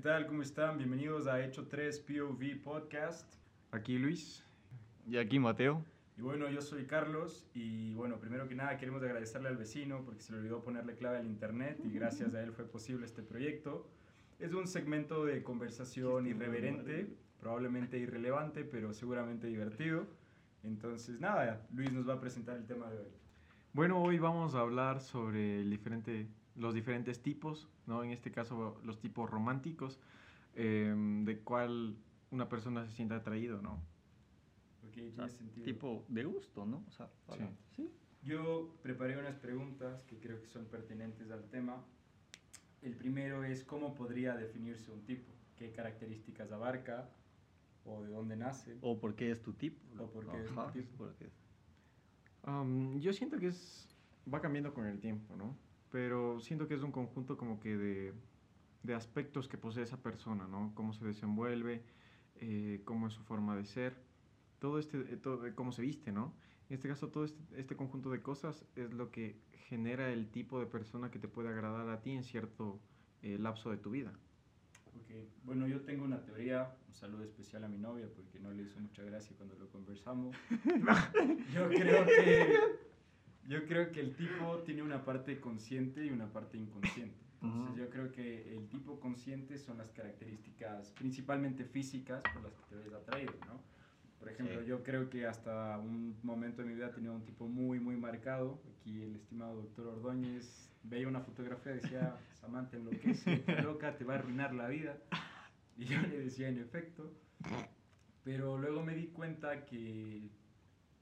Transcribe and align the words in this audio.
¿qué 0.00 0.08
tal? 0.08 0.26
¿Cómo 0.26 0.40
están? 0.40 0.78
Bienvenidos 0.78 1.26
a 1.26 1.44
Hecho 1.44 1.66
3 1.66 2.00
POV 2.00 2.62
Podcast. 2.64 3.34
Aquí 3.70 3.98
Luis. 3.98 4.42
Y 5.06 5.18
aquí 5.18 5.38
Mateo. 5.38 5.84
Y 6.16 6.22
bueno, 6.22 6.48
yo 6.48 6.62
soy 6.62 6.86
Carlos 6.86 7.46
y 7.52 7.92
bueno, 7.92 8.18
primero 8.18 8.48
que 8.48 8.54
nada 8.54 8.78
queremos 8.78 9.02
agradecerle 9.02 9.50
al 9.50 9.58
vecino 9.58 10.02
porque 10.06 10.22
se 10.22 10.32
le 10.32 10.38
olvidó 10.38 10.62
ponerle 10.62 10.94
clave 10.94 11.18
al 11.18 11.26
internet 11.26 11.82
y 11.84 11.90
gracias 11.90 12.32
a 12.32 12.42
él 12.42 12.50
fue 12.52 12.64
posible 12.64 13.04
este 13.04 13.22
proyecto. 13.22 13.90
Es 14.38 14.54
un 14.54 14.66
segmento 14.66 15.26
de 15.26 15.42
conversación 15.42 16.26
irreverente, 16.26 17.14
probablemente 17.38 17.98
irrelevante, 17.98 18.64
pero 18.64 18.94
seguramente 18.94 19.48
divertido. 19.48 20.06
Entonces, 20.64 21.20
nada, 21.20 21.66
Luis 21.74 21.92
nos 21.92 22.08
va 22.08 22.14
a 22.14 22.20
presentar 22.20 22.56
el 22.56 22.64
tema 22.64 22.88
de 22.90 23.00
hoy. 23.00 23.12
Bueno, 23.74 24.02
hoy 24.02 24.18
vamos 24.18 24.54
a 24.54 24.60
hablar 24.60 25.02
sobre 25.02 25.60
el 25.60 25.68
diferente, 25.68 26.26
los 26.56 26.74
diferentes 26.74 27.22
tipos, 27.22 27.68
¿no? 27.86 28.02
En 28.04 28.10
este 28.10 28.30
caso, 28.30 28.80
los 28.84 29.00
tipos 29.00 29.30
románticos, 29.30 29.98
eh, 30.54 30.94
de 31.24 31.38
cuál 31.40 31.96
una 32.30 32.48
persona 32.48 32.84
se 32.86 32.92
siente 32.92 33.14
atraído, 33.14 33.60
¿no? 33.62 33.74
Ok, 34.88 34.96
O 35.08 35.12
sea, 35.12 35.28
sentido. 35.28 35.64
tipo 35.64 36.04
de 36.08 36.24
gusto, 36.24 36.66
¿no? 36.66 36.84
O 36.88 36.90
sea, 36.92 37.08
para- 37.26 37.46
Sí. 37.48 37.54
sí. 37.76 37.90
Yo 38.22 38.74
preparé 38.82 39.18
unas 39.18 39.36
preguntas 39.36 40.02
que 40.04 40.18
creo 40.18 40.40
que 40.40 40.46
son 40.46 40.66
pertinentes 40.66 41.30
al 41.30 41.44
tema. 41.48 41.82
El 42.82 42.94
primero 42.94 43.44
es 43.44 43.64
cómo 43.64 43.94
podría 43.94 44.34
definirse 44.36 44.90
un 44.92 45.04
tipo, 45.06 45.32
qué 45.56 45.70
características 45.72 46.50
abarca 46.52 47.08
o 47.84 48.02
de 48.02 48.08
dónde 48.10 48.36
nace. 48.36 48.76
O 48.82 48.98
porque 48.98 49.30
es 49.30 49.40
tu 49.42 49.52
tipo. 49.54 49.80
O 50.02 50.10
por 50.10 50.26
qué 50.30 50.40
es 50.40 50.46
tu 50.52 50.60
Ajá, 50.60 50.72
tipo. 50.72 51.08
Am, 52.42 52.98
yo 53.00 53.12
siento 53.12 53.38
que 53.38 53.48
es, 53.48 53.88
va 54.32 54.40
cambiando 54.40 54.72
con 54.74 54.86
el 54.86 54.98
tiempo, 55.00 55.36
¿no? 55.36 55.56
Pero 55.90 56.40
siento 56.40 56.68
que 56.68 56.74
es 56.74 56.82
un 56.82 56.92
conjunto 56.92 57.36
como 57.36 57.58
que 57.60 57.76
de, 57.76 58.14
de 58.82 58.94
aspectos 58.94 59.48
que 59.48 59.58
posee 59.58 59.82
esa 59.82 60.02
persona, 60.02 60.46
¿no? 60.46 60.72
Cómo 60.74 60.92
se 60.92 61.04
desenvuelve, 61.04 61.82
eh, 62.36 62.80
cómo 62.84 63.08
es 63.08 63.14
su 63.14 63.22
forma 63.22 63.56
de 63.56 63.64
ser, 63.64 63.96
todo 64.60 64.78
este, 64.78 64.98
eh, 64.98 65.16
todo, 65.16 65.46
eh, 65.46 65.54
cómo 65.54 65.72
se 65.72 65.82
viste, 65.82 66.12
¿no? 66.12 66.34
En 66.68 66.74
este 66.74 66.88
caso, 66.88 67.08
todo 67.08 67.24
este, 67.24 67.42
este 67.56 67.74
conjunto 67.74 68.10
de 68.10 68.22
cosas 68.22 68.64
es 68.76 68.92
lo 68.92 69.10
que 69.10 69.40
genera 69.68 70.12
el 70.12 70.30
tipo 70.30 70.60
de 70.60 70.66
persona 70.66 71.10
que 71.10 71.18
te 71.18 71.26
puede 71.26 71.48
agradar 71.48 71.88
a 71.88 72.00
ti 72.00 72.12
en 72.12 72.22
cierto 72.22 72.80
eh, 73.22 73.38
lapso 73.38 73.70
de 73.70 73.76
tu 73.76 73.90
vida. 73.90 74.12
Ok, 74.96 75.10
Bueno, 75.44 75.66
yo 75.66 75.80
tengo 75.80 76.04
una 76.04 76.22
teoría, 76.22 76.76
un 76.88 76.94
saludo 76.94 77.24
especial 77.24 77.64
a 77.64 77.68
mi 77.68 77.78
novia 77.78 78.08
porque 78.14 78.38
no 78.38 78.52
le 78.52 78.62
hizo 78.62 78.78
mucha 78.80 79.02
gracia 79.02 79.34
cuando 79.36 79.56
lo 79.56 79.68
conversamos. 79.68 80.36
yo 81.54 81.68
creo 81.68 82.06
que 82.06 82.89
yo 83.50 83.66
creo 83.66 83.90
que 83.90 84.00
el 84.00 84.14
tipo 84.14 84.58
tiene 84.64 84.82
una 84.82 85.04
parte 85.04 85.40
consciente 85.40 86.04
y 86.04 86.10
una 86.10 86.26
parte 86.32 86.56
inconsciente. 86.56 87.18
Entonces 87.42 87.70
Ujú. 87.72 87.78
yo 87.78 87.90
creo 87.90 88.12
que 88.12 88.56
el 88.56 88.68
tipo 88.68 89.00
consciente 89.00 89.58
son 89.58 89.78
las 89.78 89.90
características 89.90 90.92
principalmente 90.92 91.64
físicas 91.64 92.22
por 92.32 92.42
las 92.44 92.52
que 92.54 92.62
te 92.68 92.76
ves 92.76 92.92
atraído, 92.92 93.32
¿no? 93.46 93.60
Por 94.20 94.28
ejemplo, 94.28 94.60
Sí. 94.60 94.66
yo 94.68 94.82
creo 94.84 95.08
que 95.10 95.26
hasta 95.26 95.78
un 95.78 96.16
momento 96.22 96.62
de 96.62 96.68
mi 96.68 96.74
vida 96.74 96.92
tenía 96.92 97.10
un 97.10 97.24
tipo 97.24 97.48
muy, 97.48 97.80
muy 97.80 97.96
marcado. 97.96 98.60
Aquí 98.78 99.02
el 99.02 99.16
estimado 99.16 99.56
doctor 99.62 99.86
Ordóñez 99.88 100.70
veía 100.84 101.08
una 101.08 101.20
fotografía 101.22 101.72
y 101.72 101.76
decía, 101.76 102.16
Samantha 102.40 102.76
enloquece, 102.76 103.32
está 103.46 103.62
loca, 103.62 103.96
te 103.96 104.04
va 104.04 104.14
a 104.14 104.18
arruinar 104.18 104.54
la 104.54 104.68
vida. 104.68 104.96
Y 105.76 105.86
yo 105.86 105.98
le 106.02 106.20
decía, 106.20 106.48
en 106.48 106.58
efecto. 106.58 107.10
Pero 108.22 108.58
luego 108.58 108.84
me 108.84 108.94
di 108.94 109.06
cuenta 109.08 109.64
que 109.64 110.28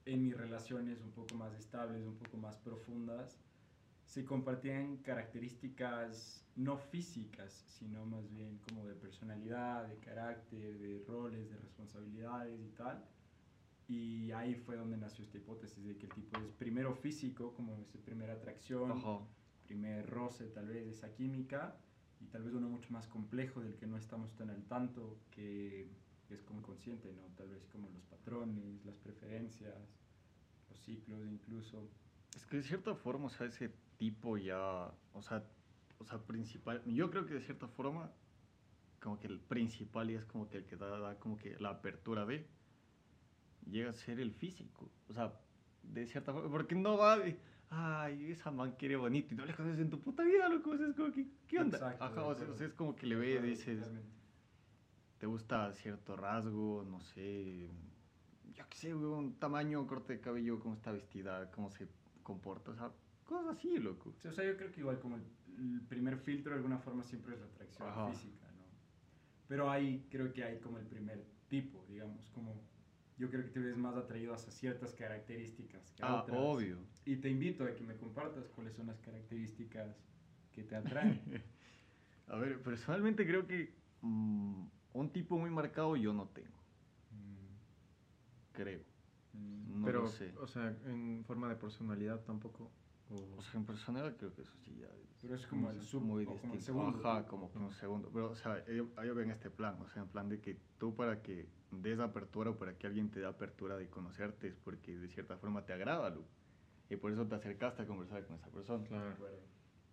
en 0.08 0.22
mis 0.22 0.36
relaciones 0.36 1.00
un 1.02 1.10
poco 1.10 1.34
más 1.34 1.52
estables, 1.54 2.04
un 2.06 2.16
poco 2.16 2.36
más 2.38 2.56
profundas, 2.56 3.38
se 4.04 4.24
compartían 4.24 4.96
características 4.98 6.42
no 6.56 6.78
físicas, 6.78 7.52
sino 7.78 8.06
más 8.06 8.28
bien 8.30 8.58
como 8.66 8.86
de 8.86 8.94
personalidad, 8.94 9.86
de 9.86 9.96
carácter, 9.98 10.78
de 10.78 11.04
roles, 11.06 11.50
de 11.50 11.56
responsabilidades 11.58 12.58
y 12.60 12.70
tal. 12.70 13.04
Y 13.86 14.32
ahí 14.32 14.54
fue 14.54 14.76
donde 14.76 14.96
nació 14.96 15.24
esta 15.24 15.36
hipótesis 15.36 15.84
de 15.84 15.96
que 15.96 16.06
el 16.06 16.12
tipo 16.12 16.40
es 16.40 16.52
primero 16.52 16.94
físico, 16.94 17.52
como 17.54 17.78
esa 17.78 17.98
primera 17.98 18.32
atracción, 18.32 18.92
Ajá. 18.92 19.20
primer 19.66 20.08
roce 20.08 20.46
tal 20.48 20.69
vez 20.69 20.86
esa 20.86 21.12
química, 21.12 21.76
y 22.20 22.26
tal 22.26 22.42
vez 22.42 22.54
uno 22.54 22.69
mucho 22.69 22.90
más 22.92 23.06
complejo 23.06 23.60
del 23.60 23.76
que 23.76 23.86
no 23.86 23.96
estamos 23.98 24.34
tan 24.34 24.50
al 24.50 24.64
tanto, 24.64 25.19
que 25.30 25.86
es 26.31 26.43
como 26.43 26.61
inconsciente, 26.61 27.12
¿no? 27.12 27.22
Tal 27.37 27.49
vez 27.49 27.65
como 27.66 27.89
los 27.91 28.05
patrones, 28.05 28.84
las 28.84 28.97
preferencias, 28.97 29.75
los 30.69 30.78
ciclos 30.81 31.27
incluso. 31.27 31.89
Es 32.37 32.44
que 32.47 32.59
de 32.59 32.62
cierta 32.62 32.94
forma, 32.94 33.27
o 33.27 33.31
sea, 33.31 33.47
ese 33.47 33.72
tipo 33.97 34.37
ya, 34.37 34.93
o 35.12 35.22
sea, 35.22 35.44
o 35.99 36.05
sea, 36.05 36.19
principal, 36.19 36.83
yo 36.84 37.11
creo 37.11 37.27
que 37.27 37.34
de 37.34 37.41
cierta 37.41 37.67
forma, 37.69 38.11
como 39.00 39.19
que 39.19 39.27
el 39.27 39.41
principal 39.41 40.11
y 40.11 40.15
es 40.15 40.25
como 40.25 40.49
que 40.49 40.59
el 40.59 40.65
que 40.67 40.77
da, 40.77 40.99
da 40.99 41.19
como 41.19 41.37
que 41.37 41.56
la 41.59 41.71
apertura 41.71 42.27
de, 42.27 42.47
llega 43.69 43.91
a 43.91 43.94
ser 43.94 44.21
el 44.21 44.33
físico, 44.33 44.91
o 45.09 45.12
sea, 45.12 45.33
de 45.83 46.06
cierta 46.06 46.33
forma, 46.33 46.50
porque 46.50 46.75
no 46.75 46.99
va 46.99 47.19
de, 47.19 47.38
ay, 47.71 48.31
esa 48.31 48.50
man 48.50 48.72
quiere 48.78 48.97
bonito 48.97 49.34
y 49.34 49.37
no 49.37 49.47
le 49.47 49.55
conoces 49.55 49.81
en 49.81 49.91
tu 49.91 50.00
puta 50.00 50.22
vida, 50.22 50.49
loco, 50.49 50.71
o 50.71 50.77
sea, 50.77 50.88
es 50.88 50.94
como 50.94 51.11
que, 51.11 51.27
¿qué 51.49 51.59
onda? 51.59 51.78
Exacto, 51.78 52.05
Ajá, 52.05 52.25
o 52.25 52.34
sea, 52.34 52.49
o 52.50 52.55
sea, 52.55 52.67
es 52.67 52.75
como 52.75 52.94
que 52.94 53.06
le 53.06 53.17
ve 53.17 53.34
y 53.34 53.38
dices, 53.38 53.78
totalmente. 53.78 54.18
Te 55.19 55.27
gusta 55.27 55.73
cierto 55.73 56.17
rasgo, 56.17 56.84
no 56.89 57.01
sé, 57.01 57.69
yo 58.55 58.65
qué 58.69 58.77
sé, 58.77 58.95
un 58.95 59.39
tamaño, 59.39 59.87
corte 59.87 60.15
de 60.15 60.21
cabello, 60.21 60.61
cómo 60.61 60.75
está 60.75 60.93
vestida, 60.93 61.51
cómo 61.51 61.71
se 61.71 61.89
comporta, 62.23 62.71
o 62.71 62.75
sea, 62.75 62.91
cosas 63.25 63.56
así, 63.56 63.79
loco. 63.79 64.15
Sí, 64.19 64.29
o 64.29 64.33
sea, 64.33 64.45
yo 64.45 64.56
creo 64.56 64.71
que 64.73 64.81
igual 64.81 64.99
como 65.01 65.17
el, 65.17 65.23
el 65.59 65.81
primer 65.83 66.19
filtro 66.19 66.53
de 66.53 66.59
alguna 66.59 66.79
forma 66.79 67.03
siempre 67.03 67.34
es 67.34 67.41
la 67.41 67.47
atracción 67.47 67.89
Ajá. 67.89 68.11
física, 68.11 68.47
¿no? 68.53 68.65
Pero 69.49 69.71
ahí 69.71 70.06
creo 70.11 70.33
que 70.33 70.45
hay 70.45 70.59
como 70.61 70.79
el 70.79 70.87
primer 70.87 71.25
tipo, 71.49 71.85
digamos, 71.89 72.29
como 72.31 72.61
yo 73.17 73.29
creo 73.31 73.43
que 73.43 73.50
te 73.50 73.59
ves 73.61 73.77
más 73.77 73.97
atraído 73.97 74.33
hacia 74.35 74.53
ciertas 74.53 74.95
características 74.95 75.91
que 75.93 76.05
Ah, 76.05 76.23
otras. 76.23 76.39
obvio. 76.39 76.79
Y 77.05 77.17
te 77.17 77.29
invito 77.29 77.65
a 77.65 77.75
que 77.75 77.83
me 77.83 77.97
compartas 77.97 78.47
cuáles 78.50 78.75
son 78.77 78.87
las 78.87 79.00
características 79.00 79.97
que 80.53 80.62
te 80.62 80.77
atraen. 80.77 81.21
A 82.29 82.37
ver, 82.37 82.62
personalmente 82.62 83.27
creo 83.27 83.47
que 83.47 83.75
mm, 84.03 84.67
un 84.93 85.10
tipo 85.12 85.38
muy 85.38 85.50
marcado 85.50 85.97
yo 85.97 86.12
no 86.12 86.26
tengo, 86.28 86.56
creo. 88.53 88.81
Mm, 89.32 89.81
No 89.81 89.87
Pero, 89.87 90.03
lo 90.03 90.09
sé. 90.09 90.34
o 90.38 90.47
sea, 90.47 90.69
en 90.87 91.25
forma 91.26 91.49
de 91.49 91.56
personalidad 91.56 92.21
tampoco. 92.25 92.71
o- 93.10 93.38
O 93.38 93.43
sea, 93.43 93.59
en 93.60 93.65
personal 93.65 94.15
creo 94.19 94.34
que 94.34 94.43
eso 94.43 94.53
sí 94.65 94.76
ya 94.81 94.87
es, 94.87 95.16
Pero 95.22 95.34
es 95.34 95.47
como 95.47 95.71
el 95.71 95.81
sub- 95.81 96.03
muy 96.03 96.25
o 96.25 96.26
como 96.26 96.53
el 96.53 96.59
distinto. 96.59 96.66
segundo 96.66 97.09
Ajá, 97.09 97.26
como 97.26 97.50
que 97.50 97.59
un 97.59 97.72
segundo. 97.72 98.10
Pero, 98.12 98.31
o 98.31 98.34
sea, 98.34 98.62
yo, 98.66 98.88
yo 99.03 99.15
veo 99.15 99.21
en 99.25 99.31
este 99.31 99.49
plan, 99.50 99.81
o 99.81 99.88
sea, 99.88 100.03
en 100.03 100.09
plan 100.09 100.28
de 100.28 100.41
que 100.43 100.59
tú 100.78 100.94
para 100.94 101.22
que 101.22 101.49
des 101.70 101.99
apertura 102.00 102.50
o 102.50 102.56
para 102.59 102.76
que 102.76 102.87
alguien 102.87 103.10
te 103.10 103.20
dé 103.20 103.26
apertura 103.26 103.76
de 103.78 103.88
conocerte 103.88 104.49
es 104.49 104.56
porque 104.56 104.99
de 104.99 105.09
cierta 105.09 105.38
forma 105.38 105.65
te 105.65 105.72
agrada, 105.72 106.10
Lu. 106.10 106.22
Y 106.91 106.97
por 106.97 107.10
eso 107.12 107.26
te 107.26 107.34
acercaste 107.34 107.82
a 107.82 107.87
conversar 107.87 108.26
con 108.26 108.37
esa 108.37 108.49
persona. 108.50 108.84
Claro. 108.84 109.16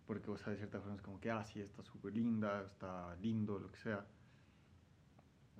Porque, 0.06 0.30
o 0.30 0.36
sea, 0.36 0.52
de 0.52 0.58
cierta 0.58 0.80
forma 0.80 0.96
es 0.96 1.02
como 1.02 1.18
que, 1.18 1.30
ah, 1.30 1.42
sí, 1.44 1.60
está 1.60 1.82
súper 1.82 2.12
linda, 2.14 2.64
está 2.64 3.16
lindo, 3.16 3.58
lo 3.58 3.70
que 3.70 3.78
sea. 3.78 4.06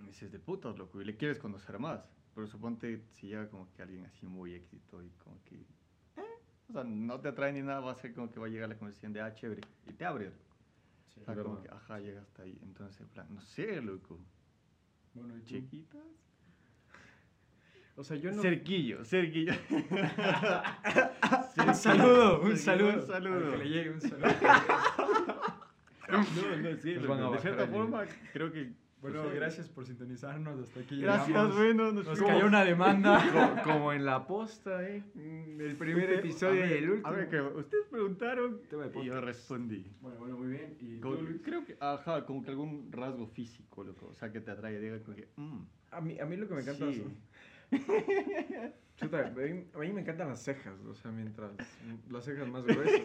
Y 0.00 0.06
dices, 0.06 0.30
de 0.30 0.38
putas, 0.38 0.76
loco, 0.78 1.00
y 1.00 1.04
le 1.04 1.16
quieres 1.16 1.38
conocer 1.38 1.78
más. 1.78 2.04
Pero 2.34 2.46
suponte 2.46 3.02
si 3.12 3.28
llega 3.28 3.48
como 3.48 3.72
que 3.72 3.82
alguien 3.82 4.04
así 4.04 4.26
muy 4.26 4.52
éxito 4.54 5.02
y 5.02 5.08
como 5.24 5.42
que, 5.44 5.56
eh, 5.56 6.41
o 6.68 6.72
sea, 6.72 6.84
no 6.84 7.18
te 7.21 7.28
atrae 7.28 7.53
ni 7.53 7.62
nada, 7.62 7.80
va 7.80 7.92
a 7.92 7.94
ser 7.94 8.12
como 8.12 8.30
que 8.30 8.38
va 8.38 8.47
a 8.47 8.50
llegar 8.50 8.68
la 8.68 8.76
conversación 8.76 9.12
de, 9.12 9.22
ah, 9.22 9.34
chévere, 9.34 9.62
y 9.86 9.92
te 9.94 10.04
abres, 10.04 10.32
loco. 10.34 10.56
Sí. 11.09 11.21
O 11.21 11.24
sea, 11.24 11.34
como 11.42 11.62
que, 11.62 11.68
ajá, 11.71 11.98
llega 11.98 12.21
hasta 12.21 12.42
ahí. 12.42 12.59
Entonces, 12.62 13.00
en 13.00 13.09
plan, 13.09 13.26
no 13.30 13.41
sé, 13.41 13.80
loco, 13.80 14.21
Bueno, 15.15 15.36
¿y 15.38 15.41
tú? 15.41 15.47
chiquitas. 15.47 16.03
O 17.98 18.04
sea, 18.04 18.18
yo 18.18 18.30
no. 18.30 18.42
Cerquillo, 18.42 19.03
cerquillo. 19.06 19.54
Un 21.66 21.74
saludo, 21.74 22.42
un 22.42 22.56
saludo. 22.59 23.00
Un 23.00 23.06
saludo. 23.06 23.47
Al 23.47 23.53
que 23.53 23.65
le 23.65 23.68
llegue 23.71 23.91
un 23.91 24.00
saludo. 24.00 24.26
No, 26.09 26.18
no, 26.18 26.76
sí, 26.76 26.92
de 26.92 27.38
cierta 27.41 27.66
forma, 27.66 28.04
creo 28.32 28.53
que... 28.53 28.72
Bueno, 29.10 29.24
no 29.24 29.30
sé. 29.30 29.36
gracias 29.36 29.68
por 29.68 29.86
sintonizarnos. 29.86 30.60
Hasta 30.60 30.80
aquí 30.80 31.00
Gracias, 31.00 31.28
llegamos. 31.28 31.56
bueno, 31.56 31.92
nos, 31.92 32.04
Nos 32.06 32.22
cayó 32.22 32.47
una 32.47 32.64
demanda. 32.64 33.20
Co- 33.64 33.70
como 33.72 33.92
en 33.92 34.04
la 34.04 34.26
posta, 34.26 34.82
¿eh? 34.88 35.03
Mm, 35.14 35.60
El 35.60 35.76
primer 35.76 36.04
Usted- 36.04 36.18
episodio 36.18 36.66
y 36.66 36.72
el 36.72 36.91
último. 36.91 37.08
A 37.08 37.10
ver, 37.12 37.28
que 37.28 37.41
ustedes 37.41 37.86
preguntaron 37.88 38.60
y 39.00 39.04
yo 39.04 39.20
respondí. 39.20 39.86
Bueno, 40.00 40.18
bueno, 40.18 40.36
muy 40.38 40.48
bien. 40.48 40.76
¿Y 40.80 40.98
tú, 41.00 41.14
Como- 41.16 41.28
creo 41.42 41.64
que, 41.64 41.76
ajá, 41.80 42.24
como 42.26 42.42
que 42.42 42.50
algún 42.50 42.91
rasgo 42.92 43.26
físico, 43.26 43.84
loco. 43.84 44.06
O 44.08 44.14
sea, 44.14 44.30
que 44.32 44.41
te 44.41 44.50
atrae, 44.50 44.78
diga 44.80 44.98
como 45.00 45.16
que, 45.16 45.28
mm, 45.36 45.59
A 45.92 46.00
mí, 46.00 46.18
a 46.18 46.26
mí 46.26 46.36
lo 46.36 46.48
que 46.48 46.54
me 46.54 46.60
encanta 46.62 46.92
sí. 46.92 47.00
son- 47.02 47.16
Chuta, 48.97 49.26
a 49.26 49.30
mí, 49.30 49.64
a 49.74 49.78
mí 49.78 49.92
me 49.92 50.00
encantan 50.00 50.28
las 50.28 50.42
cejas, 50.42 50.74
o 50.88 50.94
sea, 50.94 51.10
mientras 51.10 51.50
las 52.10 52.24
cejas 52.24 52.48
más 52.48 52.64
gruesas. 52.66 53.00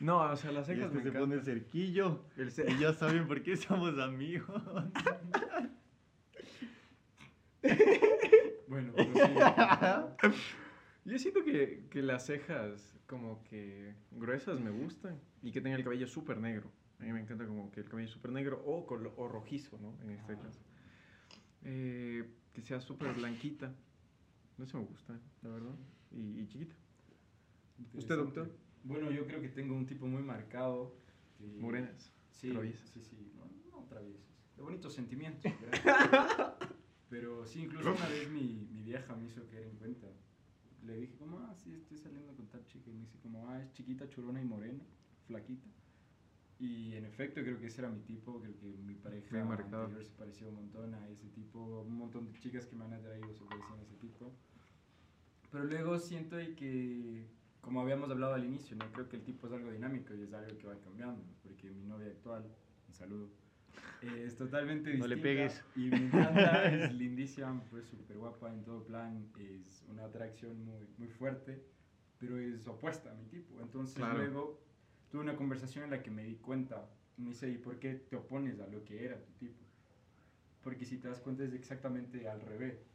No, 0.00 0.20
o 0.20 0.36
sea, 0.36 0.50
las 0.52 0.68
Y 0.68 0.72
cejas 0.74 0.86
este 0.92 0.96
me 1.04 1.10
se 1.10 1.18
pone 1.18 1.40
cerquillo. 1.40 2.24
El 2.36 2.50
ce- 2.50 2.70
Y 2.70 2.78
ya 2.78 2.92
saben 2.92 3.26
por 3.28 3.42
qué 3.42 3.56
somos 3.56 3.98
amigos. 3.98 4.62
Bueno, 8.68 8.92
pues 8.94 9.08
sí. 9.08 10.32
Yo 11.04 11.18
siento 11.18 11.42
que, 11.44 11.86
que 11.90 12.02
las 12.02 12.26
cejas 12.26 12.96
como 13.06 13.42
que 13.44 13.94
gruesas 14.12 14.60
me 14.60 14.70
gustan 14.70 15.18
y 15.42 15.50
que 15.50 15.60
tenga 15.60 15.76
el 15.76 15.82
cabello 15.82 16.06
súper 16.06 16.38
negro. 16.38 16.70
A 17.00 17.02
mí 17.04 17.12
me 17.12 17.20
encanta 17.20 17.46
como 17.46 17.70
que 17.72 17.80
el 17.80 17.88
cabello 17.88 18.08
súper 18.08 18.30
negro 18.30 18.62
o, 18.64 18.86
colo- 18.86 19.12
o 19.16 19.26
rojizo, 19.26 19.78
¿no? 19.78 19.98
En 20.02 20.10
este 20.10 20.34
Ah. 20.34 20.38
caso. 20.40 20.60
Eh, 21.64 22.30
que 22.52 22.62
sea 22.62 22.80
súper 22.80 23.12
blanquita. 23.14 23.74
No 24.56 24.66
se 24.66 24.76
me 24.76 24.84
gusta, 24.84 25.18
la 25.42 25.48
verdad. 25.50 25.74
Y, 26.12 26.40
y 26.40 26.46
chiquita. 26.46 26.74
¿Usted, 27.94 28.16
doctor? 28.16 28.50
Bueno, 28.84 29.10
yo 29.10 29.26
creo 29.26 29.40
que 29.40 29.48
tengo 29.48 29.74
un 29.74 29.86
tipo 29.86 30.06
muy 30.06 30.22
marcado. 30.22 30.94
Morenas. 31.58 32.12
Sí, 32.30 32.50
traviesas. 32.50 32.88
sí, 32.90 33.00
sí, 33.02 33.32
no, 33.36 33.76
no 33.76 33.84
traviesas. 33.86 34.26
De 34.56 34.62
bonitos 34.62 34.94
sentimientos. 34.94 35.52
Pero 37.10 37.44
sí, 37.46 37.62
incluso 37.62 37.92
una 37.92 38.08
vez 38.08 38.30
mi, 38.30 38.68
mi 38.70 38.82
vieja 38.82 39.16
me 39.16 39.26
hizo 39.26 39.46
caer 39.48 39.66
en 39.66 39.76
cuenta. 39.76 40.06
Le 40.84 40.96
dije 40.96 41.16
como, 41.16 41.38
ah, 41.40 41.54
sí, 41.54 41.74
estoy 41.74 41.98
saliendo 41.98 42.34
con 42.34 42.46
tal 42.48 42.64
chica. 42.66 42.90
Y 42.90 42.94
me 42.94 43.00
dice 43.00 43.18
como, 43.18 43.48
ah, 43.48 43.60
es 43.62 43.72
chiquita, 43.72 44.08
churona 44.08 44.40
y 44.40 44.44
morena, 44.44 44.84
flaquita. 45.26 45.68
Y 46.60 46.94
en 46.94 47.06
efecto 47.06 47.40
creo 47.40 47.58
que 47.58 47.66
ese 47.66 47.80
era 47.80 47.90
mi 47.90 48.00
tipo, 48.00 48.38
creo 48.38 48.54
que 48.58 48.66
mi 48.66 48.94
pareja 48.94 49.40
anterior 49.40 50.04
se 50.04 50.12
parecía 50.12 50.46
un 50.46 50.56
montón 50.56 50.94
a 50.94 51.08
ese 51.08 51.28
tipo. 51.28 51.80
Un 51.80 51.96
montón 51.96 52.26
de 52.30 52.38
chicas 52.38 52.66
que 52.66 52.76
me 52.76 52.84
han 52.84 52.92
atraído 52.92 53.32
se 53.32 53.44
parecían 53.44 53.78
a 53.78 53.82
ese 53.82 53.96
tipo. 53.96 54.30
Pero 55.50 55.64
luego 55.64 55.98
siento 55.98 56.36
que, 56.56 57.26
como 57.60 57.80
habíamos 57.82 58.10
hablado 58.10 58.34
al 58.34 58.44
inicio, 58.44 58.76
¿no? 58.76 58.90
creo 58.92 59.08
que 59.08 59.16
el 59.16 59.22
tipo 59.22 59.46
es 59.46 59.52
algo 59.52 59.70
dinámico 59.70 60.14
y 60.14 60.22
es 60.22 60.32
algo 60.32 60.56
que 60.58 60.66
va 60.66 60.76
cambiando, 60.80 61.22
porque 61.42 61.70
mi 61.70 61.84
novia 61.84 62.08
actual, 62.08 62.44
un 62.88 62.94
saludo, 62.94 63.28
eh, 64.02 64.24
es 64.26 64.36
totalmente 64.36 64.90
No 64.96 65.06
distinta. 65.06 65.08
le 65.08 65.16
pegues. 65.22 65.64
Y 65.76 65.90
me 65.90 65.96
encanta, 66.06 66.64
es 66.72 66.94
lindísima, 66.94 67.62
pues 67.70 67.86
súper 67.86 68.16
guapa 68.18 68.50
en 68.52 68.62
todo 68.64 68.82
plan, 68.84 69.26
es 69.38 69.84
una 69.88 70.04
atracción 70.04 70.64
muy, 70.64 70.86
muy 70.98 71.08
fuerte, 71.08 71.62
pero 72.18 72.38
es 72.38 72.66
opuesta 72.66 73.10
a 73.10 73.14
mi 73.14 73.24
tipo. 73.26 73.60
Entonces 73.60 73.96
Claro. 73.96 74.18
luego 74.18 74.60
tuve 75.10 75.22
una 75.22 75.36
conversación 75.36 75.84
en 75.84 75.90
la 75.90 76.02
que 76.02 76.10
me 76.10 76.24
di 76.24 76.36
cuenta, 76.36 76.88
me 77.16 77.28
dice, 77.30 77.48
¿y 77.50 77.58
por 77.58 77.78
qué 77.78 77.94
te 77.94 78.16
opones 78.16 78.58
a 78.60 78.66
lo 78.68 78.84
que 78.84 79.04
era 79.04 79.16
tu 79.22 79.32
tipo? 79.32 79.58
Porque 80.62 80.84
si 80.84 80.98
te 80.98 81.08
das 81.08 81.20
cuenta 81.20 81.44
es 81.44 81.52
exactamente 81.54 82.28
al 82.28 82.40
revés. 82.42 82.86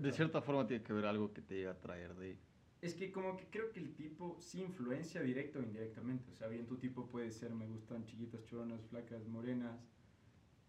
De 0.00 0.12
cierta 0.12 0.40
forma 0.40 0.66
tiene 0.66 0.82
que 0.84 0.92
haber 0.92 1.06
algo 1.06 1.32
que 1.32 1.42
te 1.42 1.54
llegue 1.54 1.68
a 1.68 1.80
traer 1.80 2.14
de... 2.14 2.38
Es 2.84 2.94
que 2.94 3.10
como 3.10 3.34
que 3.38 3.46
creo 3.50 3.72
que 3.72 3.80
el 3.80 3.94
tipo 3.94 4.36
sí 4.40 4.60
influencia 4.60 5.22
directa 5.22 5.58
o 5.58 5.62
indirectamente. 5.62 6.30
O 6.30 6.34
sea, 6.34 6.48
bien 6.48 6.66
tu 6.66 6.76
tipo 6.76 7.06
puede 7.10 7.30
ser, 7.30 7.54
me 7.54 7.66
gustan 7.66 8.04
chiquitas, 8.04 8.44
choronas, 8.44 8.82
flacas, 8.90 9.26
morenas. 9.26 9.80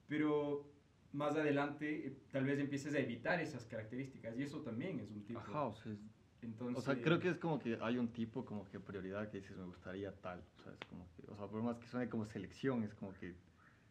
Pero 0.08 0.72
más 1.12 1.36
adelante 1.36 2.08
eh, 2.08 2.18
tal 2.32 2.46
vez 2.46 2.58
empieces 2.60 2.94
a 2.96 3.00
evitar 3.00 3.42
esas 3.42 3.66
características. 3.66 4.38
Y 4.40 4.44
eso 4.44 4.62
también 4.62 5.00
es 5.02 5.12
un 5.12 5.26
tipo. 5.26 5.40
Ajá, 5.40 5.66
o 5.66 5.76
sea, 5.76 5.92
es- 5.92 6.00
Entonces, 6.42 6.78
o 6.78 6.82
sea, 6.82 7.02
creo 7.02 7.20
que 7.20 7.30
es 7.30 7.38
como 7.38 7.60
que 7.60 7.78
hay 7.82 7.98
un 7.98 8.08
tipo 8.14 8.46
como 8.46 8.64
que 8.66 8.80
prioridad 8.80 9.30
que 9.30 9.40
dices, 9.42 9.58
me 9.58 9.66
gustaría 9.66 10.14
tal. 10.22 10.40
O 10.60 10.64
sea, 10.64 10.72
es 10.74 10.80
como 10.88 11.08
que, 11.16 11.24
o 11.30 11.36
sea, 11.36 11.48
por 11.48 11.62
más 11.64 11.78
que 11.80 11.88
suene 11.88 12.08
como 12.08 12.26
selección, 12.26 12.84
es 12.84 12.94
como 12.94 13.14
que 13.14 13.36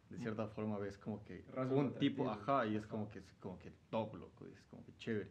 de 0.09 0.17
cierta 0.19 0.47
forma 0.47 0.77
ves 0.79 0.97
como 0.97 1.23
que 1.23 1.43
Rasgos 1.51 1.77
un 1.79 1.95
tipo, 1.95 2.29
ajá, 2.29 2.65
y 2.65 2.75
es 2.75 2.83
Ajá. 2.83 2.89
como 2.91 3.09
que 3.09 3.19
es 3.19 3.33
como 3.39 3.59
que 3.59 3.71
top, 3.89 4.15
loco, 4.15 4.45
es 4.47 4.63
como 4.71 4.83
que 4.85 4.95
chévere. 4.97 5.29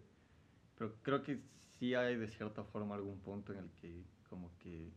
Pero 0.76 0.94
creo 1.02 1.22
que 1.22 1.40
sí 1.78 1.94
hay 1.94 2.16
de 2.16 2.28
cierta 2.28 2.64
forma 2.64 2.94
algún 2.94 3.18
punto 3.20 3.52
en 3.52 3.58
el 3.60 3.70
que 3.80 4.04
como 4.28 4.50
que 4.58 4.90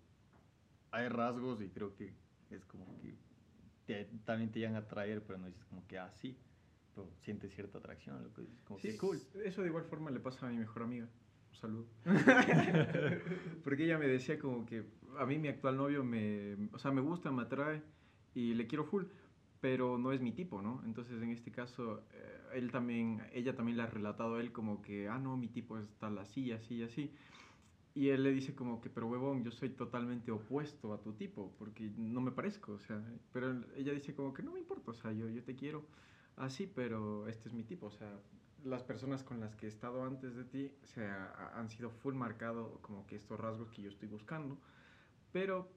hay 0.91 1.07
rasgos 1.09 1.62
y 1.62 1.69
creo 1.69 1.94
que 1.95 2.13
es 2.50 2.65
como 2.65 2.85
que 3.01 3.15
te- 3.85 4.06
también 4.25 4.51
te 4.51 4.59
llegan 4.59 4.75
a 4.75 4.79
atraer, 4.79 5.24
pero 5.25 5.39
no 5.39 5.47
dices 5.47 5.63
como 5.65 5.85
que 5.88 5.97
ah, 5.97 6.12
sí, 6.12 6.38
pero 6.95 7.09
sientes 7.21 7.53
cierta 7.53 7.77
atracción, 7.77 8.24
loco, 8.24 8.41
dices 8.41 8.62
como 8.65 8.79
Sí, 8.79 8.89
que 8.91 8.97
cool. 8.97 9.21
Eso 9.44 9.62
de 9.62 9.68
igual 9.68 9.83
forma 9.85 10.12
le 10.12 10.19
pasa 10.19 10.47
a 10.47 10.50
mi 10.50 10.57
mejor 10.57 10.83
amiga. 10.83 11.07
Un 11.51 11.56
saludo. 11.56 11.85
Porque 13.63 13.85
ella 13.85 13.97
me 13.97 14.07
decía 14.07 14.38
como 14.39 14.65
que 14.65 14.85
a 15.18 15.25
mí 15.25 15.38
mi 15.38 15.47
actual 15.47 15.77
novio 15.77 16.03
me, 16.03 16.69
o 16.73 16.77
sea, 16.80 16.91
me 16.91 17.01
gusta, 17.01 17.31
me 17.31 17.44
atrae 17.44 17.81
y 18.35 18.53
le 18.53 18.68
quiero 18.68 18.85
full, 18.85 19.06
pero 19.62 19.98
no 19.98 20.12
es 20.12 20.21
mi 20.21 20.31
tipo, 20.31 20.62
¿no? 20.62 20.81
Entonces 20.86 21.21
en 21.21 21.31
este 21.31 21.51
caso 21.51 22.04
eh, 22.13 22.42
él 22.56 22.71
también, 22.71 23.24
ella 23.33 23.56
también 23.56 23.77
le 23.77 23.83
ha 23.83 23.88
relatado 23.88 24.36
a 24.36 24.42
él 24.42 24.51
como 24.51 24.81
que, 24.81 25.07
ah, 25.09 25.19
no, 25.19 25.38
mi 25.38 25.48
tipo 25.50 25.77
es 25.77 25.88
tal 26.00 26.18
así, 26.19 26.51
así, 26.51 26.83
así. 26.83 27.13
Y 27.94 28.09
él 28.09 28.24
le 28.24 28.31
dice 28.31 28.56
como 28.56 28.80
que, 28.80 28.89
pero 28.92 29.07
huevón, 29.07 29.44
yo 29.44 29.51
soy 29.51 29.69
totalmente 29.69 30.31
opuesto 30.31 30.94
a 30.94 31.01
tu 31.01 31.13
tipo, 31.13 31.56
porque 31.57 31.89
no 31.98 32.21
me 32.21 32.31
parezco, 32.31 32.74
o 32.74 32.80
sea, 32.80 33.04
pero 33.33 33.63
ella 33.75 33.94
dice 33.94 34.13
como 34.15 34.33
que 34.33 34.44
no 34.44 34.51
me 34.51 34.59
importa, 34.59 34.92
o 34.92 34.94
sea, 34.94 35.12
yo, 35.13 35.27
yo 35.30 35.44
te 35.44 35.56
quiero 35.56 35.88
así, 36.36 36.68
pero 36.68 37.27
este 37.27 37.50
es 37.50 37.54
mi 37.56 37.63
tipo, 37.63 37.88
o 37.88 37.92
sea, 37.92 38.21
las 38.63 38.83
personas 38.83 39.24
con 39.24 39.39
las 39.39 39.56
que 39.56 39.65
he 39.65 39.69
estado 39.69 40.04
antes 40.04 40.36
de 40.36 40.44
ti 40.44 40.71
se 40.83 41.06
ha- 41.07 41.54
han 41.59 41.69
sido 41.69 41.89
full 41.89 42.13
marcado 42.13 42.80
como 42.81 43.07
que 43.07 43.15
estos 43.15 43.39
rasgos 43.39 43.71
que 43.71 43.81
yo 43.81 43.89
estoy 43.89 44.07
buscando, 44.09 44.59
pero 45.31 45.76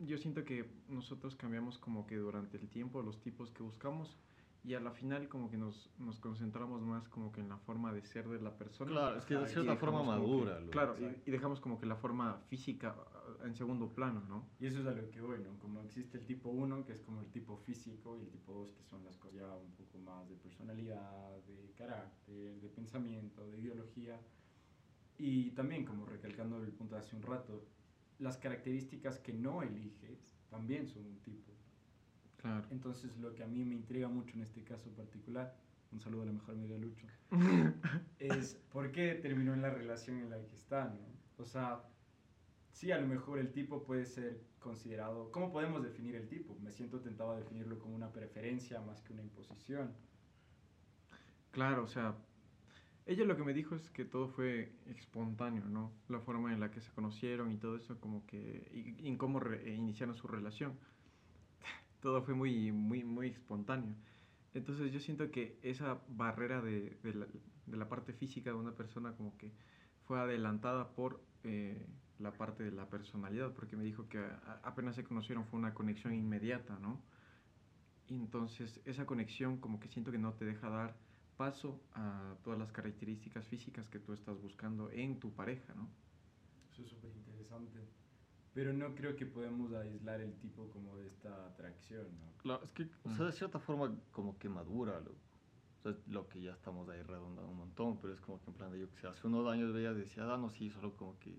yo 0.00 0.18
siento 0.18 0.44
que 0.44 0.68
nosotros 0.88 1.34
cambiamos 1.36 1.78
como 1.78 2.06
que 2.06 2.16
durante 2.16 2.56
el 2.56 2.68
tiempo 2.68 3.02
los 3.02 3.20
tipos 3.20 3.50
que 3.52 3.62
buscamos 3.62 4.16
y 4.64 4.72
a 4.74 4.80
la 4.80 4.92
final 4.92 5.28
como 5.28 5.50
que 5.50 5.58
nos, 5.58 5.90
nos 5.98 6.18
concentramos 6.20 6.80
más 6.80 7.06
como 7.08 7.30
que 7.32 7.42
en 7.42 7.50
la 7.50 7.58
forma 7.58 7.92
de 7.92 8.02
ser 8.06 8.26
de 8.28 8.40
la 8.40 8.56
persona. 8.56 8.90
Claro, 8.90 9.18
es 9.18 9.24
que 9.26 9.34
de 9.34 9.46
cierta 9.46 9.76
forma 9.76 10.00
que- 10.00 10.06
madura, 10.06 10.58
loco. 10.58 10.70
Claro, 10.70 10.96
y 11.26 11.30
dejamos 11.30 11.60
como 11.60 11.78
que 11.78 11.84
la 11.84 11.96
forma 11.96 12.38
física 12.48 12.96
ah, 12.98 13.44
en 13.44 13.54
segundo 13.54 13.92
plano, 13.92 14.22
¿no? 14.26 14.48
Y 14.58 14.66
eso 14.66 14.80
es 14.80 14.86
a 14.86 14.92
lo 14.92 15.10
que 15.10 15.20
voy, 15.20 15.38
¿no? 15.40 15.58
Como 15.58 15.80
existe 15.80 16.16
el 16.16 16.24
tipo 16.24 16.48
1, 16.48 16.86
que 16.86 16.92
es 16.92 17.02
como 17.02 17.20
el 17.20 17.30
tipo 17.30 17.58
físico, 17.58 18.16
y 18.16 18.22
el 18.22 18.30
tipo 18.30 18.54
2, 18.54 18.72
que 18.72 18.82
son 18.84 19.04
las 19.04 19.18
cosas 19.18 19.36
ya 19.36 19.54
un 19.54 19.72
poco 19.72 19.98
más 19.98 20.26
de 20.30 20.36
personalidad, 20.36 21.36
de 21.46 21.70
carácter, 21.76 22.58
de 22.58 22.68
pensamiento, 22.70 23.46
de 23.50 23.58
ideología. 23.58 24.18
Y 25.18 25.50
también, 25.50 25.84
como 25.84 26.06
recalcando 26.06 26.62
el 26.62 26.72
punto 26.72 26.94
de 26.94 27.02
hace 27.02 27.14
un 27.14 27.22
rato, 27.22 27.66
las 28.18 28.36
características 28.36 29.18
que 29.18 29.32
no 29.32 29.62
eliges 29.62 30.30
también 30.50 30.86
son 30.86 31.04
un 31.06 31.18
tipo. 31.20 31.52
Claro. 32.36 32.66
Entonces, 32.70 33.16
lo 33.18 33.34
que 33.34 33.42
a 33.42 33.46
mí 33.46 33.64
me 33.64 33.74
intriga 33.74 34.08
mucho 34.08 34.34
en 34.34 34.42
este 34.42 34.62
caso 34.62 34.90
particular, 34.90 35.56
un 35.92 36.00
saludo 36.00 36.22
a 36.22 36.26
la 36.26 36.32
mejor 36.32 36.54
amiga 36.54 36.76
Lucho, 36.76 37.06
es 38.18 38.54
por 38.70 38.92
qué 38.92 39.14
terminó 39.14 39.54
en 39.54 39.62
la 39.62 39.70
relación 39.70 40.18
en 40.18 40.30
la 40.30 40.36
que 40.46 40.56
está, 40.56 40.84
¿no? 40.86 41.14
O 41.38 41.44
sea, 41.44 41.82
sí, 42.72 42.92
a 42.92 42.98
lo 42.98 43.06
mejor 43.06 43.38
el 43.38 43.50
tipo 43.50 43.82
puede 43.82 44.04
ser 44.04 44.40
considerado... 44.58 45.30
¿Cómo 45.32 45.52
podemos 45.52 45.82
definir 45.82 46.16
el 46.16 46.28
tipo? 46.28 46.56
Me 46.60 46.70
siento 46.70 47.00
tentado 47.00 47.32
a 47.32 47.36
definirlo 47.36 47.78
como 47.78 47.94
una 47.94 48.12
preferencia 48.12 48.80
más 48.80 49.02
que 49.02 49.12
una 49.12 49.22
imposición. 49.22 49.92
Claro, 51.50 51.84
o 51.84 51.86
sea, 51.86 52.14
ella 53.06 53.24
lo 53.24 53.36
que 53.36 53.44
me 53.44 53.52
dijo 53.52 53.74
es 53.74 53.90
que 53.90 54.04
todo 54.04 54.28
fue 54.28 54.72
espontáneo, 54.86 55.64
¿no? 55.66 55.92
La 56.08 56.20
forma 56.20 56.52
en 56.52 56.60
la 56.60 56.70
que 56.70 56.80
se 56.80 56.90
conocieron 56.92 57.52
y 57.52 57.58
todo 57.58 57.76
eso, 57.76 58.00
como 58.00 58.24
que, 58.26 58.66
y, 58.72 59.14
cómo 59.16 59.40
iniciaron 59.66 60.14
su 60.14 60.26
relación. 60.26 60.72
todo 62.00 62.22
fue 62.22 62.34
muy, 62.34 62.72
muy, 62.72 63.04
muy 63.04 63.28
espontáneo. 63.28 63.94
Entonces 64.54 64.92
yo 64.92 65.00
siento 65.00 65.30
que 65.30 65.58
esa 65.62 66.00
barrera 66.08 66.62
de, 66.62 66.96
de 67.02 67.76
la, 67.76 67.88
parte 67.88 68.12
física 68.12 68.50
de 68.50 68.56
una 68.56 68.72
persona 68.72 69.12
como 69.12 69.36
que 69.36 69.52
fue 70.06 70.18
adelantada 70.18 70.90
por 70.94 71.20
eh, 71.42 71.86
la 72.18 72.32
parte 72.32 72.62
de 72.62 72.70
la 72.70 72.88
personalidad, 72.88 73.52
porque 73.52 73.76
me 73.76 73.84
dijo 73.84 74.08
que 74.08 74.24
apenas 74.62 74.94
se 74.94 75.04
conocieron 75.04 75.44
fue 75.46 75.58
una 75.58 75.74
conexión 75.74 76.14
inmediata, 76.14 76.78
¿no? 76.78 77.02
Y 78.06 78.14
entonces 78.14 78.80
esa 78.84 79.04
conexión 79.04 79.58
como 79.58 79.80
que 79.80 79.88
siento 79.88 80.12
que 80.12 80.18
no 80.18 80.34
te 80.34 80.44
deja 80.44 80.68
dar 80.70 80.96
paso 81.36 81.80
a 81.92 82.36
todas 82.42 82.58
las 82.58 82.72
características 82.72 83.46
físicas 83.46 83.88
que 83.88 83.98
tú 83.98 84.12
estás 84.12 84.40
buscando 84.40 84.90
en 84.90 85.18
tu 85.20 85.32
pareja, 85.32 85.74
¿no? 85.74 85.88
Eso 86.72 86.82
es 86.82 86.88
súper 86.88 87.10
interesante. 87.10 87.80
Pero 88.52 88.72
no 88.72 88.94
creo 88.94 89.16
que 89.16 89.26
podemos 89.26 89.72
aislar 89.72 90.20
el 90.20 90.34
tipo 90.38 90.68
como 90.70 90.96
de 90.96 91.08
esta 91.08 91.46
atracción, 91.46 92.06
¿no? 92.18 92.32
Claro, 92.38 92.64
es 92.64 92.70
que, 92.70 92.88
o 93.02 93.10
sea, 93.10 93.26
de 93.26 93.32
cierta 93.32 93.58
forma 93.58 93.96
como 94.12 94.38
que 94.38 94.48
madura, 94.48 95.00
lo, 95.00 95.10
o 95.10 95.82
sea, 95.82 95.96
lo 96.06 96.28
que 96.28 96.40
ya 96.40 96.52
estamos 96.52 96.88
ahí 96.88 97.02
redondando 97.02 97.50
un 97.50 97.58
montón, 97.58 97.98
pero 98.00 98.12
es 98.14 98.20
como 98.20 98.40
que 98.40 98.50
en 98.50 98.56
plan 98.56 98.70
de 98.70 98.80
yo 98.80 98.90
que 98.90 98.96
sé, 98.96 99.08
hace 99.08 99.26
unos 99.26 99.50
años 99.50 99.72
veías, 99.72 99.96
decía, 99.96 100.32
ah, 100.32 100.36
no, 100.36 100.50
sí, 100.50 100.70
solo 100.70 100.96
como 100.96 101.18
que, 101.18 101.36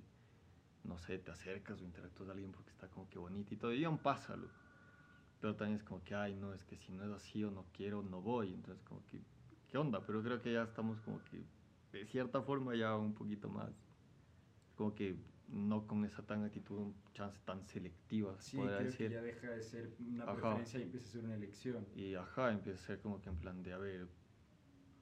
no 0.84 0.98
sé, 0.98 1.18
te 1.18 1.32
acercas 1.32 1.80
o 1.80 1.86
interactúas 1.86 2.30
a 2.30 2.34
alguien 2.34 2.52
porque 2.52 2.72
está 2.72 2.90
como 2.90 3.10
que 3.10 3.18
bonito 3.18 3.54
y 3.54 3.58
todo, 3.58 3.74
y 3.74 3.84
aún 3.86 3.98
pasa, 3.98 4.36
loco. 4.36 4.54
Pero 5.40 5.56
también 5.56 5.78
es 5.78 5.84
como 5.84 6.04
que, 6.04 6.16
ay, 6.16 6.36
no, 6.36 6.54
es 6.54 6.66
que 6.66 6.76
si 6.76 6.92
no 6.92 7.04
es 7.06 7.12
así 7.12 7.44
o 7.44 7.52
no 7.52 7.66
quiero, 7.72 8.04
no 8.04 8.22
voy, 8.22 8.54
entonces 8.54 8.84
como 8.84 9.06
que, 9.06 9.22
¿qué 9.68 9.78
onda? 9.78 10.06
Pero 10.06 10.22
creo 10.24 10.42
que 10.42 10.54
ya 10.54 10.64
estamos 10.64 11.00
como 11.02 11.20
que, 11.24 11.44
de 11.92 12.06
cierta 12.06 12.42
forma 12.42 12.76
ya 12.76 12.96
un 12.96 13.14
poquito 13.14 13.50
más, 13.50 13.72
como 14.76 14.94
que 14.96 15.16
no 15.48 15.88
con 15.88 16.04
esa 16.06 16.26
tan 16.26 16.44
actitud, 16.44 16.78
un 16.78 16.96
chance 17.14 17.40
tan 17.46 17.66
selectiva, 17.68 18.36
se 18.40 18.42
Sí, 18.44 18.58
creo 18.58 18.78
decir. 18.84 19.08
que 19.10 19.14
ya 19.16 19.22
deja 19.22 19.48
de 19.52 19.62
ser 19.62 19.96
una 20.00 20.24
Ajá. 20.24 20.34
preferencia 20.34 20.80
y 20.80 20.84
empieza 20.84 21.06
a 21.08 21.12
ser 21.12 21.24
una 21.26 21.36
elección. 21.36 21.86
Y 21.96 22.16
ajá, 22.16 22.52
empieza 22.52 22.80
a 22.80 22.86
ser 22.88 23.00
como 23.02 23.22
que 23.22 23.30
en 23.30 23.36
plan 23.38 23.64
de, 23.64 23.74
a 23.74 23.78
ver, 23.78 24.08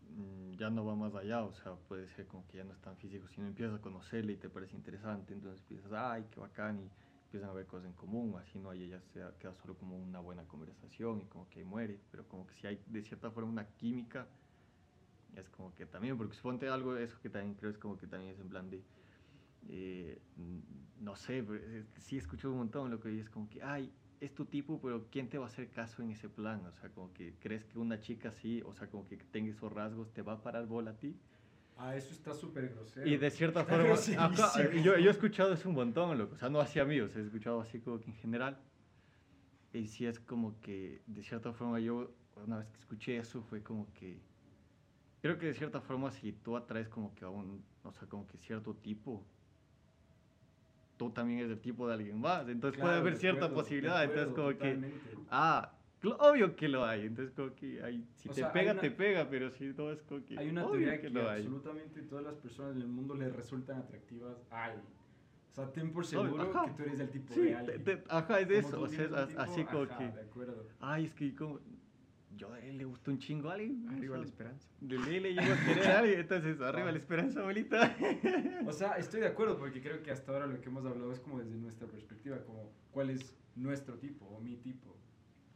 mm, 0.02 0.52
ya 0.58 0.70
no 0.70 0.86
va 0.86 0.96
más 0.96 1.16
allá, 1.16 1.44
o 1.44 1.54
sea, 1.54 1.76
puede 1.76 2.08
ser 2.08 2.28
como 2.28 2.46
que 2.48 2.58
ya 2.58 2.64
no 2.64 2.74
es 2.74 2.82
tan 2.82 2.98
físico, 2.98 3.28
sino 3.28 3.48
empiezas 3.48 3.80
a 3.80 3.82
conocerle 3.82 4.34
y 4.34 4.38
te 4.38 4.50
parece 4.50 4.76
interesante, 4.76 5.34
entonces 5.34 5.62
piensas, 5.62 5.92
ay, 5.94 6.26
qué 6.30 6.40
bacán, 6.40 6.80
y 6.80 6.92
empiezan 7.26 7.50
a 7.50 7.54
ver 7.54 7.66
cosas 7.68 7.88
en 7.88 7.94
común, 7.94 8.36
así 8.38 8.60
no, 8.60 8.74
y 8.74 8.84
ella 8.84 9.02
se 9.02 9.22
queda 9.40 9.56
solo 9.56 9.76
como 9.78 9.98
una 9.98 10.20
buena 10.20 10.48
conversación 10.48 11.22
y 11.22 11.26
como 11.26 11.50
que 11.50 11.60
ahí 11.60 11.66
muere, 11.66 12.00
pero 12.12 12.28
como 12.28 12.46
que 12.46 12.54
si 12.56 12.68
hay 12.68 12.84
de 12.86 13.02
cierta 13.02 13.32
forma 13.32 13.50
una 13.52 13.68
química, 13.76 14.28
es 15.36 15.50
como 15.50 15.74
que 15.74 15.86
también, 15.86 16.18
porque 16.18 16.36
suponte 16.36 16.68
algo, 16.68 16.96
eso 16.98 17.20
que 17.22 17.30
también 17.30 17.56
creo 17.56 17.72
es 17.72 17.78
como 17.78 17.98
que 17.98 18.08
también 18.08 18.34
es 18.34 18.40
en 18.40 18.50
plan 18.50 18.70
de, 18.70 18.84
eh, 19.70 20.20
no 21.00 21.16
sé, 21.16 21.44
pero 21.44 21.60
es 21.60 21.88
que 21.90 22.02
sí 22.02 22.18
escucho 22.18 22.52
un 22.52 22.58
montón 22.58 22.92
lo 22.92 23.00
que 23.00 23.20
es 23.20 23.30
como 23.30 23.50
que, 23.50 23.62
ay, 23.62 23.92
es 24.20 24.34
tu 24.34 24.46
tipo, 24.46 24.80
pero 24.82 25.08
¿quién 25.12 25.28
te 25.28 25.38
va 25.38 25.46
a 25.46 25.48
hacer 25.48 25.70
caso 25.70 26.02
en 26.02 26.12
ese 26.12 26.30
plan? 26.30 26.66
O 26.66 26.72
sea, 26.72 26.90
como 26.90 27.12
que 27.14 27.34
crees 27.40 27.66
que 27.66 27.78
una 27.78 28.00
chica 28.00 28.30
así, 28.30 28.62
o 28.66 28.74
sea, 28.74 28.90
como 28.90 29.06
que 29.08 29.18
tenga 29.18 29.52
esos 29.52 29.72
rasgos, 29.72 30.14
te 30.14 30.22
va 30.22 30.34
a 30.34 30.42
parar 30.42 30.66
bola 30.66 30.92
a 30.92 30.98
ti. 30.98 31.16
Ah, 31.78 31.96
eso 31.96 32.14
está 32.14 32.34
súper 32.34 32.70
grosero. 32.70 33.08
Y 33.08 33.18
de 33.18 33.30
cierta 33.30 33.66
forma, 33.66 33.96
ajá, 34.18 34.72
yo, 34.72 34.98
yo 34.98 35.10
he 35.10 35.10
escuchado 35.10 35.54
eso 35.54 35.68
un 35.68 35.76
montón, 35.76 36.18
loco. 36.18 36.36
O 36.36 36.38
sea, 36.38 36.50
no 36.50 36.60
hacia 36.60 36.86
mí, 36.86 37.00
o 37.02 37.10
sea, 37.10 37.22
he 37.22 37.26
escuchado 37.26 37.62
así 37.62 37.80
como 37.80 38.00
que 38.00 38.12
en 38.12 38.16
general. 38.16 38.58
Y 39.74 39.88
sí 39.88 40.06
es 40.06 40.20
como 40.20 40.60
que, 40.62 41.02
de 41.08 41.24
cierta 41.24 41.52
forma, 41.52 41.80
yo, 41.80 42.12
una 42.46 42.60
vez 42.60 42.70
que 42.70 42.80
escuché 42.80 43.18
eso, 43.18 43.42
fue 43.42 43.62
como 43.62 43.92
que. 43.94 44.22
Creo 45.24 45.38
que 45.40 45.46
de 45.46 45.54
cierta 45.54 45.80
forma, 45.80 46.12
si 46.12 46.34
tú 46.34 46.58
atraes 46.58 46.90
como 46.90 47.16
que 47.16 47.24
a 47.24 47.30
un, 47.30 47.64
o 47.84 47.94
sea, 47.94 48.10
como 48.10 48.28
que 48.28 48.38
cierto 48.40 48.74
tipo, 48.76 49.24
tú 50.98 51.12
también 51.12 51.40
eres 51.40 51.52
el 51.54 51.60
tipo 51.62 51.88
de 51.88 51.94
alguien 51.94 52.20
más. 52.20 52.42
Entonces 52.50 52.78
puede 52.78 52.92
Claro, 52.92 53.02
haber 53.02 53.14
de 53.14 53.20
cierta 53.22 53.46
acuerdo, 53.46 53.56
de 53.56 53.62
posibilidad. 53.64 54.04
Entonces, 54.04 54.28
acuerdo, 54.28 54.36
como 54.36 54.50
que. 54.50 54.56
totalmente. 54.76 55.00
Ah, 55.32 55.72
cl- 56.02 56.18
obvio 56.20 56.56
que 56.58 56.68
lo 56.68 56.84
hay. 56.84 57.06
Entonces, 57.06 57.34
como 57.34 57.56
que 57.56 57.82
hay, 57.82 58.06
si 58.16 58.28
O 58.28 58.32
te 58.34 58.40
sea, 58.42 58.48
hay 58.48 58.54
pega, 58.54 58.72
una- 58.74 58.82
te 58.82 58.92
pega, 58.92 59.30
pero 59.30 59.50
si 59.52 59.66
no 59.68 59.92
es 59.92 60.02
como 60.04 60.26
que. 60.26 60.38
Hay 60.38 60.50
una 60.50 60.66
teoría 60.66 61.00
que, 61.00 61.10
lo 61.10 61.30
hay. 61.30 61.38
absolutamente 61.46 62.02
todas 62.02 62.26
las 62.26 62.36
personas 62.36 62.76
del 62.76 62.88
mundo 62.88 63.16
les 63.16 63.34
resultan 63.34 63.78
atractivas 63.78 64.36
a 64.52 64.66
alguien. 64.66 64.84
O 65.52 65.56
sea, 65.56 65.72
ten 65.72 65.94
por 65.94 66.06
seguro 66.06 66.42
ajá. 66.52 66.66
que 66.66 66.72
tú 66.72 66.84
eres 66.84 66.98
del 66.98 67.10
tipo 67.12 67.34
Sí, 67.34 67.40
de 67.42 67.48
te- 67.48 67.56
alguien. 67.56 67.84
te- 67.86 68.04
ajá, 68.10 68.40
es 68.42 68.46
Como 68.48 68.58
eso. 68.60 68.82
O 68.82 68.88
sea, 68.90 69.06
es 69.06 69.28
tipo, 69.30 69.42
así 69.42 69.64
como 69.64 69.84
ajá, 69.84 69.98
que. 70.00 70.04
de 70.12 70.22
acuerdo. 70.22 70.68
Ay, 70.82 71.06
es 71.06 71.14
que 71.14 71.34
como. 71.34 71.60
Yo 72.36 72.52
a 72.54 72.60
él 72.60 72.78
le 72.78 72.86
gustó 72.86 73.12
un 73.12 73.20
chingo 73.20 73.50
a 73.50 73.54
alguien. 73.54 73.88
Arriba 73.90 74.16
o 74.16 74.20
la 74.20 74.26
esperanza. 74.26 74.68
De 74.82 74.98
ley 74.98 75.20
le 75.20 75.34
llegó 75.34 75.54
a 75.54 75.58
querer 75.66 75.88
a 75.88 76.00
alguien. 76.00 76.20
Entonces, 76.20 76.60
arriba 76.62 76.92
la 76.92 76.98
esperanza, 76.98 77.42
abuelita. 77.42 77.96
O 78.66 78.72
sea, 78.72 78.94
estoy 78.94 79.22
de 79.22 79.28
acuerdo 79.28 79.58
porque 79.58 79.82
creo 79.82 80.02
que 80.02 80.12
hasta 80.12 80.32
ahora 80.32 80.48
lo 80.48 80.60
que 80.60 80.70
hemos 80.70 80.86
hablado 80.86 81.12
es 81.12 81.20
como 81.20 81.40
desde 81.40 81.56
nuestra 81.58 81.88
perspectiva, 81.88 82.44
como 82.44 82.72
cuál 82.92 83.10
es 83.10 83.36
nuestro 83.56 83.98
tipo 84.00 84.26
o 84.26 84.40
mi 84.42 84.58
tipo 84.58 84.98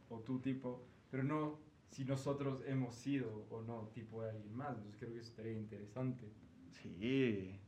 o 0.08 0.20
tu 0.20 0.40
tipo, 0.40 0.86
pero 1.10 1.22
no 1.24 1.58
si 1.90 2.04
nosotros 2.04 2.62
hemos 2.66 2.94
sido 2.94 3.46
o 3.50 3.62
no 3.62 3.90
tipo 3.94 4.22
de 4.22 4.30
alguien 4.30 4.54
más. 4.56 4.76
Entonces 4.76 4.96
creo 4.98 5.12
que 5.12 5.18
eso 5.18 5.30
estaría 5.30 5.52
interesante. 5.52 6.30
Sí. 6.82 7.58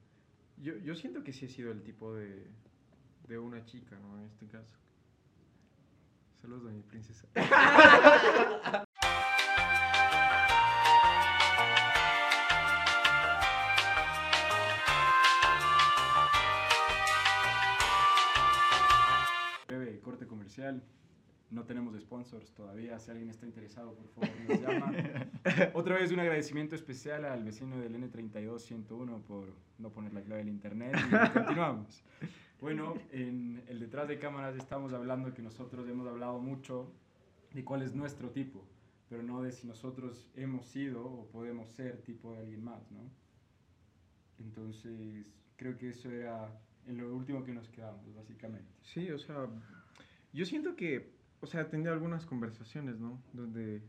Yo, 0.59 0.77
yo 0.77 0.95
siento 0.95 1.25
que 1.25 1.33
sí 1.33 1.47
he 1.47 1.49
sido 1.49 1.73
el 1.73 1.83
tipo 1.83 2.15
de, 2.15 2.47
de 3.29 3.39
una 3.39 3.65
chica, 3.65 3.99
¿no? 3.99 4.19
En 4.19 4.27
este 4.27 4.47
caso. 4.47 4.77
Saludos 6.41 6.67
a 6.67 6.71
mi 6.71 6.83
princesa. 6.83 7.27
comercial. 20.71 20.83
No 21.51 21.65
tenemos 21.65 22.01
sponsors 22.01 22.53
todavía. 22.53 22.99
Si 23.01 23.11
alguien 23.11 23.29
está 23.29 23.45
interesado, 23.45 23.95
por 23.95 24.07
favor, 24.09 24.31
nos 24.49 24.61
llama. 24.61 24.93
Otra 25.75 25.97
vez 25.97 26.13
un 26.13 26.21
agradecimiento 26.21 26.77
especial 26.77 27.25
al 27.25 27.43
vecino 27.43 27.77
del 27.81 27.97
N32101 27.97 29.23
por 29.23 29.49
no 29.79 29.91
poner 29.91 30.13
la 30.13 30.23
clave 30.23 30.45
del 30.45 30.49
internet. 30.49 30.97
Y 30.97 31.33
continuamos. 31.33 32.05
Bueno, 32.61 32.95
en 33.11 33.65
el 33.67 33.81
detrás 33.81 34.07
de 34.07 34.21
cámaras 34.21 34.55
estamos 34.55 34.93
hablando 34.93 35.35
que 35.35 35.43
nosotros 35.43 35.89
hemos 35.89 36.07
hablado 36.07 36.39
mucho 36.39 36.93
de 37.53 37.65
cuál 37.65 37.83
es 37.83 37.97
nuestro 37.97 38.31
tipo, 38.31 38.65
pero 39.09 39.23
no 39.25 39.43
de 39.43 39.51
si 39.51 39.67
nosotros 39.67 40.31
hemos 40.37 40.67
sido 40.67 41.05
o 41.05 41.27
podemos 41.31 41.69
ser 41.71 42.03
tipo 42.03 42.33
de 42.33 42.41
alguien 42.41 42.63
más, 42.63 42.89
¿no? 42.93 43.11
Entonces, 44.39 45.27
creo 45.57 45.77
que 45.77 45.89
eso 45.89 46.11
era 46.11 46.49
en 46.87 46.99
lo 46.99 47.15
último 47.15 47.43
que 47.45 47.53
nos 47.53 47.69
quedamos, 47.69 48.15
básicamente. 48.15 48.73
Sí, 48.83 49.11
o 49.11 49.19
sea, 49.19 49.49
yo 50.33 50.45
siento 50.47 50.77
que, 50.77 51.13
o 51.41 51.47
sea, 51.47 51.63
he 51.63 51.65
tenido 51.65 51.93
algunas 51.93 52.27
conversaciones, 52.27 52.99
¿no? 52.99 53.21
Donde 53.33 53.83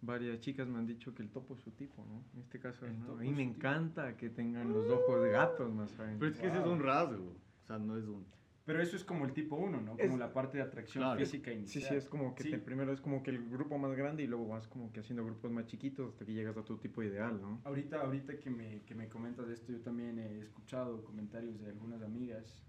varias 0.00 0.40
chicas 0.40 0.66
me 0.68 0.78
han 0.78 0.86
dicho 0.86 1.14
que 1.14 1.22
el 1.22 1.30
topo 1.30 1.54
es 1.54 1.60
su 1.60 1.70
tipo, 1.72 2.04
¿no? 2.04 2.24
En 2.34 2.40
este 2.40 2.58
caso, 2.58 2.86
El 2.86 2.98
¿no? 2.98 3.06
topo 3.06 3.18
a 3.18 3.22
mí 3.22 3.28
es 3.30 3.36
me 3.36 3.42
su 3.44 3.48
tipo. 3.52 3.58
encanta 3.66 4.16
que 4.16 4.30
tengan 4.30 4.72
los 4.72 4.88
ojos 4.90 5.22
de 5.22 5.30
gatos, 5.30 5.72
más 5.72 5.90
saben. 5.92 6.18
Pero 6.18 6.30
es 6.32 6.38
que 6.38 6.46
ese 6.48 6.58
es 6.58 6.64
Wow. 6.64 6.72
un 6.72 6.82
rasgo. 6.82 7.36
O 7.62 7.66
sea, 7.66 7.78
no 7.78 7.96
es 7.96 8.04
un. 8.06 8.26
Pero 8.64 8.80
eso 8.80 8.94
es 8.94 9.02
como 9.02 9.24
el 9.24 9.32
tipo 9.32 9.56
1, 9.56 9.80
¿no? 9.80 9.96
Es- 9.98 10.06
Como 10.06 10.18
la 10.18 10.32
parte 10.32 10.56
de 10.58 10.62
atracción 10.62 11.02
Claro. 11.02 11.18
física 11.18 11.50
Sí, 11.50 11.56
inicial. 11.56 11.82
sí, 11.88 11.94
es 11.96 12.08
como 12.08 12.32
que 12.36 12.44
Sí. 12.44 12.50
te- 12.50 12.58
primero 12.58 12.92
es 12.92 13.00
como 13.00 13.20
que 13.22 13.30
el 13.30 13.48
grupo 13.48 13.76
más 13.76 13.92
grande 13.96 14.22
y 14.22 14.28
luego 14.28 14.46
vas 14.46 14.68
como 14.68 14.92
que 14.92 15.00
haciendo 15.00 15.24
grupos 15.24 15.50
más 15.50 15.66
chiquitos 15.66 16.12
hasta 16.12 16.24
que 16.24 16.32
llegas 16.32 16.56
a 16.56 16.62
tu 16.64 16.76
tipo 16.78 17.02
ideal, 17.02 17.40
¿no? 17.40 17.60
Ahorita, 17.64 18.00
ahorita 18.00 18.38
que, 18.38 18.50
me, 18.50 18.82
que 18.82 18.94
me 18.94 19.08
comentas 19.08 19.48
esto, 19.48 19.72
yo 19.72 19.80
también 19.80 20.16
he 20.20 20.38
escuchado 20.38 21.02
comentarios 21.04 21.60
de 21.60 21.70
algunas 21.70 22.02
amigas, 22.02 22.64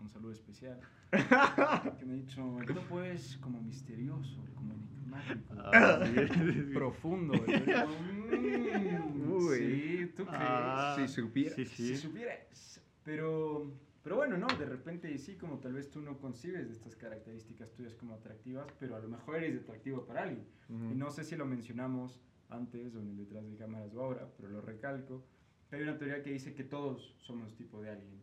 un 0.00 0.08
saludo 0.08 0.32
especial, 0.32 0.80
que 1.98 2.04
me 2.04 2.12
han 2.14 2.20
dicho, 2.26 2.58
el 2.60 2.66
topo 2.74 3.02
es 3.02 3.36
como 3.38 3.60
misterioso, 3.60 4.44
como 4.54 4.74
enigmático, 4.74 5.54
Ah, 5.58 6.00
profundo. 6.74 7.34
Digo, 7.44 7.88
"Mm, 8.00 9.48
sí, 9.56 10.12
¿tú 10.16 10.24
crees? 10.24 10.30
Ah, 10.40 10.94
Si 10.96 11.08
supieras. 11.08 11.54
Sí, 11.56 11.64
Si 11.66 11.86
sí. 11.88 11.96
supieras. 11.96 12.80
Pero, 13.04 13.72
pero 14.02 14.16
bueno, 14.16 14.36
no, 14.36 14.46
de 14.56 14.66
repente 14.66 15.16
sí, 15.18 15.36
como 15.36 15.58
tal 15.58 15.72
vez 15.74 15.90
tú 15.90 16.00
no 16.00 16.18
concibes 16.18 16.66
de 16.68 16.72
estas 16.74 16.96
características 16.96 17.72
tuyas 17.72 17.94
como 17.94 18.14
atractivas, 18.14 18.72
pero 18.78 18.96
a 18.96 19.00
lo 19.00 19.08
mejor 19.08 19.36
eres 19.36 19.62
atractivo 19.62 20.04
para 20.06 20.22
alguien. 20.24 20.46
Ujú. 20.68 20.92
Y 20.92 20.94
no 20.94 21.10
sé 21.10 21.24
si 21.24 21.36
lo 21.36 21.44
mencionamos 21.46 22.20
antes 22.48 22.94
o 22.94 23.00
en 23.00 23.08
el 23.10 23.16
detrás 23.16 23.46
de 23.48 23.56
cámaras 23.56 23.94
o 23.94 24.00
ahora, 24.02 24.28
pero 24.36 24.48
lo 24.50 24.60
recalco. 24.60 25.26
Hay 25.70 25.82
una 25.82 25.96
teoría 25.96 26.22
que 26.22 26.30
dice 26.32 26.52
que 26.54 26.64
todos 26.64 27.14
somos 27.18 27.54
tipo 27.56 27.80
de 27.80 27.90
alguien. 27.90 28.22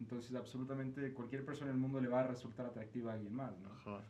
Entonces, 0.00 0.34
absolutamente 0.34 1.12
cualquier 1.14 1.44
persona 1.44 1.70
en 1.70 1.76
el 1.76 1.80
mundo 1.80 2.00
le 2.00 2.08
va 2.08 2.20
a 2.20 2.26
resultar 2.26 2.66
atractiva 2.66 3.12
a 3.12 3.14
alguien 3.14 3.34
más, 3.34 3.58
¿no? 3.58 3.70
Ajá. 3.72 4.02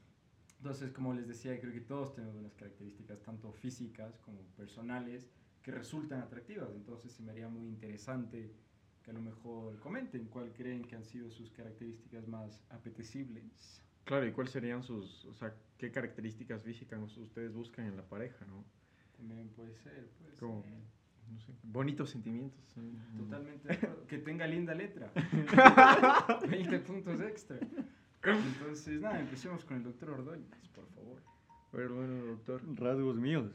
Entonces, 0.58 0.90
como 0.90 1.14
les 1.14 1.28
decía, 1.28 1.58
creo 1.60 1.72
que 1.72 1.80
todos 1.82 2.14
tenemos 2.14 2.36
unas 2.36 2.54
características, 2.54 3.20
tanto 3.22 3.52
físicas 3.52 4.18
como 4.20 4.40
personales, 4.56 5.28
que 5.62 5.70
resultan 5.70 6.20
atractivas. 6.22 6.70
Entonces, 6.74 7.12
se 7.12 7.22
me 7.22 7.30
haría 7.32 7.48
muy 7.48 7.66
interesante 7.66 8.52
que 9.02 9.10
a 9.10 9.14
lo 9.14 9.20
mejor 9.20 9.78
comenten 9.78 10.26
cuál 10.26 10.52
creen 10.52 10.82
que 10.82 10.96
han 10.96 11.04
sido 11.04 11.30
sus 11.30 11.50
características 11.52 12.26
más 12.26 12.60
apetecibles. 12.70 13.82
Claro, 14.04 14.26
¿y 14.26 14.32
cuáles 14.32 14.52
serían 14.52 14.82
sus, 14.82 15.24
o 15.26 15.34
sea, 15.34 15.54
qué 15.78 15.90
características 15.92 16.62
físicas 16.62 17.16
ustedes 17.16 17.52
buscan 17.52 17.86
en 17.86 17.96
la 17.96 18.08
pareja, 18.08 18.44
¿no? 18.46 18.64
También 19.16 19.48
puede 19.50 19.74
ser, 19.76 20.08
puede 20.18 20.34
Como- 20.36 20.62
ser. 20.62 20.72
No 21.30 21.40
sé, 21.40 21.52
bonitos 21.62 22.10
sentimientos. 22.10 22.64
Totalmente 23.16 23.68
de 23.68 23.74
acuerdo. 23.74 24.06
Que 24.06 24.18
tenga 24.18 24.46
linda 24.46 24.74
letra. 24.74 25.12
20 26.48 26.78
puntos 26.80 27.20
extra. 27.20 27.58
Entonces, 28.22 29.00
nada, 29.00 29.20
empecemos 29.20 29.64
con 29.64 29.76
el 29.76 29.84
doctor 29.84 30.10
Ordóñez, 30.10 30.68
por 30.74 30.86
favor. 30.88 31.22
Pero 31.70 31.96
bueno, 31.96 32.24
doctor. 32.24 32.62
Rasgos 32.74 33.16
míos. 33.16 33.52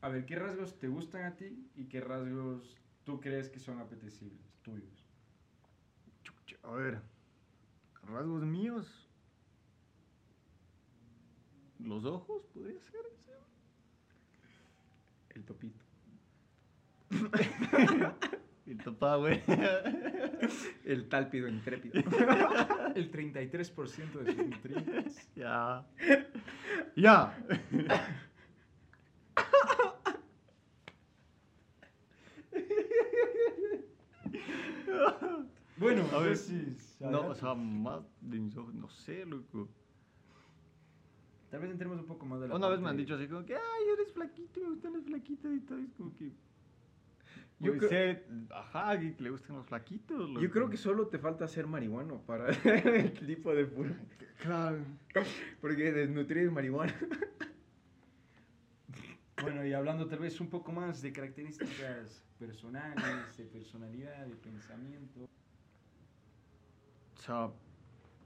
A 0.00 0.08
ver, 0.08 0.26
¿qué 0.26 0.36
rasgos 0.36 0.78
te 0.78 0.88
gustan 0.88 1.24
a 1.24 1.36
ti 1.36 1.68
y 1.76 1.86
qué 1.86 2.00
rasgos 2.00 2.76
tú 3.04 3.20
crees 3.20 3.48
que 3.48 3.58
son 3.58 3.78
apetecibles, 3.78 4.58
tuyos? 4.62 5.04
A 6.62 6.70
ver. 6.72 7.00
Rasgos 8.02 8.44
míos. 8.44 9.08
Los 11.78 12.04
ojos, 12.04 12.46
podría 12.52 12.80
ser. 12.80 13.00
El 15.30 15.44
topito. 15.44 15.83
El 18.66 18.78
topá, 18.78 19.16
güey. 19.16 19.42
El 20.84 21.08
tálpido 21.08 21.48
intrépido. 21.48 21.94
El 22.94 23.10
33% 23.12 24.12
de 24.12 24.32
sus 24.34 24.46
nutrientes. 24.46 25.30
ya. 25.36 25.86
Ya. 26.96 27.36
Bueno, 35.76 36.04
A 36.12 36.18
ver, 36.20 36.32
entonces, 36.32 36.96
No, 37.00 37.28
o 37.28 37.34
sea, 37.34 37.54
más 37.54 38.02
de 38.20 38.38
mis 38.38 38.56
ojos, 38.56 38.74
no 38.74 38.88
sé, 38.88 39.26
loco. 39.26 39.68
tal 41.50 41.60
vez 41.60 41.70
entremos 41.70 41.98
un 41.98 42.06
poco 42.06 42.24
más 42.26 42.40
de 42.40 42.48
la 42.48 42.54
Una 42.54 42.68
vez 42.68 42.80
me 42.80 42.88
han 42.88 42.96
dicho 42.96 43.14
así 43.16 43.26
como 43.26 43.44
que, 43.44 43.54
ay, 43.54 43.88
eres 43.92 44.12
flaquito, 44.12 44.60
me 44.60 44.68
gustan 44.70 44.92
las 44.92 45.04
flaquitas 45.04 45.52
y 45.52 45.60
todo. 45.60 45.78
Es 45.78 45.92
como 45.94 46.14
que. 46.14 46.32
Yo 47.60 47.74
Yo 47.74 47.88
creo- 47.88 48.18
ajá, 48.50 48.98
que 48.98 49.14
le 49.18 49.30
gustan 49.30 49.56
los 49.56 49.66
flaquitos. 49.66 50.30
Yo 50.40 50.50
creo 50.50 50.68
que 50.68 50.76
solo 50.76 51.06
te 51.08 51.18
falta 51.18 51.46
ser 51.48 51.66
marihuano 51.66 52.20
para 52.22 52.48
el 52.64 53.12
tipo 53.26 53.54
de 53.54 53.64
puro. 53.64 53.94
Claro. 54.42 54.78
Porque 55.60 55.92
desnutrir 55.92 56.50
marihuana. 56.50 56.94
Bueno, 59.42 59.64
y 59.66 59.72
hablando 59.72 60.06
tal 60.06 60.20
vez 60.20 60.40
un 60.40 60.48
poco 60.48 60.72
más 60.72 61.02
de 61.02 61.12
características 61.12 62.22
personales, 62.38 63.36
de 63.36 63.44
personalidad, 63.44 64.26
de 64.26 64.36
pensamiento. 64.36 65.20
O 67.18 67.20
sea, 67.20 67.50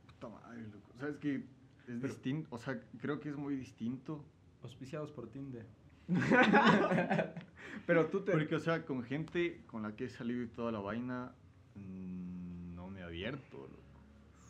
puta 0.06 0.28
madre, 0.28 0.62
loco. 0.62 0.92
O 0.96 0.98
sea, 1.00 1.08
es 1.08 1.16
que 1.18 1.42
es 1.88 2.02
distinto. 2.02 2.48
O 2.50 2.58
sea, 2.58 2.80
creo 3.00 3.20
que 3.20 3.30
es 3.30 3.36
muy 3.36 3.56
distinto. 3.56 4.24
Auspiciados 4.62 5.10
por 5.12 5.28
Tinder. 5.30 5.66
Pero 7.86 8.06
tú 8.06 8.20
te. 8.22 8.32
Porque, 8.32 8.56
o 8.56 8.60
sea, 8.60 8.84
con 8.84 9.02
gente 9.02 9.64
con 9.66 9.82
la 9.82 9.94
que 9.94 10.06
he 10.06 10.08
salido 10.08 10.42
y 10.42 10.48
toda 10.48 10.72
la 10.72 10.80
vaina, 10.80 11.32
mm, 11.74 12.74
no 12.74 12.88
me 12.88 13.00
he 13.00 13.02
abierto, 13.02 13.58
loco. 13.58 14.02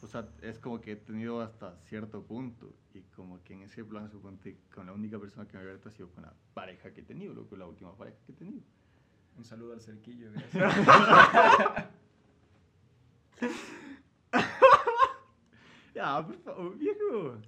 o 0.03 0.07
sea, 0.07 0.29
es 0.43 0.59
como 0.59 0.81
que 0.81 0.93
he 0.93 0.97
tenido 0.97 1.41
hasta 1.41 1.77
cierto 1.81 2.23
punto. 2.23 2.73
Y 2.95 3.01
como 3.15 3.43
que 3.43 3.55
en 3.55 3.63
ese 3.63 3.85
plan, 3.85 4.11
suponte, 4.11 4.59
con 4.75 4.87
la 4.87 4.93
única 4.93 5.19
persona 5.19 5.47
que 5.47 5.55
me 5.55 5.59
ha 5.61 5.63
abierto 5.63 5.89
ha 5.89 5.93
sido 5.93 6.11
con 6.11 6.23
la 6.23 6.33
pareja 6.55 6.93
que 6.93 7.01
he 7.01 7.05
tenido, 7.05 7.35
loco, 7.35 7.57
la 7.57 7.67
última 7.67 7.95
pareja 7.97 8.19
que 8.27 8.33
he 8.33 8.37
tenido. 8.37 8.63
Un 9.37 9.45
saludo 9.45 9.73
al 9.75 9.81
cerquillo, 9.81 10.31
gracias. 10.33 11.89
Ya, 15.99 16.25
por 16.25 16.39
favor, 16.39 16.79
viejo. 16.79 17.39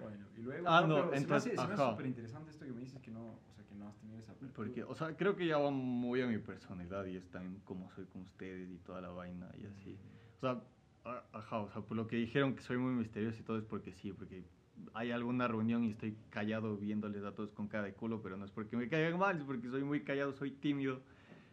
bueno, 0.00 0.26
y 0.36 0.42
luego. 0.42 0.68
Ah, 0.68 0.84
no, 0.84 1.06
me 1.06 1.16
entonces, 1.16 1.52
se 1.52 1.66
me 1.66 1.74
hace 1.74 1.90
súper 1.90 2.06
interesante 2.06 2.50
esto 2.50 2.64
que 2.64 2.72
me 2.72 2.80
dices 2.80 3.00
que 3.00 3.12
no, 3.12 3.20
o 3.20 3.54
sea, 3.54 3.64
que 3.64 3.74
no 3.76 3.86
has 3.86 3.96
tenido 3.98 4.18
esa 4.18 4.32
apertura. 4.32 4.52
Porque, 4.52 4.82
o 4.82 4.94
sea, 4.96 5.16
creo 5.16 5.36
que 5.36 5.46
ya 5.46 5.58
va 5.58 5.70
muy 5.70 6.20
a 6.20 6.26
mi 6.26 6.38
personalidad 6.38 7.06
y 7.06 7.16
es 7.16 7.30
también 7.30 7.60
como 7.64 7.88
soy 7.92 8.06
con 8.06 8.22
ustedes 8.22 8.68
y 8.68 8.78
toda 8.78 9.00
la 9.00 9.10
vaina 9.10 9.48
y 9.56 9.66
así. 9.66 9.96
O 10.38 10.40
sea, 10.40 10.60
ajá, 11.32 11.58
o 11.60 11.70
sea, 11.70 11.82
por 11.82 11.96
lo 11.96 12.08
que 12.08 12.16
dijeron 12.16 12.56
que 12.56 12.62
soy 12.62 12.78
muy 12.78 12.94
misterioso 12.94 13.38
y 13.38 13.44
todo 13.44 13.58
es 13.58 13.64
porque 13.64 13.92
sí, 13.92 14.12
porque 14.12 14.42
hay 14.92 15.12
alguna 15.12 15.46
reunión 15.46 15.84
y 15.84 15.90
estoy 15.90 16.16
callado 16.30 16.76
viéndoles 16.76 17.22
a 17.22 17.32
todos 17.32 17.52
con 17.52 17.68
cara 17.68 17.84
de 17.84 17.94
culo, 17.94 18.20
pero 18.22 18.36
no 18.36 18.44
es 18.44 18.50
porque 18.50 18.76
me 18.76 18.88
caigan 18.88 19.20
mal, 19.20 19.38
es 19.38 19.44
porque 19.44 19.68
soy 19.68 19.84
muy 19.84 20.02
callado, 20.02 20.32
soy 20.32 20.50
tímido. 20.50 21.00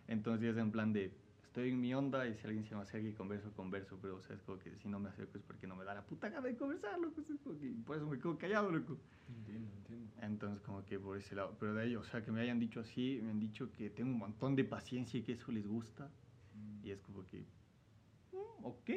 Entonces 0.07 0.55
es 0.55 0.57
en 0.57 0.71
plan 0.71 0.91
de, 0.91 1.13
estoy 1.51 1.71
en 1.71 1.81
mi 1.81 1.93
onda 1.93 2.25
y 2.25 2.33
si 2.37 2.47
alguien 2.47 2.63
se 2.63 2.73
me 2.73 2.81
acerca 2.81 3.05
y 3.05 3.11
converso, 3.11 3.51
converso, 3.51 3.99
pero 4.01 4.15
o 4.15 4.21
sea, 4.21 4.37
es 4.37 4.41
como 4.43 4.57
que 4.57 4.73
si 4.77 4.87
no 4.87 4.99
me 4.99 5.09
acerco 5.09 5.37
es 5.37 5.43
porque 5.43 5.67
no 5.67 5.75
me 5.75 5.83
da 5.83 5.93
la 5.93 6.01
puta 6.01 6.29
gana 6.29 6.47
de 6.47 6.55
conversar, 6.55 6.97
loco. 6.97 7.19
es 7.19 7.39
como 7.43 7.59
que 7.59 7.73
por 7.85 7.97
eso 7.97 8.07
me 8.07 8.17
quedo 8.17 8.37
callado, 8.37 8.71
loco. 8.71 8.97
Entiendo, 9.27 9.69
entiendo. 9.79 10.13
Entonces, 10.21 10.61
como 10.61 10.85
que 10.85 10.97
por 10.97 11.17
ese 11.17 11.35
lado. 11.35 11.53
Pero 11.59 11.73
de 11.73 11.81
ahí, 11.81 11.95
o 11.97 12.05
sea, 12.05 12.23
que 12.23 12.31
me 12.31 12.39
hayan 12.39 12.57
dicho 12.57 12.79
así, 12.79 13.19
me 13.21 13.31
han 13.31 13.39
dicho 13.41 13.69
que 13.73 13.89
tengo 13.89 14.11
un 14.11 14.19
montón 14.19 14.55
de 14.55 14.63
paciencia 14.63 15.19
y 15.19 15.23
que 15.23 15.33
eso 15.33 15.51
les 15.51 15.67
gusta. 15.67 16.09
Mm. 16.55 16.85
Y 16.85 16.91
es 16.91 17.01
como 17.01 17.25
que, 17.25 17.39
mm, 18.31 18.63
ok. 18.63 18.89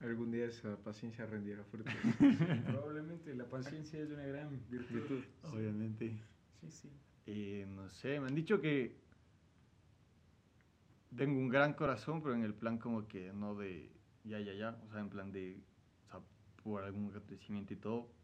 Algún 0.00 0.30
día 0.30 0.46
esa 0.46 0.78
paciencia 0.78 1.26
rendirá 1.26 1.62
frutos. 1.64 1.92
Probablemente 2.66 3.34
la 3.34 3.44
paciencia 3.44 4.00
es 4.00 4.08
una 4.08 4.24
gran 4.24 4.58
virtud. 4.70 5.24
Obviamente. 5.42 6.16
Sí, 6.62 6.70
sí. 6.70 6.90
Eh, 7.26 7.66
no 7.68 7.90
sé, 7.90 8.18
me 8.18 8.28
han 8.28 8.34
dicho 8.34 8.62
que 8.62 9.07
tengo 11.16 11.38
un 11.38 11.48
gran 11.48 11.74
corazón, 11.74 12.22
pero 12.22 12.34
en 12.34 12.42
el 12.44 12.54
plan 12.54 12.78
como 12.78 13.08
que 13.08 13.32
no 13.32 13.54
de 13.54 14.00
ya, 14.24 14.40
ya, 14.40 14.52
ya. 14.54 14.82
O 14.86 14.90
sea, 14.90 15.00
en 15.00 15.10
plan 15.10 15.32
de, 15.32 15.66
o 16.06 16.10
sea, 16.10 16.20
por 16.62 16.84
algún 16.84 17.10
acontecimiento 17.10 17.72
y 17.74 17.76
todo, 17.76 18.14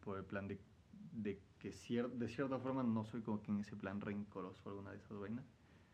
por 0.00 0.18
el 0.18 0.24
plan 0.26 0.48
de, 0.48 0.60
de 0.92 1.46
que 1.58 1.70
cier- 1.70 2.10
de 2.12 2.28
cierta 2.28 2.58
forma 2.58 2.82
no 2.82 3.04
soy 3.04 3.22
como 3.22 3.42
que 3.42 3.50
en 3.52 3.60
ese 3.60 3.76
plan 3.76 4.00
rencoroso 4.00 4.62
o 4.68 4.70
alguna 4.70 4.90
de 4.92 4.98
esas 4.98 5.18
vainas. 5.18 5.46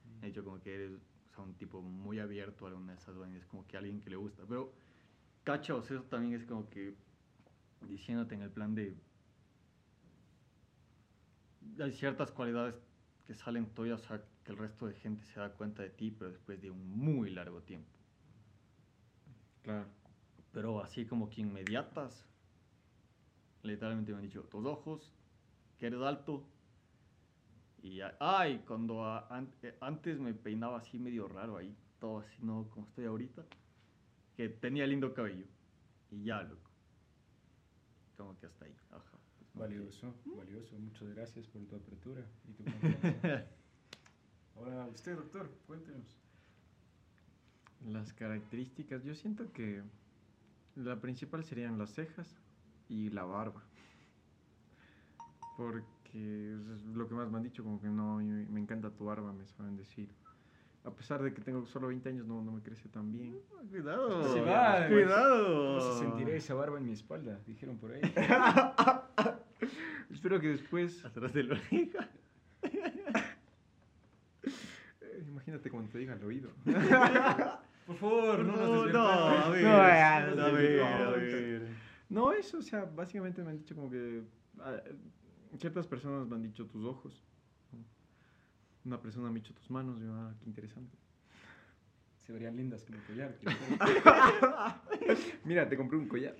Mm. 0.04 0.21
De 0.21 0.28
hecho, 0.28 0.45
como 0.45 0.61
que 0.61 0.75
eres 0.75 0.92
o 1.30 1.35
sea, 1.35 1.45
un 1.45 1.57
tipo 1.57 1.83
muy 1.83 2.19
abierto 2.19 2.66
a 2.66 2.69
alguna 2.71 2.92
de 2.92 2.99
esas 2.99 3.16
vainas, 3.16 3.47
como 3.47 3.66
que 3.66 3.76
alguien 3.76 4.00
que 4.00 4.11
le 4.11 4.16
gusta. 4.16 4.45
Pero, 4.47 4.75
sea, 5.45 5.78
eso 5.95 6.04
también 6.04 6.35
es 6.35 6.47
como 6.47 6.71
que 6.71 6.97
diciéndote 7.80 8.35
en 8.37 8.42
el 8.42 8.52
plan 8.52 8.75
de. 8.75 8.97
Hay 11.80 11.92
ciertas 11.92 12.33
cualidades 12.33 12.76
que 13.27 13.35
salen 13.35 13.75
tuyas, 13.75 14.00
o 14.03 14.05
sea, 14.09 14.23
que 14.45 14.53
el 14.53 14.59
resto 14.59 14.87
de 14.87 14.95
gente 14.95 15.25
se 15.25 15.41
da 15.41 15.55
cuenta 15.55 15.83
de 15.83 15.91
ti, 15.91 16.11
pero 16.11 16.31
después 16.31 16.61
de 16.61 16.71
un 16.71 16.87
muy 16.99 17.31
largo 17.31 17.62
tiempo. 17.62 17.99
Claro. 19.62 19.89
Pero 20.52 20.80
así 20.83 21.06
como 21.06 21.28
que 21.30 21.41
inmediatas, 21.41 22.26
literalmente 23.63 24.13
me 24.13 24.19
han 24.19 24.25
dicho, 24.25 24.43
tus 24.45 24.65
ojos, 24.67 25.15
que 25.78 25.87
eres 25.87 26.00
alto. 26.02 26.50
Y 27.83 28.00
ay, 28.21 28.63
cuando 28.67 29.04
a- 29.04 29.26
an- 29.28 29.54
eh, 29.63 29.76
antes 29.80 30.19
me 30.21 30.35
peinaba 30.35 30.78
así 30.78 30.99
medio 30.99 31.28
raro 31.28 31.56
ahí, 31.56 31.76
todo 31.99 32.19
así, 32.21 32.37
no 32.43 32.69
como 32.71 32.87
estoy 32.87 33.06
ahorita, 33.06 33.47
que 34.37 34.49
tenía 34.49 34.87
lindo 34.87 35.15
cabello. 35.15 35.47
Y 36.11 36.25
ya, 36.25 36.43
loco. 36.43 36.71
Como 38.17 38.39
que 38.39 38.47
hasta 38.47 38.67
ahí, 38.67 38.76
ajá. 38.91 39.20
Como 39.60 39.68
que- 39.70 39.78
Valioso, 39.78 40.14
valioso. 40.36 40.78
Muchas 40.78 41.08
gracias 41.14 41.46
por 41.46 41.62
tu 41.66 41.76
apertura 41.76 42.23
y 42.49 42.52
tu 42.52 42.64
confianza. 42.70 43.44
Ahora, 44.56 44.86
usted, 44.86 45.16
doctor, 45.16 45.50
cuéntenos. 45.66 46.16
Las 47.86 48.12
características, 48.12 49.02
yo 49.04 49.14
siento 49.14 49.50
que 49.52 49.82
la 50.76 51.00
principal 51.00 51.44
serían 51.44 51.78
las 51.78 51.90
cejas 51.94 52.36
y 52.88 53.08
la 53.10 53.25
barba. 53.25 53.62
Porque 55.56 56.52
es 56.54 56.84
lo 56.94 57.08
que 57.08 57.14
más 57.14 57.30
me 57.30 57.38
han 57.38 57.42
dicho, 57.42 57.62
como 57.64 57.80
que 57.80 57.88
no, 57.88 58.16
me 58.16 58.60
encanta 58.60 58.90
tu 58.90 59.04
barba, 59.06 59.32
me 59.32 59.46
saben 59.46 59.76
decir. 59.76 60.08
A 60.84 60.90
pesar 60.90 61.23
de 61.23 61.34
que 61.34 61.42
tengo 61.42 61.64
solo 61.66 61.88
20 61.88 62.08
años, 62.08 62.26
no, 62.26 62.40
no 62.42 62.52
me 62.52 62.62
crece 62.62 62.88
tan 62.88 63.12
bien. 63.12 63.38
Cuidado, 63.70 64.32
Se 64.32 64.40
va, 64.40 64.86
cuidado. 64.88 65.78
¿Cómo 65.78 65.92
se 65.92 65.99
sentirá 66.00 66.32
esa 66.32 66.54
barba 66.54 66.78
en 66.78 66.86
mi 66.86 66.92
espalda? 66.92 67.38
Dijeron 67.46 67.76
por 67.78 67.92
ahí. 67.92 68.00
Espero 70.10 70.40
que 70.40 70.49
después, 70.49 71.04
Atrás 71.04 71.32
de 71.32 71.44
la 71.44 71.54
oreja. 71.54 72.08
eh, 75.02 75.25
imagínate 75.28 75.70
cuando 75.70 75.90
te 75.90 75.99
diga 75.99 76.14
al 76.14 76.25
oído. 76.25 76.50
Por 77.86 77.96
favor, 77.96 78.38
no, 78.40 78.56
nos 78.56 78.58
no, 78.58 78.82
desvirtuemos. 78.84 79.44
a 79.44 79.49
ver, 79.50 79.62
No, 79.64 79.73
a 79.73 80.20
no 80.49 80.52
ver, 80.52 80.66
sé, 80.78 80.84
a 80.84 80.99
no. 81.04 81.10
ver. 81.12 81.68
No, 82.08 82.32
eso, 82.32 82.58
o 82.58 82.62
sea, 82.62 82.84
básicamente 82.84 83.42
me 83.42 83.50
han 83.50 83.58
dicho 83.58 83.75
como 83.75 83.90
que 83.90 84.23
ah, 84.60 84.80
ciertas 85.58 85.86
personas 85.86 86.26
me 86.28 86.36
han 86.36 86.42
dicho 86.42 86.66
tus 86.66 86.84
ojos. 86.84 87.25
Una 88.84 89.00
persona 89.00 89.30
me 89.30 89.38
ha 89.38 89.42
dicho 89.42 89.54
tus 89.54 89.70
manos, 89.70 90.00
yo, 90.00 90.12
ah, 90.14 90.34
qué 90.40 90.46
interesante. 90.49 90.96
Se 92.26 92.32
verían 92.32 92.56
lindas 92.56 92.84
como 92.84 92.99
collar. 93.04 93.36
Mira, 95.44 95.68
te 95.68 95.76
compré 95.76 95.99
un 95.99 96.08
collar. 96.08 96.36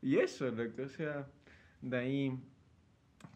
y 0.02 0.16
eso, 0.16 0.50
loco, 0.50 0.82
o 0.82 0.88
sea, 0.88 1.26
de 1.82 1.96
ahí 1.96 2.38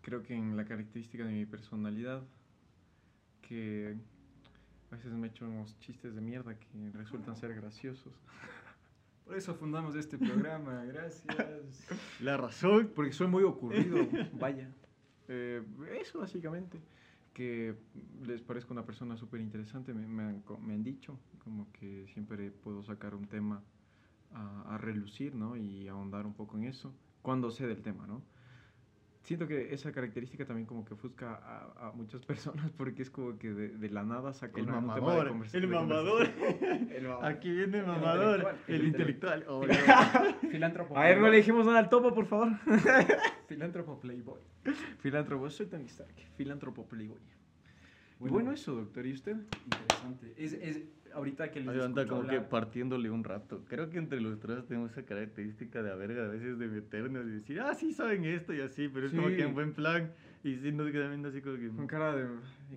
creo 0.03 0.22
que 0.22 0.35
en 0.35 0.57
la 0.57 0.64
característica 0.64 1.24
de 1.24 1.33
mi 1.33 1.46
personalidad, 1.46 2.22
que 3.42 3.96
a 4.90 4.96
veces 4.96 5.12
me 5.12 5.29
echo 5.29 5.46
unos 5.46 5.79
chistes 5.81 6.14
de 6.14 6.20
mierda 6.20 6.59
que 6.59 6.90
resultan 6.92 7.37
ser 7.37 7.55
graciosos. 7.55 8.12
Por 9.24 9.37
eso 9.37 9.55
fundamos 9.55 9.96
este 9.96 10.18
programa, 10.18 10.85
gracias. 10.85 11.87
La 12.20 12.37
razón. 12.37 12.92
Porque 12.94 13.12
soy 13.12 13.27
muy 13.27 13.42
ocurrido, 13.42 14.07
vaya. 14.38 14.70
Eh, 15.27 15.62
eso 16.03 16.18
básicamente, 16.18 16.79
que 17.33 17.74
les 18.27 18.42
parezco 18.42 18.74
una 18.74 18.85
persona 18.85 19.16
súper 19.16 19.40
interesante, 19.40 19.94
me, 19.94 20.07
me 20.07 20.42
me 20.61 20.74
han 20.74 20.83
dicho, 20.85 21.18
como 21.42 21.72
que 21.72 22.07
siempre 22.12 22.50
puedo 22.50 22.83
sacar 22.83 23.14
un 23.14 23.24
tema 23.27 23.62
a, 24.34 24.74
a 24.74 24.78
relucir, 24.78 25.34
¿no? 25.34 25.56
Y 25.56 25.88
ahondar 25.88 26.26
un 26.26 26.34
poco 26.34 26.56
en 26.58 26.64
eso, 26.64 26.94
cuando 27.22 27.50
sé 27.50 27.66
del 27.66 27.80
tema, 27.82 28.06
¿no? 28.06 28.22
Siento 29.22 29.48
que 29.48 29.72
esa 29.72 29.90
característica 29.90 30.44
también 30.44 30.66
como 30.66 30.84
que 30.84 30.92
ofusca 30.92 31.36
a, 31.36 31.88
a 31.88 31.92
muchas 31.92 32.26
personas 32.26 32.70
porque 32.76 33.00
es 33.00 33.08
como 33.10 33.38
que 33.38 33.54
de, 33.54 33.68
de 33.70 33.88
la 33.88 34.02
nada 34.02 34.34
saca 34.34 34.60
El 34.60 34.66
una- 34.68 34.78
un 34.80 34.94
tema 34.94 34.94
de 34.96 35.00
mamador. 35.00 35.46
El 35.54 35.66
mamador. 35.68 36.28
El 36.94 37.04
mamador. 37.04 37.24
Aquí 37.24 37.50
viene 37.50 37.78
el 37.78 37.84
El 37.84 37.86
mamador. 37.86 38.36
intelectual, 38.40 38.58
El 38.68 38.74
el 38.74 38.86
intelectual. 38.86 39.44
Oh, 39.48 39.62
Filántropo. 40.50 40.98
A 40.98 41.04
ver, 41.04 41.16
no 41.16 41.22
le 41.22 41.28
playboy. 41.30 41.36
dijimos 41.38 41.64
nada 41.66 41.78
al 41.78 41.88
topo, 41.88 42.12
por 42.14 42.26
favor. 42.26 42.48
Filántropo 43.48 43.98
Playboy. 44.00 44.40
Filántropo, 44.98 45.48
soy 45.50 45.66
Tony 45.66 45.84
Stark. 45.86 46.14
Filántropo 46.36 46.84
Playboy. 46.86 47.16
Y 47.18 48.16
Bueno. 48.18 48.34
bueno, 48.34 48.52
eso, 48.52 48.74
doctor. 48.74 49.06
¿Y 49.06 49.12
usted? 49.12 49.36
Interesante. 49.64 50.34
Es, 50.36 50.52
es, 50.52 50.82
ahorita 51.14 51.50
que 51.50 51.61
les 51.61 51.68
Ahí 51.68 51.81
anda 51.81 52.07
como 52.07 52.22
que 52.22 52.37
hablar- 52.37 52.48
partiéndole 52.48 53.11
un 53.11 53.24
rato. 53.24 53.64
Creo 53.68 53.88
que 53.90 53.98
entre 53.98 54.20
los 54.20 54.38
tres 54.40 54.64
tenemos 54.66 54.90
esa 54.92 55.05
característica 55.05 55.83
de 55.83 55.90
a 55.90 55.94
verga 55.94 56.24
a 56.24 56.29
veces 56.29 56.59
de 56.59 56.66
meternos 56.68 57.27
y 57.27 57.31
decir, 57.31 57.61
ah, 57.61 57.74
sí 57.74 57.92
saben 57.92 58.24
esto 58.24 58.53
y 58.53 58.61
así, 58.61 58.88
pero 58.88 59.07
es 59.07 59.12
como 59.12 59.29
Sí. 59.29 59.37
que 59.37 59.42
en 59.42 59.55
buen 59.55 59.72
plan. 59.72 60.12
Y 60.42 60.57
siendo 60.57 60.85
que 60.85 60.98
también 61.00 61.24
así 61.24 61.40
como 61.40 61.57
que. 61.57 61.68
Con 61.68 61.87
cara 61.87 62.14
de. 62.14 62.27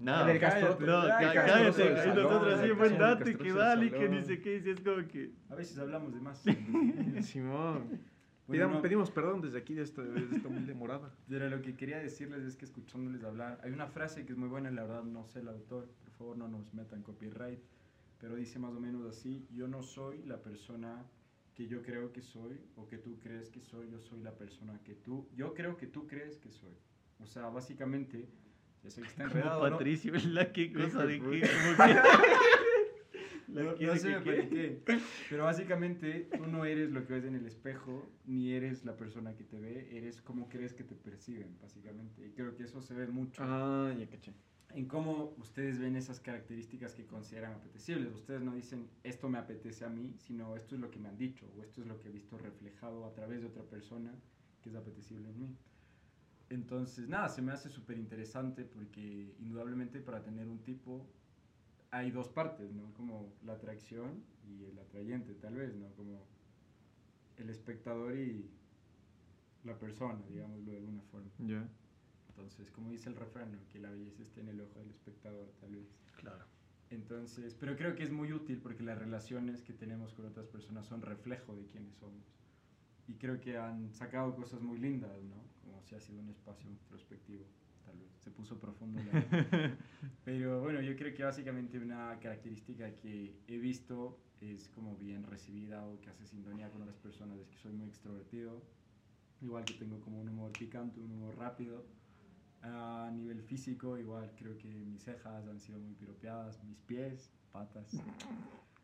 No, 0.01 0.25
del 0.25 0.39
cállate, 0.39 0.85
no, 0.85 0.99
Ay, 1.01 1.09
cállate. 1.33 1.81
Y 2.05 2.13
nosotros 2.15 2.53
así, 2.53 2.63
ay, 2.63 2.71
buen 2.71 2.97
dato 2.97 3.29
y 3.29 3.35
que 3.35 3.51
dale, 3.51 3.85
y 3.87 3.91
que 3.91 4.07
ni 4.09 4.21
sé 4.21 4.39
qué. 4.39 4.61
Y 4.65 4.69
es 4.69 4.79
como 4.79 5.05
que. 5.07 5.31
A 5.49 5.55
veces 5.55 5.77
hablamos 5.77 6.13
de 6.13 6.21
más. 6.21 6.41
Simón. 7.21 7.99
Bueno, 8.47 8.63
Pidamos- 8.63 8.75
no. 8.77 8.81
Pedimos 8.81 9.11
perdón 9.11 9.41
desde 9.41 9.57
aquí, 9.57 9.73
de 9.73 9.81
esta, 9.83 10.01
de 10.01 10.21
esta 10.33 10.47
humilde 10.47 10.73
morada. 10.73 11.11
Pero 11.29 11.49
lo 11.49 11.61
que 11.61 11.75
quería 11.75 11.97
decirles 11.99 12.43
es 12.43 12.55
que 12.55 12.63
escuchándoles 12.63 13.23
hablar, 13.25 13.59
hay 13.63 13.71
una 13.73 13.87
frase 13.87 14.25
que 14.25 14.31
es 14.31 14.37
muy 14.37 14.47
buena, 14.47 14.71
la 14.71 14.83
verdad 14.83 15.03
no 15.03 15.25
sé 15.25 15.39
el 15.41 15.49
autor, 15.49 15.89
por 16.05 16.13
favor 16.13 16.37
no 16.37 16.47
nos 16.47 16.73
metan 16.73 17.01
copyright, 17.03 17.59
pero 18.19 18.35
dice 18.35 18.59
más 18.59 18.73
o 18.73 18.79
menos 18.79 19.05
así, 19.05 19.47
yo 19.51 19.67
no 19.67 19.83
soy 19.83 20.23
la 20.23 20.41
persona 20.41 21.05
que 21.53 21.67
yo 21.67 21.81
creo 21.81 22.13
que 22.13 22.21
soy 22.21 22.59
o 22.75 22.87
que 22.87 22.97
tú 22.97 23.19
crees 23.19 23.49
que 23.49 23.61
soy, 23.61 23.89
yo 23.89 23.99
soy 23.99 24.21
la 24.21 24.35
persona 24.37 24.79
que 24.83 24.95
tú, 24.95 25.27
yo 25.35 25.53
creo 25.53 25.75
que 25.75 25.87
tú 25.87 26.07
crees 26.07 26.37
que 26.37 26.51
soy. 26.51 26.75
O 27.19 27.25
sea, 27.25 27.49
básicamente, 27.49 28.29
ya 28.83 28.91
sé 28.91 29.01
que 29.01 29.07
está 29.07 29.23
Como 29.27 29.37
enredado, 29.37 29.69
¿no? 29.69 29.77
Patricio, 29.77 30.13
¿la 30.29 30.51
qué 30.51 30.71
cosa 30.71 31.05
de 31.05 31.19
qué? 31.19 31.21
Como 31.21 31.37
que. 31.41 31.95
No, 33.47 33.63
no 33.75 33.95
sé 33.95 34.09
que 34.09 34.19
me 34.19 34.21
paniqué. 34.21 34.81
Pero 35.29 35.45
básicamente 35.45 36.29
tú 36.35 36.45
no 36.47 36.65
eres 36.65 36.91
lo 36.91 37.05
que 37.05 37.13
ves 37.13 37.25
en 37.25 37.35
el 37.35 37.45
espejo, 37.45 38.11
ni 38.25 38.51
eres 38.51 38.85
la 38.85 38.95
persona 38.95 39.35
que 39.35 39.43
te 39.43 39.59
ve, 39.59 39.97
eres 39.97 40.21
como 40.21 40.49
crees 40.49 40.73
que 40.73 40.83
te 40.83 40.95
perciben, 40.95 41.57
básicamente. 41.61 42.27
Y 42.27 42.31
creo 42.31 42.55
que 42.55 42.63
eso 42.63 42.81
se 42.81 42.93
ve 42.93 43.07
mucho. 43.07 43.41
Ah, 43.43 43.93
ya 43.97 44.07
caché. 44.07 44.33
En 44.73 44.87
cómo 44.87 45.33
ustedes 45.37 45.79
ven 45.79 45.95
esas 45.95 46.19
características 46.19 46.93
que 46.93 47.05
consideran 47.05 47.53
apetecibles. 47.53 48.13
Ustedes 48.13 48.41
no 48.41 48.53
dicen 48.53 48.89
esto 49.03 49.29
me 49.29 49.37
apetece 49.37 49.85
a 49.85 49.89
mí, 49.89 50.15
sino 50.17 50.55
esto 50.55 50.75
es 50.75 50.81
lo 50.81 50.91
que 50.91 50.99
me 50.99 51.09
han 51.09 51.17
dicho 51.17 51.47
o 51.57 51.63
esto 51.63 51.81
es 51.81 51.87
lo 51.87 51.99
que 51.99 52.09
he 52.09 52.11
visto 52.11 52.37
reflejado 52.37 53.05
a 53.05 53.13
través 53.13 53.41
de 53.41 53.47
otra 53.47 53.63
persona 53.63 54.13
que 54.61 54.69
es 54.69 54.75
apetecible 54.75 55.29
en 55.29 55.39
mí. 55.39 55.57
Entonces, 56.49 57.09
nada, 57.09 57.27
se 57.29 57.41
me 57.41 57.51
hace 57.51 57.69
súper 57.69 57.97
interesante 57.97 58.63
porque 58.63 59.35
indudablemente 59.39 59.99
para 59.99 60.23
tener 60.23 60.47
un 60.47 60.59
tipo 60.59 61.05
hay 61.91 62.11
dos 62.11 62.29
partes, 62.29 62.71
¿no? 62.71 62.93
Como 62.93 63.33
la 63.43 63.53
atracción 63.53 64.23
y 64.47 64.65
el 64.65 64.77
atrayente, 64.79 65.33
tal 65.35 65.55
vez, 65.55 65.75
¿no? 65.75 65.87
Como 65.95 66.25
el 67.37 67.49
espectador 67.49 68.15
y 68.17 68.49
la 69.63 69.77
persona, 69.77 70.19
digámoslo 70.29 70.71
de 70.71 70.77
alguna 70.77 71.01
forma. 71.03 71.29
Ya. 71.39 71.67
Entonces, 72.37 72.69
como 72.69 72.91
dice 72.91 73.09
el 73.09 73.15
refrán, 73.15 73.59
que 73.71 73.79
la 73.79 73.89
belleza 73.89 74.21
está 74.21 74.41
en 74.41 74.49
el 74.49 74.61
ojo 74.61 74.79
del 74.79 74.91
espectador, 74.91 75.51
tal 75.59 75.75
vez. 75.75 75.87
Claro. 76.17 76.45
Entonces, 76.91 77.55
pero 77.59 77.75
creo 77.75 77.95
que 77.95 78.03
es 78.03 78.11
muy 78.11 78.31
útil 78.31 78.59
porque 78.61 78.83
las 78.83 78.97
relaciones 78.97 79.63
que 79.63 79.73
tenemos 79.73 80.13
con 80.13 80.25
otras 80.27 80.47
personas 80.47 80.85
son 80.85 81.01
reflejo 81.01 81.55
de 81.55 81.65
quiénes 81.65 81.95
somos. 81.95 82.23
Y 83.07 83.15
creo 83.15 83.39
que 83.39 83.57
han 83.57 83.91
sacado 83.91 84.35
cosas 84.35 84.61
muy 84.61 84.77
lindas, 84.77 85.23
¿no? 85.23 85.35
Como 85.63 85.81
si 85.81 85.95
ha 85.95 85.99
sido 85.99 86.19
un 86.19 86.29
espacio 86.29 86.69
introspectivo, 86.69 87.43
tal 87.83 87.97
vez. 87.97 88.11
Se 88.19 88.29
puso 88.29 88.59
profundo. 88.59 89.01
la- 89.03 89.77
pero 90.23 90.61
bueno, 90.61 90.79
yo 90.81 90.95
creo 90.95 91.13
que 91.15 91.23
básicamente 91.23 91.79
una 91.79 92.19
característica 92.19 92.93
que 92.97 93.33
he 93.47 93.57
visto 93.57 94.19
es 94.41 94.67
como 94.69 94.95
bien 94.95 95.23
recibida 95.23 95.83
o 95.87 95.99
que 96.01 96.09
hace 96.11 96.27
sintonía 96.27 96.69
con 96.69 96.83
otras 96.83 96.97
personas 96.99 97.39
es 97.39 97.47
que 97.49 97.57
soy 97.57 97.73
muy 97.73 97.87
extrovertido. 97.87 98.61
Igual 99.41 99.65
que 99.65 99.73
tengo 99.73 99.99
como 100.01 100.19
un 100.21 100.29
humor 100.29 100.51
picante, 100.57 100.99
un 101.01 101.11
humor 101.11 101.35
rápido. 101.37 101.85
A 102.69 103.09
nivel 103.11 103.41
físico, 103.43 103.97
igual 103.97 104.31
creo 104.37 104.57
que 104.57 104.67
mis 104.67 105.01
cejas 105.03 105.47
han 105.47 105.59
sido 105.59 105.79
muy 105.79 105.93
piropeadas, 105.93 106.61
mis 106.63 106.79
pies, 106.81 107.31
patas. 107.51 107.91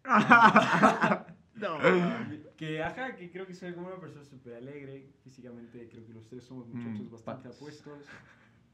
No. 1.55 1.77
que 2.57 2.81
ajá, 2.83 3.15
que 3.15 3.29
creo 3.31 3.45
que 3.45 3.53
soy 3.53 3.73
como 3.73 3.87
una 3.87 3.99
persona 3.99 4.25
súper 4.25 4.55
alegre. 4.55 5.07
Físicamente 5.23 5.87
creo 5.87 6.03
que 6.05 6.11
los 6.13 6.27
tres 6.27 6.43
somos 6.43 6.67
muchachos 6.67 7.07
Mm, 7.07 7.11
bastante 7.11 7.43
patas. 7.43 7.55
apuestos. 7.57 7.99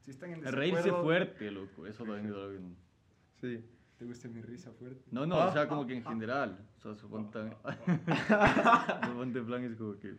Si 0.00 0.10
están 0.12 0.30
en 0.32 0.42
Reírse 0.42 0.90
fuerte, 0.90 1.50
loco. 1.50 1.86
Eso 1.86 2.04
también 2.04 2.26
es 2.26 2.32
algo 2.32 2.48
bien- 2.48 2.76
Sí. 3.40 3.64
¿Te 3.98 4.06
gusta 4.06 4.28
mi 4.28 4.40
risa 4.40 4.72
fuerte? 4.72 5.04
No, 5.10 5.26
no, 5.26 5.36
o 5.46 5.52
sea, 5.52 5.68
como 5.68 5.86
que 5.86 5.94
en 5.94 6.02
general. 6.04 6.58
O 6.78 6.80
sea, 6.80 6.94
suponte 6.94 7.32
también. 7.32 7.56
suponte 9.12 9.38
en 9.40 9.46
plan 9.46 9.64
es 9.64 9.76
como 9.76 9.98
que. 9.98 10.16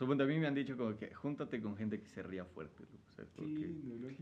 Suponte 0.00 0.22
a 0.24 0.26
mí 0.26 0.38
me 0.38 0.46
han 0.46 0.54
dicho 0.54 0.78
como 0.78 0.96
que 0.96 1.12
júntate 1.14 1.60
con 1.60 1.76
gente 1.76 2.00
que 2.00 2.06
se 2.06 2.22
ría 2.22 2.46
fuerte, 2.46 2.84
loco. 2.84 2.96
O 3.10 3.12
sea, 3.12 3.26
Qué 3.36 3.42
lindo, 3.44 3.96
loco. 3.96 4.14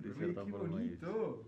De 0.00 0.14
cierta 0.14 0.44
qué 0.46 0.50
forma 0.50 0.66
es- 0.66 0.72
bonito. 1.00 1.44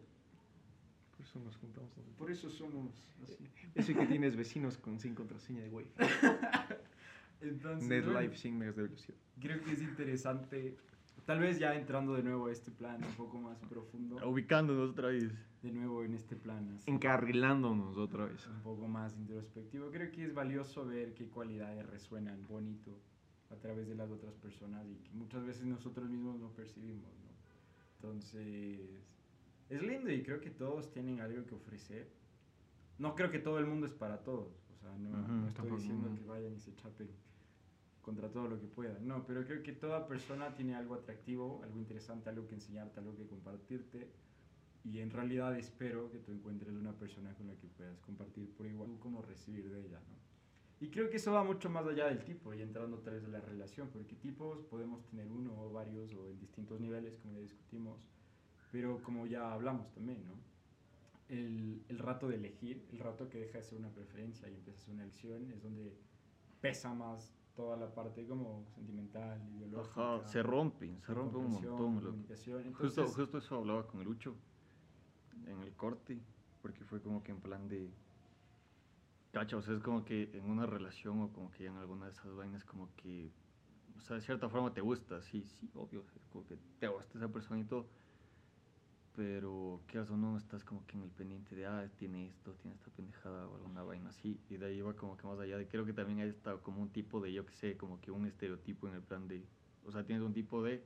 Por 1.16 1.20
eso 1.26 1.38
nos 1.40 1.56
juntamos 1.56 1.88
nosotros. 1.96 2.16
Por 2.18 2.30
eso 2.30 2.50
somos 2.50 2.92
así. 3.22 3.48
Eso 3.74 3.92
y 3.92 3.94
que 3.94 4.04
tienes 4.06 4.36
vecinos 4.36 4.76
con 4.76 5.00
sin 5.00 5.14
contraseña 5.14 5.62
de 5.62 5.70
Wi-Fi. 5.70 5.88
Entonces, 7.40 7.88
Net 7.88 8.04
bueno, 8.04 8.20
Life 8.20 8.36
100 8.36 8.58
megas 8.58 8.76
de 8.76 8.82
velocidad. 8.82 9.16
creo 9.40 9.62
que 9.62 9.72
es 9.72 9.80
interesante. 9.80 10.76
Tal 11.24 11.40
vez 11.40 11.58
ya 11.58 11.74
entrando 11.74 12.12
de 12.14 12.22
nuevo 12.22 12.46
a 12.48 12.52
este 12.52 12.70
plan 12.70 13.02
un 13.02 13.14
poco 13.14 13.38
más 13.38 13.58
profundo. 13.70 14.16
Ubicándonos 14.28 14.90
otra 14.90 15.08
vez. 15.08 15.32
De 15.62 15.72
nuevo 15.72 16.04
en 16.04 16.12
este 16.14 16.36
plan 16.36 16.68
así. 16.76 16.90
Encarrilándonos 16.90 17.96
otra 17.96 18.26
vez. 18.26 18.46
un 18.46 18.60
poco 18.62 18.86
más 18.86 19.16
introspectivo. 19.16 19.90
Creo 19.90 20.10
que 20.12 20.24
es 20.26 20.34
valioso 20.34 20.84
ver 20.86 21.14
qué 21.14 21.26
cualidades 21.28 21.84
resuenan 21.86 22.46
bonito 22.46 22.98
a 23.50 23.56
través 23.56 23.88
de 23.88 23.94
las 23.94 24.10
otras 24.10 24.34
personas 24.36 24.86
y 24.88 24.96
que 24.98 25.12
muchas 25.12 25.44
veces 25.44 25.64
nosotros 25.66 26.08
mismos 26.10 26.38
no 26.38 26.54
percibimos, 26.54 27.10
¿no? 27.18 27.28
Entonces, 27.96 29.02
es 29.68 29.82
lindo 29.82 30.10
y 30.12 30.22
creo 30.22 30.40
que 30.40 30.50
todos 30.50 30.90
tienen 30.92 31.20
algo 31.20 31.44
que 31.46 31.54
ofrecer. 31.54 32.08
No 32.98 33.14
creo 33.14 33.30
que 33.30 33.38
todo 33.38 33.58
el 33.58 33.66
mundo 33.66 33.86
es 33.86 33.92
para 33.94 34.22
todos, 34.24 34.52
o 34.72 34.76
sea, 34.76 34.96
no, 34.98 35.10
Ujú, 35.12 35.32
no 35.32 35.48
estoy 35.48 35.70
diciendo 35.72 36.14
que 36.14 36.24
vayan 36.24 36.54
y 36.54 36.60
se 36.60 36.74
chapen 36.76 37.08
contra 38.02 38.30
todo 38.30 38.48
lo 38.48 38.60
que 38.60 38.66
puedan, 38.66 39.06
no, 39.06 39.26
pero 39.26 39.44
creo 39.44 39.62
que 39.62 39.72
toda 39.72 40.06
persona 40.08 40.54
tiene 40.54 40.74
algo 40.74 40.94
atractivo, 40.94 41.60
algo 41.62 41.78
interesante, 41.78 42.30
algo 42.30 42.46
que 42.46 42.54
enseñarte, 42.54 43.00
algo 43.00 43.14
que 43.16 43.26
compartirte 43.26 44.10
y 44.84 45.00
en 45.00 45.10
realidad 45.10 45.56
espero 45.58 46.10
que 46.10 46.18
tú 46.18 46.32
encuentres 46.32 46.74
una 46.74 46.92
persona 46.98 47.34
con 47.34 47.46
la 47.48 47.56
que 47.56 47.68
puedas 47.68 47.98
compartir 48.00 48.54
por 48.54 48.66
igual 48.66 48.98
como 49.00 49.22
recibir 49.22 49.70
de 49.70 49.80
ella, 49.86 50.00
¿no? 50.08 50.16
Y 50.80 50.90
creo 50.90 51.10
que 51.10 51.16
eso 51.16 51.32
va 51.32 51.42
mucho 51.42 51.68
más 51.68 51.86
allá 51.86 52.06
del 52.06 52.22
tipo 52.24 52.54
y 52.54 52.62
entrando 52.62 52.98
otra 52.98 53.12
vez 53.12 53.22
de 53.22 53.28
la 53.28 53.40
relación, 53.40 53.88
porque 53.88 54.14
tipos 54.14 54.62
podemos 54.64 55.04
tener 55.06 55.26
uno 55.30 55.52
o 55.60 55.72
varios 55.72 56.14
o 56.14 56.28
en 56.28 56.38
distintos 56.38 56.80
niveles, 56.80 57.18
como 57.18 57.34
ya 57.34 57.40
discutimos, 57.40 57.98
pero 58.70 59.02
como 59.02 59.26
ya 59.26 59.52
hablamos 59.52 59.90
también, 59.92 60.24
¿no? 60.24 60.34
El, 61.28 61.82
el 61.88 61.98
rato 61.98 62.28
de 62.28 62.36
elegir, 62.36 62.86
el 62.92 62.98
rato 63.00 63.28
que 63.28 63.38
deja 63.38 63.58
de 63.58 63.64
ser 63.64 63.78
una 63.78 63.90
preferencia 63.90 64.48
y 64.48 64.54
empieza 64.54 64.80
a 64.80 64.84
ser 64.84 64.94
una 64.94 65.02
elección, 65.02 65.50
es 65.52 65.62
donde 65.62 65.96
pesa 66.60 66.94
más 66.94 67.34
toda 67.58 67.76
la 67.76 67.92
parte 67.92 68.24
como 68.24 68.64
sentimental, 68.72 69.42
ideológica. 69.56 70.14
Ajá, 70.14 70.28
se 70.28 70.44
rompen, 70.44 71.00
se 71.00 71.08
de 71.08 71.14
rompen 71.14 71.40
un 71.40 71.52
montón, 71.54 72.00
comunicación. 72.00 72.62
Justo, 72.72 72.86
Entonces, 72.86 73.16
justo 73.16 73.38
eso 73.38 73.56
hablaba 73.56 73.84
con 73.88 74.04
Lucho 74.04 74.36
en 75.44 75.60
el 75.60 75.74
corte, 75.74 76.20
porque 76.62 76.84
fue 76.84 77.00
como 77.02 77.22
que 77.24 77.32
en 77.32 77.40
plan 77.40 77.68
de. 77.68 77.90
Cacha, 79.32 79.56
o 79.56 79.62
sea, 79.62 79.74
es 79.74 79.82
como 79.82 80.04
que 80.04 80.30
en 80.32 80.48
una 80.48 80.66
relación 80.66 81.20
o 81.20 81.32
como 81.32 81.50
que 81.50 81.66
en 81.66 81.76
alguna 81.76 82.06
de 82.06 82.12
esas 82.12 82.34
vainas, 82.34 82.64
como 82.64 82.94
que. 82.96 83.30
O 83.96 84.00
sea, 84.00 84.16
de 84.16 84.22
cierta 84.22 84.48
forma 84.48 84.72
te 84.72 84.80
gusta, 84.80 85.20
sí, 85.20 85.42
sí, 85.42 85.70
obvio, 85.74 86.04
es 86.16 86.28
como 86.28 86.46
que 86.46 86.56
te 86.78 86.86
gusta 86.88 87.18
esa 87.18 87.28
persona 87.28 87.60
y 87.60 87.64
todo. 87.64 87.86
Pero, 89.16 89.82
¿qué 89.88 89.98
o 89.98 90.16
no? 90.16 90.38
Estás 90.38 90.64
como 90.64 90.86
que 90.86 90.96
en 90.96 91.02
el 91.02 91.10
pendiente 91.10 91.56
de, 91.56 91.66
ah, 91.66 91.90
tiene 91.96 92.28
esto, 92.28 92.54
tiene 92.54 92.76
esta 92.76 92.88
pendejada 92.90 93.48
o 93.48 93.56
alguna 93.56 93.82
vaina 93.82 94.10
así. 94.10 94.40
Y 94.48 94.56
de 94.56 94.66
ahí 94.66 94.80
va 94.80 94.94
como 94.94 95.16
que 95.16 95.26
más 95.26 95.40
allá 95.40 95.58
de, 95.58 95.66
creo 95.66 95.84
que 95.84 95.92
también 95.92 96.20
hay 96.20 96.28
estado 96.28 96.62
como 96.62 96.80
un 96.80 96.90
tipo 96.90 97.20
de, 97.20 97.32
yo 97.32 97.44
que 97.44 97.52
sé, 97.52 97.76
como 97.76 98.00
que 98.00 98.12
un 98.12 98.26
estereotipo 98.26 98.86
en 98.86 98.94
el 98.94 99.02
plan 99.02 99.26
de. 99.26 99.44
O 99.84 99.90
sea, 99.90 100.04
tienes 100.04 100.24
un 100.24 100.32
tipo 100.32 100.62
de 100.62 100.84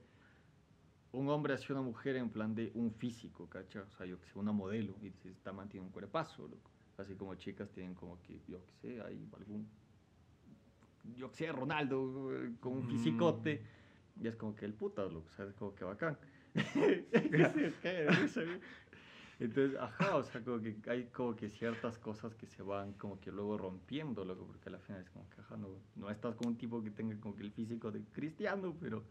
un 1.12 1.28
hombre 1.28 1.54
hacia 1.54 1.74
una 1.74 1.82
mujer 1.82 2.16
en 2.16 2.30
plan 2.30 2.54
de 2.54 2.72
un 2.74 2.90
físico, 2.92 3.48
¿cacha? 3.48 3.82
O 3.82 3.90
sea, 3.90 4.06
yo 4.06 4.18
que 4.18 4.26
sé, 4.26 4.38
una 4.38 4.52
modelo, 4.52 4.94
y 5.00 5.10
dices, 5.10 5.36
esta 5.36 5.52
man 5.52 5.68
tiene 5.68 5.86
un 5.86 5.92
cuerpazo, 5.92 6.48
loco. 6.48 6.70
Así 7.02 7.14
como 7.16 7.34
chicas 7.34 7.70
tienen 7.70 7.94
como 7.94 8.20
que, 8.22 8.40
yo 8.48 8.64
que 8.64 8.72
sé, 8.72 9.02
hay 9.02 9.28
algún, 9.36 9.68
yo 11.16 11.30
que 11.30 11.36
sé, 11.36 11.52
Ronaldo, 11.52 12.30
con 12.60 12.72
un 12.74 12.86
Mm. 12.86 12.88
fisicote, 12.88 13.62
y 14.20 14.28
es 14.28 14.36
como 14.36 14.54
que 14.54 14.64
el 14.64 14.74
puta, 14.74 15.02
loco, 15.04 15.26
o 15.26 15.30
sea, 15.30 15.46
es 15.46 15.54
como 15.54 15.74
que 15.74 15.84
bacán. 15.84 16.16
Entonces, 19.40 19.76
ajá, 19.80 20.16
o 20.16 20.22
sea, 20.22 20.44
como 20.44 20.60
que 20.60 20.76
hay 20.88 21.06
como 21.06 21.34
que 21.34 21.48
ciertas 21.48 21.98
cosas 21.98 22.34
que 22.36 22.46
se 22.46 22.62
van 22.62 22.92
como 22.92 23.18
que 23.18 23.32
luego 23.32 23.58
rompiendo, 23.58 24.24
loco, 24.24 24.46
porque 24.46 24.68
al 24.68 24.78
final 24.78 25.00
es 25.02 25.10
como 25.10 25.28
que, 25.30 25.40
ajá, 25.40 25.56
no, 25.56 25.68
no 25.96 26.10
estás 26.10 26.36
con 26.36 26.48
un 26.48 26.56
tipo 26.56 26.82
que 26.82 26.90
tenga 26.90 27.18
como 27.18 27.34
que 27.34 27.42
el 27.42 27.50
físico 27.50 27.90
de 27.90 28.02
cristiano, 28.12 28.76
pero 28.78 29.02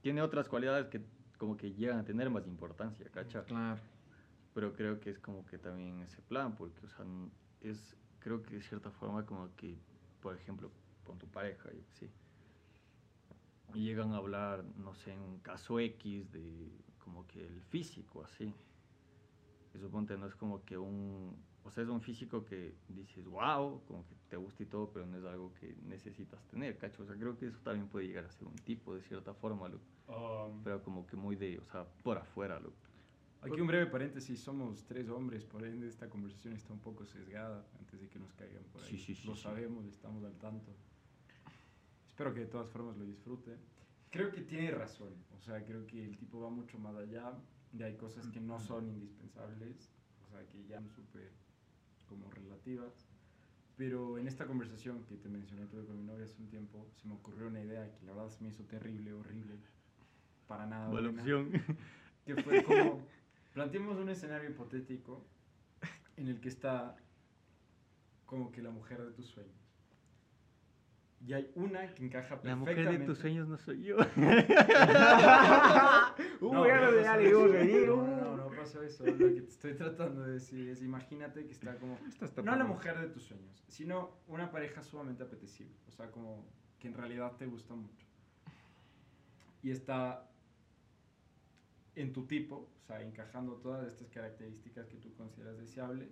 tiene 0.00 0.22
otras 0.22 0.48
cualidades 0.48 0.86
que 0.88 1.00
como 1.38 1.56
que 1.56 1.72
llegan 1.72 1.98
a 1.98 2.04
tener 2.04 2.30
más 2.30 2.46
importancia, 2.46 3.08
¿cacha? 3.10 3.44
Claro. 3.44 3.80
Pero 4.54 4.74
creo 4.74 5.00
que 5.00 5.10
es 5.10 5.18
como 5.18 5.46
que 5.46 5.58
también 5.58 6.00
ese 6.02 6.20
plan, 6.22 6.54
porque, 6.54 6.84
o 6.84 6.88
sea, 6.88 7.06
es, 7.60 7.96
creo 8.18 8.42
que 8.42 8.56
de 8.56 8.62
cierta 8.62 8.90
forma 8.90 9.24
como 9.24 9.54
que, 9.56 9.78
por 10.20 10.36
ejemplo, 10.36 10.70
con 11.04 11.18
tu 11.18 11.26
pareja, 11.26 11.70
yo 11.72 11.82
sé, 11.98 12.10
y 13.74 13.84
llegan 13.84 14.12
a 14.12 14.16
hablar, 14.16 14.64
no 14.76 14.94
sé, 14.94 15.12
en 15.12 15.20
un 15.20 15.38
caso 15.38 15.78
X 15.78 16.30
de 16.32 16.70
como 16.98 17.26
que 17.26 17.46
el 17.46 17.62
físico, 17.62 18.22
así. 18.22 18.54
Y 19.74 19.78
suponte, 19.78 20.16
no 20.18 20.26
es 20.26 20.34
como 20.34 20.62
que 20.64 20.76
un, 20.76 21.34
o 21.64 21.70
sea, 21.70 21.82
es 21.82 21.88
un 21.88 22.02
físico 22.02 22.44
que 22.44 22.74
dices, 22.88 23.26
wow, 23.26 23.82
como 23.86 24.06
que 24.06 24.14
te 24.28 24.36
gusta 24.36 24.62
y 24.62 24.66
todo, 24.66 24.90
pero 24.92 25.06
no 25.06 25.16
es 25.18 25.24
algo 25.24 25.54
que 25.54 25.74
necesitas 25.82 26.44
tener, 26.48 26.76
¿cacho? 26.76 27.02
O 27.02 27.06
sea, 27.06 27.16
creo 27.16 27.38
que 27.38 27.46
eso 27.46 27.58
también 27.62 27.88
puede 27.88 28.06
llegar 28.06 28.26
a 28.26 28.30
ser 28.30 28.46
un 28.46 28.56
tipo 28.56 28.94
de 28.94 29.02
cierta 29.02 29.32
forma, 29.32 29.68
loco, 29.68 29.84
um, 30.08 30.62
pero 30.62 30.82
como 30.82 31.06
que 31.06 31.16
muy 31.16 31.36
de, 31.36 31.58
o 31.58 31.64
sea, 31.64 31.86
por 32.02 32.18
afuera, 32.18 32.60
loco. 32.60 32.91
Aquí 33.42 33.60
un 33.60 33.66
breve 33.66 33.86
paréntesis, 33.86 34.40
somos 34.40 34.84
tres 34.84 35.08
hombres, 35.08 35.44
por 35.44 35.64
ende 35.64 35.88
esta 35.88 36.08
conversación 36.08 36.54
está 36.54 36.72
un 36.72 36.78
poco 36.78 37.04
sesgada 37.04 37.66
antes 37.80 38.00
de 38.00 38.08
que 38.08 38.20
nos 38.20 38.32
caigan 38.34 38.62
por 38.72 38.82
ahí. 38.82 38.90
Sí, 38.90 38.98
sí, 38.98 39.14
sí, 39.16 39.26
lo 39.26 39.34
sabemos, 39.34 39.84
estamos 39.86 40.22
al 40.24 40.38
tanto. 40.38 40.72
Espero 42.06 42.32
que 42.32 42.40
de 42.40 42.46
todas 42.46 42.68
formas 42.68 42.96
lo 42.96 43.04
disfruten. 43.04 43.58
Creo 44.10 44.30
que 44.30 44.42
tiene 44.42 44.70
razón, 44.70 45.12
o 45.36 45.40
sea, 45.40 45.64
creo 45.64 45.86
que 45.86 46.04
el 46.04 46.16
tipo 46.18 46.40
va 46.40 46.50
mucho 46.50 46.78
más 46.78 46.94
allá 46.94 47.32
y 47.72 47.82
hay 47.82 47.96
cosas 47.96 48.28
que 48.28 48.40
no 48.40 48.60
son 48.60 48.88
indispensables, 48.88 49.90
o 50.24 50.30
sea, 50.30 50.46
que 50.46 50.64
ya 50.66 50.76
son 50.76 50.90
súper 50.90 51.32
como 52.06 52.30
relativas. 52.30 53.08
Pero 53.76 54.18
en 54.18 54.28
esta 54.28 54.46
conversación 54.46 55.02
que 55.04 55.16
te 55.16 55.28
mencioné 55.28 55.66
tuve 55.66 55.84
con 55.84 55.96
mi 55.96 56.04
novia 56.04 56.26
hace 56.26 56.40
un 56.40 56.48
tiempo, 56.48 56.86
se 56.94 57.08
me 57.08 57.14
ocurrió 57.14 57.48
una 57.48 57.60
idea 57.60 57.90
que 57.92 58.04
la 58.04 58.12
verdad 58.12 58.28
se 58.28 58.44
me 58.44 58.50
hizo 58.50 58.62
terrible, 58.64 59.12
horrible, 59.14 59.56
para 60.46 60.66
nada 60.66 60.88
buena 60.90 61.08
opción. 61.08 61.50
que 62.24 62.36
fue 62.36 62.62
como 62.62 63.00
planteemos 63.52 63.98
un 63.98 64.08
escenario 64.08 64.50
hipotético 64.50 65.24
en 66.16 66.28
el 66.28 66.40
que 66.40 66.48
está 66.48 66.96
como 68.26 68.50
que 68.50 68.62
la 68.62 68.70
mujer 68.70 69.02
de 69.02 69.12
tus 69.12 69.26
sueños 69.26 69.62
y 71.26 71.32
hay 71.34 71.50
una 71.54 71.94
que 71.94 72.04
encaja 72.04 72.34
La 72.36 72.40
perfectamente 72.40 72.80
mujer 72.80 72.98
de 72.98 73.06
tus 73.06 73.18
sueños 73.18 73.46
no 73.46 73.56
soy 73.56 73.84
yo. 73.84 73.96
Ganas 74.16 76.12
no 76.40 76.64
de 76.64 77.02
pasa 77.02 77.12
algo, 77.12 77.44
eso. 77.44 77.52
reír, 77.52 77.86
no, 77.86 78.06
no, 78.06 78.16
no, 78.16 78.36
no 78.36 78.50
pasó 78.56 78.82
eso. 78.82 79.06
Lo 79.06 79.16
que 79.16 79.42
te 79.42 79.48
estoy 79.48 79.74
tratando 79.74 80.22
de 80.22 80.32
decir 80.32 80.68
es, 80.68 80.82
imagínate 80.82 81.46
que 81.46 81.52
está 81.52 81.76
como, 81.76 81.96
no 82.44 82.56
la 82.56 82.64
mujer 82.64 82.98
de 82.98 83.06
tus 83.08 83.22
sueños, 83.22 83.64
sino 83.68 84.18
una 84.26 84.50
pareja 84.50 84.82
sumamente 84.82 85.22
apetecible. 85.22 85.76
O 85.86 85.92
sea, 85.92 86.10
como 86.10 86.44
que 86.80 86.88
en 86.88 86.94
realidad 86.94 87.36
te 87.36 87.46
gusta 87.46 87.74
mucho. 87.74 88.04
Y 89.62 89.70
está 89.70 90.28
en 91.94 92.12
tu 92.12 92.26
tipo, 92.26 92.70
o 92.82 92.86
sea, 92.86 93.02
encajando 93.02 93.56
todas 93.56 93.86
estas 93.86 94.08
características 94.10 94.88
que 94.88 94.96
tú 94.96 95.12
consideras 95.14 95.58
deseables 95.58 96.10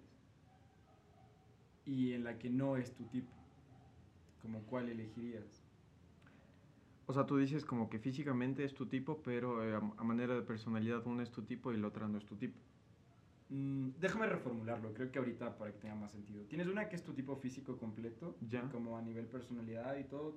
y 1.84 2.12
en 2.12 2.24
la 2.24 2.38
que 2.38 2.50
no 2.50 2.76
es 2.76 2.94
tu 2.94 3.04
tipo. 3.04 3.32
Como 4.42 4.62
cuál 4.64 4.88
elegirías. 4.88 5.64
O 7.06 7.12
sea, 7.12 7.26
tú 7.26 7.36
dices 7.38 7.64
como 7.64 7.90
que 7.90 7.98
físicamente 7.98 8.64
es 8.64 8.74
tu 8.74 8.86
tipo, 8.86 9.22
pero 9.22 9.64
eh, 9.64 9.74
a, 9.74 10.04
manera 10.04 10.34
de 10.34 10.42
personalidad 10.42 11.04
una 11.06 11.22
es 11.22 11.30
tu 11.30 11.42
tipo 11.42 11.72
y 11.72 11.76
la 11.76 11.88
otra 11.88 12.06
no 12.06 12.18
es 12.18 12.24
tu 12.24 12.36
tipo. 12.36 12.58
Mm, 13.48 13.90
déjame 13.98 14.26
reformularlo, 14.26 14.94
creo 14.94 15.10
que 15.10 15.18
ahorita 15.18 15.58
para 15.58 15.72
que 15.72 15.78
tenga 15.78 15.96
más 15.96 16.12
sentido. 16.12 16.44
Tienes 16.44 16.68
una 16.68 16.88
que 16.88 16.94
es 16.94 17.02
tu 17.02 17.12
tipo 17.12 17.34
físico 17.36 17.76
completo, 17.78 18.36
Ya. 18.48 18.62
como 18.70 18.96
a 18.96 19.02
nivel 19.02 19.26
personalidad 19.26 19.98
y 19.98 20.04
todo, 20.04 20.36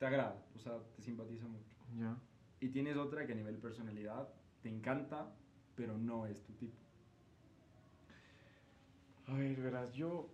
te 0.00 0.06
agrada, 0.06 0.44
o 0.56 0.58
sea, 0.58 0.80
te 0.96 1.02
simpatiza 1.02 1.46
mucho. 1.46 1.76
Ya. 1.96 2.18
Y 2.58 2.70
tienes 2.70 2.96
otra 2.96 3.24
que 3.24 3.32
a 3.32 3.36
nivel 3.36 3.56
personalidad 3.58 4.28
te 4.62 4.68
encanta, 4.68 5.32
pero 5.76 5.96
no 5.98 6.26
es 6.26 6.42
tu 6.42 6.52
tipo. 6.54 6.76
A 9.26 9.34
ver, 9.34 9.60
verás, 9.60 9.92
yo, 9.94 10.28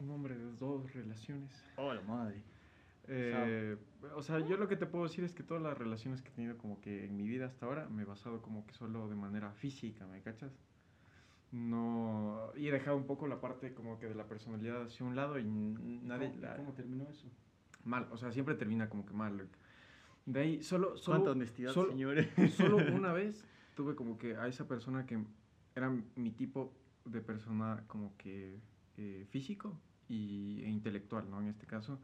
un 0.00 0.10
hombre 0.10 0.36
de 0.36 0.52
dos 0.52 0.92
relaciones. 0.92 1.64
Oh, 1.76 1.92
la 1.94 2.02
madre. 2.02 2.42
Eh, 3.08 3.76
o 4.14 4.22
sea, 4.22 4.38
yo 4.46 4.56
lo 4.56 4.68
que 4.68 4.76
te 4.76 4.86
puedo 4.86 5.04
decir 5.04 5.24
es 5.24 5.34
que 5.34 5.42
todas 5.42 5.62
las 5.62 5.76
relaciones 5.76 6.22
que 6.22 6.28
he 6.28 6.32
tenido 6.32 6.56
como 6.58 6.80
que 6.80 7.04
en 7.06 7.16
mi 7.16 7.26
vida 7.26 7.46
hasta 7.46 7.66
ahora 7.66 7.88
me 7.88 8.02
he 8.02 8.04
basado 8.04 8.40
como 8.42 8.66
que 8.66 8.74
solo 8.74 9.08
de 9.08 9.16
manera 9.16 9.52
física, 9.52 10.06
¿me 10.06 10.20
cachas? 10.22 10.52
No, 11.50 12.52
y 12.56 12.68
he 12.68 12.72
dejado 12.72 12.96
un 12.96 13.06
poco 13.06 13.26
la 13.26 13.40
parte 13.40 13.74
como 13.74 13.98
que 13.98 14.06
de 14.06 14.14
la 14.14 14.28
personalidad 14.28 14.82
hacia 14.82 15.04
un 15.04 15.16
lado 15.16 15.38
y 15.38 15.44
nadie... 15.44 16.28
¿Cómo, 16.30 16.40
la- 16.42 16.56
cómo 16.56 16.72
terminó 16.72 17.08
eso? 17.08 17.28
mal, 17.82 18.06
o 18.12 18.16
sea, 18.18 18.30
siempre 18.30 18.54
termina 18.56 18.88
como 18.90 19.06
que 19.06 19.14
mal. 19.14 19.48
De 20.32 20.40
ahí, 20.40 20.62
solo... 20.62 20.96
solo 20.96 21.18
Cuánta 21.18 21.30
honestidad, 21.32 21.72
solo- 21.72 21.90
señores. 21.90 22.28
Solo 22.56 22.76
una 22.94 23.12
vez 23.12 23.44
tuve 23.74 23.96
como 23.96 24.16
que 24.16 24.36
a 24.36 24.46
esa 24.46 24.68
persona 24.68 25.04
que 25.04 25.18
era 25.74 25.90
mi 26.14 26.30
tipo 26.30 26.72
de 27.04 27.20
persona 27.20 27.82
como 27.88 28.16
que 28.16 28.60
eh, 28.96 29.26
físico 29.28 29.76
y, 30.08 30.62
e 30.62 30.68
intelectual, 30.68 31.28
¿no? 31.28 31.40
En 31.40 31.48
este 31.48 31.66
caso. 31.66 31.98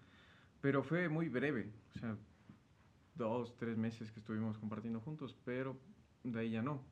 Pero 0.60 0.82
fue 0.82 1.08
muy 1.08 1.28
breve, 1.28 1.70
o 1.94 1.98
sea, 1.98 2.16
dos, 3.14 3.56
tres 3.56 3.76
meses 3.76 4.10
que 4.10 4.18
estuvimos 4.18 4.58
compartiendo 4.58 5.00
juntos, 5.00 5.36
pero 5.44 5.78
de 6.24 6.40
ahí 6.40 6.50
ya 6.50 6.62
no. 6.62 6.82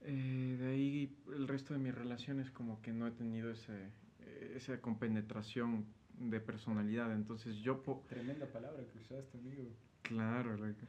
Eh, 0.00 0.56
de 0.58 0.66
ahí 0.66 1.16
el 1.36 1.46
resto 1.46 1.72
de 1.72 1.78
mis 1.78 1.94
relaciones 1.94 2.50
como 2.50 2.82
que 2.82 2.92
no 2.92 3.06
he 3.06 3.12
tenido 3.12 3.50
ese, 3.50 3.90
eh, 4.20 4.54
esa 4.56 4.80
compenetración 4.80 5.86
de 6.18 6.40
personalidad, 6.40 7.12
entonces 7.12 7.56
yo... 7.58 7.82
Tremenda 8.08 8.46
palabra 8.46 8.84
que 8.88 8.98
usaste, 8.98 9.38
amigo. 9.38 9.70
Claro, 10.14 10.56
loco. 10.56 10.86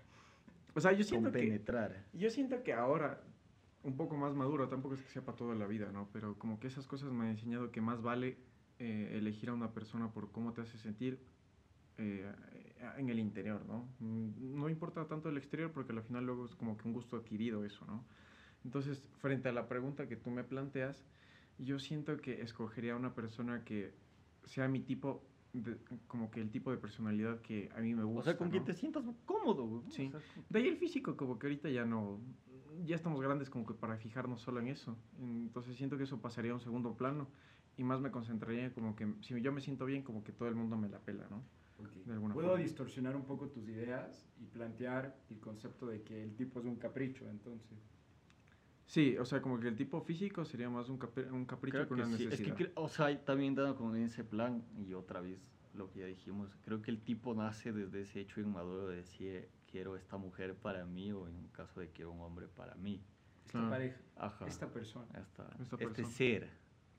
O 0.75 0.81
sea, 0.81 0.91
yo 0.93 1.03
siento 1.03 1.35
que... 1.35 1.59
Yo 2.13 2.29
siento 2.29 2.63
que 2.63 2.73
ahora, 2.73 3.23
un 3.83 3.95
poco 3.97 4.17
más 4.17 4.33
maduro, 4.35 4.69
tampoco 4.69 4.95
es 4.95 5.01
que 5.03 5.09
sea 5.09 5.25
para 5.25 5.37
toda 5.37 5.55
la 5.55 5.67
vida, 5.67 5.91
¿no? 5.91 6.09
Pero 6.11 6.37
como 6.37 6.59
que 6.59 6.67
esas 6.67 6.87
cosas 6.87 7.11
me 7.11 7.25
han 7.25 7.31
enseñado 7.31 7.71
que 7.71 7.81
más 7.81 8.01
vale 8.01 8.37
eh, 8.79 9.11
elegir 9.17 9.49
a 9.49 9.53
una 9.53 9.73
persona 9.73 10.11
por 10.13 10.31
cómo 10.31 10.53
te 10.53 10.61
hace 10.61 10.77
sentir 10.77 11.19
eh, 11.97 12.31
en 12.97 13.09
el 13.09 13.19
interior, 13.19 13.65
¿no? 13.65 13.95
Mm, 13.99 14.55
No 14.59 14.69
importa 14.69 15.07
tanto 15.07 15.29
el 15.29 15.37
exterior 15.37 15.71
porque 15.71 15.93
al 15.93 16.03
final 16.03 16.25
luego 16.25 16.45
es 16.45 16.55
como 16.55 16.77
que 16.77 16.87
un 16.87 16.93
gusto 16.93 17.17
adquirido 17.17 17.65
eso, 17.65 17.85
¿no? 17.85 18.07
Entonces, 18.65 19.03
frente 19.19 19.49
a 19.49 19.53
la 19.53 19.67
pregunta 19.67 20.07
que 20.07 20.15
tú 20.17 20.31
me 20.31 20.43
planteas, 20.43 21.05
yo 21.57 21.79
siento 21.79 22.17
que 22.17 22.41
escogería 22.41 22.93
a 22.93 22.97
una 22.97 23.13
persona 23.15 23.63
que 23.65 23.93
sea 24.45 24.67
mi 24.67 24.81
tipo, 24.81 25.32
de- 25.53 25.77
como 26.07 26.29
que 26.31 26.41
el 26.41 26.49
tipo 26.49 26.71
de 26.71 26.77
personalidad 26.77 27.39
que 27.41 27.69
a 27.75 27.79
mí 27.79 27.93
me 27.93 28.03
gusta. 28.03 28.19
O 28.19 28.23
sea, 28.23 28.37
con 28.37 28.49
quien 28.49 28.63
¿no? 28.63 28.67
te 28.67 28.73
sientas 28.73 29.03
cómodo, 29.25 29.65
güey. 29.67 29.81
Sí. 29.89 30.07
O 30.07 30.11
sea, 30.11 30.19
con- 30.35 30.45
De 30.49 30.59
ahí 30.59 30.67
el 30.67 30.77
físico, 30.77 31.15
como 31.15 31.37
que 31.39 31.47
ahorita 31.47 31.69
ya 31.69 31.85
no, 31.85 32.19
ya 32.85 32.95
estamos 32.95 33.21
grandes 33.21 33.49
como 33.49 33.65
que 33.65 33.73
para 33.73 33.97
fijarnos 33.97 34.41
solo 34.41 34.59
en 34.59 34.67
eso. 34.67 34.97
Entonces 35.19 35.75
siento 35.77 35.97
que 35.97 36.03
eso 36.03 36.19
pasaría 36.19 36.51
a 36.51 36.55
un 36.55 36.61
segundo 36.61 36.95
plano 36.97 37.27
y 37.77 37.83
más 37.83 38.01
me 38.01 38.11
concentraría 38.11 38.73
como 38.73 38.95
que 38.95 39.13
si 39.21 39.39
yo 39.41 39.51
me 39.51 39.61
siento 39.61 39.85
bien, 39.85 40.01
como 40.03 40.23
que 40.23 40.31
todo 40.31 40.47
el 40.49 40.55
mundo 40.55 40.75
me 40.77 40.89
la 40.89 40.99
pela, 40.99 41.27
¿no? 41.29 41.41
De 42.05 42.13
alguna 42.13 42.33
Puedo 42.33 42.49
forma. 42.49 42.63
distorsionar 42.63 43.15
un 43.15 43.25
poco 43.25 43.47
tus 43.49 43.67
ideas 43.67 44.27
y 44.39 44.45
plantear 44.45 45.17
el 45.29 45.39
concepto 45.39 45.85
de 45.85 46.01
que 46.01 46.23
el 46.23 46.33
tipo 46.35 46.59
es 46.59 46.65
un 46.65 46.75
capricho, 46.77 47.29
entonces. 47.29 47.77
Sí, 48.85 49.17
o 49.17 49.25
sea, 49.25 49.41
como 49.41 49.59
que 49.59 49.67
el 49.69 49.75
tipo 49.75 50.01
físico 50.01 50.43
sería 50.45 50.69
más 50.69 50.89
un, 50.89 50.99
capri- 50.99 51.31
un 51.31 51.45
capricho 51.45 51.77
Creo 51.77 51.87
que 51.87 51.95
que 51.95 52.01
una 52.01 52.17
sí. 52.17 52.23
Es 52.25 52.29
necesidad. 52.31 52.55
que, 52.55 52.65
cre- 52.67 52.71
o 52.75 52.87
sea, 52.89 53.23
también 53.25 53.55
dando 53.55 53.75
con 53.75 53.95
ese 53.95 54.23
plan, 54.23 54.63
y 54.77 54.93
otra 54.93 55.21
vez 55.21 55.39
lo 55.73 55.89
que 55.89 55.99
ya 55.99 56.05
dijimos, 56.05 56.55
creo 56.63 56.81
que 56.81 56.91
el 56.91 56.99
tipo 57.01 57.33
nace 57.33 57.71
desde 57.71 58.01
ese 58.01 58.19
hecho 58.19 58.41
inmaduro 58.41 58.87
de 58.87 58.97
decir, 58.97 59.49
quiero 59.71 59.95
esta 59.95 60.17
mujer 60.17 60.53
para 60.55 60.85
mí, 60.85 61.11
o 61.11 61.27
en 61.27 61.35
un 61.35 61.47
caso 61.47 61.79
de 61.79 61.89
quiero 61.89 62.11
un 62.11 62.21
hombre 62.21 62.47
para 62.47 62.75
mí. 62.75 63.01
Esta 63.45 63.51
Claro. 63.59 63.69
pareja, 63.69 63.97
Ajá. 64.17 64.45
esta 64.47 64.67
persona. 64.67 65.07
Esta- 65.19 65.47
Esta 65.61 65.75
este 65.75 65.77
persona. 65.77 66.07
ser. 66.09 66.49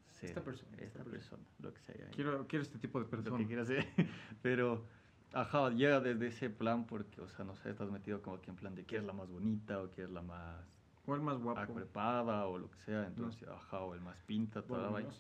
ser, 0.09 0.29
Esta 0.31 0.43
persona, 0.43 0.71
Esta, 0.79 0.85
esta 1.01 1.05
persona, 1.05 1.43
lo 1.61 1.75
que 1.75 1.81
sea. 1.81 2.09
quiero, 2.15 2.47
quiero 2.47 2.63
este 2.63 2.79
tipo 2.79 2.99
de 2.99 3.05
lo 3.05 3.11
que 3.11 3.17
persona. 3.17 3.47
quiera 3.47 3.65
ser. 3.65 3.85
Pero, 4.43 4.85
ajá, 5.33 5.71
llega 5.71 6.01
desde 6.01 6.29
ese 6.29 6.51
plan 6.51 6.87
porque, 6.87 7.21
o 7.21 7.29
sea, 7.29 7.45
no 7.45 7.55
sé, 7.57 7.71
estás 7.71 7.91
metido 7.91 8.23
como 8.23 8.41
que 8.41 8.51
en 8.51 8.57
plan 8.57 8.75
de 8.75 8.85
quieres 8.85 9.07
la 9.07 9.13
más 9.13 9.29
bonita 9.29 9.81
o 9.83 9.91
quieres 9.91 10.13
la 10.13 10.23
más 10.23 10.65
O 11.07 11.15
el 11.15 11.21
más 11.21 11.39
guapo. 11.39 11.61
acrepada 11.61 12.47
o 12.47 12.59
lo 12.59 12.71
que 12.71 12.79
sea. 12.79 13.07
Entonces, 13.07 13.49
ajá, 13.49 13.81
o 13.81 13.95
el 13.95 14.01
más 14.01 14.17
pinta, 14.23 14.63
toda 14.63 14.83
la 14.83 14.89
vaina. 14.89 15.11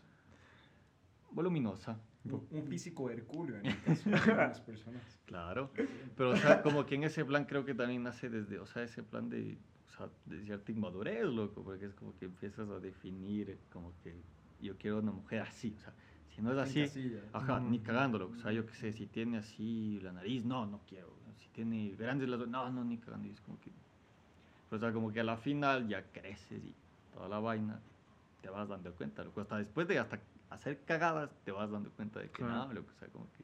Voluminosa. 1.31 1.99
Un, 2.25 2.47
un 2.53 2.64
físico 2.64 3.11
hercúleo 3.11 3.59
en 3.59 3.66
el 3.66 3.83
caso 3.83 4.09
de 4.09 4.16
algunas 4.16 4.61
personas. 4.62 5.20
Claro. 5.27 5.70
Pero, 6.16 6.31
o 6.31 6.37
sea, 6.37 6.62
como 6.62 6.87
que 6.87 6.94
en 6.94 7.05
ese 7.05 7.25
plan 7.25 7.44
creo 7.44 7.64
que 7.64 7.75
también 7.75 8.03
nace 8.03 8.31
desde, 8.31 8.59
o 8.59 8.66
sea, 8.66 8.83
ese 8.83 9.03
plan 9.03 9.29
de, 9.29 9.59
o 9.88 9.92
sea, 9.92 10.09
de 10.25 10.42
cierta 10.42 10.73
inmadurez, 10.73 11.25
loco, 11.25 11.62
porque 11.62 11.87
es 11.87 11.94
como 11.94 12.16
que 12.16 12.25
empiezas 12.25 12.68
a 12.70 12.81
definir 12.81 13.59
como 13.70 13.92
que 14.03 14.14
yo 14.61 14.77
quiero 14.79 14.99
una 15.01 15.12
mujer 15.12 15.42
así, 15.42 15.75
o 15.77 15.81
sea, 15.81 15.92
si 16.31 16.42
no 16.42 16.53
es 16.53 16.59
así, 16.59 17.16
ajá, 17.33 17.61
ni 17.61 17.79
cagándolo, 17.79 18.31
o 18.31 18.37
sea, 18.37 18.51
yo 18.53 18.66
qué 18.66 18.75
sé, 18.75 18.92
si 18.92 19.07
tiene 19.07 19.38
así 19.38 20.01
la 20.03 20.12
nariz, 20.12 20.44
no, 20.44 20.66
no 20.66 20.81
quiero, 20.88 21.14
si 21.37 21.49
tiene 21.51 21.90
grandes 21.97 22.29
las, 22.29 22.49
no, 22.49 22.70
no, 22.70 22.85
ni 22.85 22.99
cagando, 22.99 23.29
y 23.29 23.31
es 23.31 23.40
como 23.40 23.61
que, 23.61 23.70
o 24.75 24.79
sea, 24.79 24.93
como 24.93 25.13
que 25.13 25.21
a 25.21 25.25
la 25.25 25.37
final 25.37 25.89
ya 25.89 26.03
creces 26.13 26.63
y 26.65 26.75
toda 27.13 27.29
la 27.29 27.39
vaina, 27.39 27.79
te 28.43 28.49
vas 28.51 28.69
dando 28.69 28.93
cuenta, 28.95 29.23
loco, 29.25 29.41
hasta 29.41 29.59
después 29.59 29.87
de 29.89 29.99
hasta 29.99 30.21
hacer 30.51 30.81
cagadas, 30.85 31.31
te 31.45 31.53
vas 31.53 31.71
dando 31.71 31.91
cuenta 31.91 32.21
de 32.21 32.31
que 32.31 32.43
Claro. 32.43 32.67
no, 32.67 32.73
loco, 32.75 32.91
o 32.95 32.99
sea, 32.99 33.09
como 33.09 33.27
que... 33.33 33.43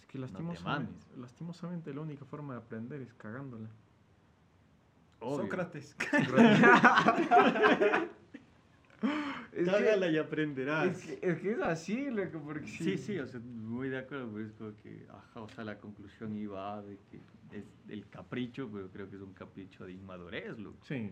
Es 0.00 0.06
que 0.06 0.12
te 0.12 0.18
lastimosamente, 0.18 1.06
lastimosamente 1.16 1.94
la 1.94 2.00
única 2.00 2.24
forma 2.24 2.54
de 2.54 2.60
aprender 2.60 3.02
es 3.02 3.12
cagándola. 3.14 3.68
obvio. 5.20 5.44
Sócrates. 5.44 5.96
Es 9.58 9.64
que- 9.64 9.70
Cágala 9.72 10.08
y 10.08 10.18
aprenderás. 10.18 10.86
Es 10.86 11.18
que, 11.18 11.26
es 11.30 11.38
que 11.40 11.50
es 11.52 11.60
así, 11.62 12.10
loco, 12.10 12.40
porque 12.44 12.66
Sí, 12.66 12.96
sí, 12.96 13.18
o 13.18 13.26
sea, 13.26 13.40
muy 13.40 13.88
de 13.88 13.98
acuerdo, 13.98 14.30
pero 14.32 14.46
es 14.46 14.52
como 14.52 14.76
que, 14.76 15.06
ajá, 15.10 15.40
o 15.40 15.48
sea, 15.48 15.64
la 15.64 15.78
conclusión 15.78 16.36
iba 16.36 16.80
de 16.82 16.98
que 17.10 17.20
es 17.56 17.64
el 17.88 18.06
capricho, 18.08 18.68
pero 18.72 18.88
creo 18.90 19.10
que 19.10 19.16
es 19.16 19.22
un 19.22 19.32
capricho 19.34 19.84
de 19.84 19.92
inmadurez, 19.94 20.56
loco. 20.58 20.78
Sí, 20.84 21.10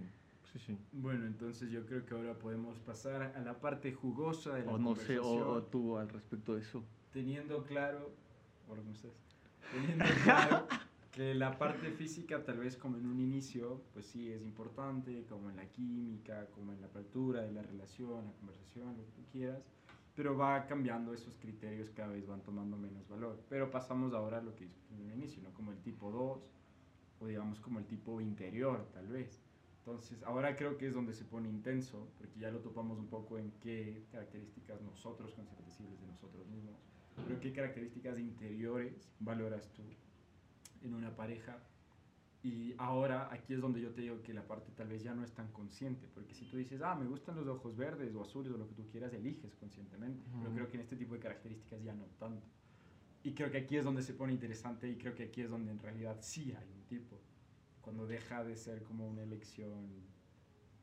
sí, 0.53 0.59
sí. 0.61 0.79
Bueno, 0.93 1.27
entonces 1.27 1.71
yo 1.71 1.85
creo 1.87 2.07
que 2.07 2.15
ahora 2.15 2.35
podemos 2.35 2.79
pasar 2.79 3.33
a 3.35 3.41
la 3.41 3.59
parte 3.59 3.93
jugosa 3.93 4.55
de 4.55 4.65
la 4.65 4.71
O 4.73 4.79
no 4.79 4.95
sé, 4.95 5.19
o, 5.19 5.23
conversación. 5.23 5.49
o 5.49 5.63
tú 5.65 5.97
al 5.99 6.09
respecto 6.09 6.55
de 6.55 6.61
eso. 6.61 6.85
teniendo 7.13 7.65
claro, 7.65 8.13
hola, 8.69 8.81
¿cómo 8.83 8.93
estás? 8.93 9.11
Teniendo 9.73 10.05
claro 10.23 10.67
que 11.17 11.35
la 11.35 11.57
parte 11.57 11.91
física 11.93 12.45
tal 12.45 12.59
vez 12.59 12.77
como 12.77 12.99
en 12.99 13.07
un 13.07 13.19
inicio, 13.19 13.81
pues 13.95 14.05
sí 14.05 14.31
es 14.31 14.43
importante, 14.43 15.25
como 15.27 15.49
en 15.49 15.57
la 15.57 15.65
química, 15.65 16.47
como 16.55 16.75
en 16.75 16.81
la 16.83 16.89
apertura 16.89 17.41
de 17.41 17.53
la 17.53 17.63
relación, 17.63 18.27
la 18.27 18.33
conversación, 18.33 18.99
lo 18.99 19.03
que 19.03 19.13
tú 19.13 19.23
quieras, 19.33 19.63
pero 20.15 20.37
va 20.37 20.67
cambiando 20.67 21.15
esos 21.15 21.35
criterios 21.39 21.89
cada 21.89 22.13
vez 22.13 22.27
van 22.27 22.43
tomando 22.43 22.77
menos 22.77 23.09
valor. 23.09 23.41
Pero 23.49 23.71
pasamos 23.71 24.13
ahora 24.13 24.39
a 24.39 24.43
lo 24.43 24.55
que 24.55 24.67
discutimos 24.67 25.01
en 25.01 25.07
un 25.07 25.13
inicio, 25.15 25.43
¿no? 25.43 25.55
Como 25.55 25.73
el 25.73 25.79
tipo 25.79 26.11
2 26.11 26.51
o 27.21 27.27
digamos 27.27 27.61
como 27.61 27.79
el 27.79 27.87
tipo 27.87 28.21
interior 28.21 28.87
tal 28.93 29.07
vez. 29.09 29.41
Entonces, 29.79 30.23
ahora 30.23 30.55
creo 30.55 30.77
que 30.77 30.87
es 30.87 30.93
donde 30.93 31.15
se 31.15 31.25
pone 31.25 31.49
intenso, 31.49 32.09
porque 32.19 32.39
ya 32.39 32.51
lo 32.51 32.59
topamos 32.59 32.99
un 32.99 33.07
poco 33.07 33.39
en 33.39 33.53
qué 33.63 34.03
características 34.13 34.83
nosotros 34.83 35.33
consideramos 35.33 35.99
de 35.99 36.07
nosotros 36.09 36.47
mismos, 36.49 36.75
pero 37.27 37.41
qué 37.41 37.55
características 37.55 38.19
interiores 38.19 39.09
valoras 39.19 39.73
tú 39.73 39.83
en 40.87 40.95
una 40.95 41.15
pareja. 41.15 41.59
Y 42.43 42.75
ahora 42.79 43.29
aquí 43.33 43.55
es 43.55 43.61
donde 43.61 43.81
yo 43.81 43.91
te 43.91 44.03
digo 44.03 44.23
que 44.23 44.33
la 44.33 44.47
parte 44.47 44.71
tal 44.73 44.89
vez 44.89 45.03
ya 45.03 45.15
no 45.15 45.25
es 45.25 45.33
tan 45.33 45.51
consciente, 45.53 46.07
porque 46.15 46.33
si 46.33 46.45
tú 46.45 46.57
dices, 46.57 46.81
ah, 46.83 46.95
me 46.95 47.07
gustan 47.07 47.35
los 47.37 47.47
ojos 47.49 47.77
verdes 47.77 48.15
o 48.15 48.23
azules 48.23 48.53
o 48.53 48.57
lo 48.57 48.69
que 48.69 48.75
tú 48.75 48.87
quieras, 48.89 49.13
eliges 49.15 49.55
conscientemente, 49.57 50.23
pero 50.31 50.45
Ujú. 50.47 50.55
creo 50.55 50.69
que 50.69 50.77
en 50.77 50.81
este 50.83 50.97
tipo 50.97 51.15
de 51.15 51.21
características 51.21 51.83
ya 51.83 51.93
no 51.95 52.05
tanto. 52.19 52.47
Y 53.25 53.33
creo 53.35 53.51
que 53.51 53.59
aquí 53.59 53.77
es 53.77 53.85
donde 53.85 54.03
se 54.03 54.15
pone 54.15 54.33
interesante 54.33 54.89
y 54.89 54.97
creo 54.97 55.15
que 55.15 55.25
aquí 55.25 55.41
es 55.41 55.51
donde 55.51 55.73
en 55.73 55.81
realidad 55.81 56.19
sí 56.21 56.53
hay 56.57 56.71
un 56.71 56.83
tipo, 56.85 57.21
cuando 57.81 58.07
deja 58.07 58.45
de 58.45 58.57
ser 58.57 58.83
como 58.85 59.09
una 59.09 59.23
elección 59.23 59.89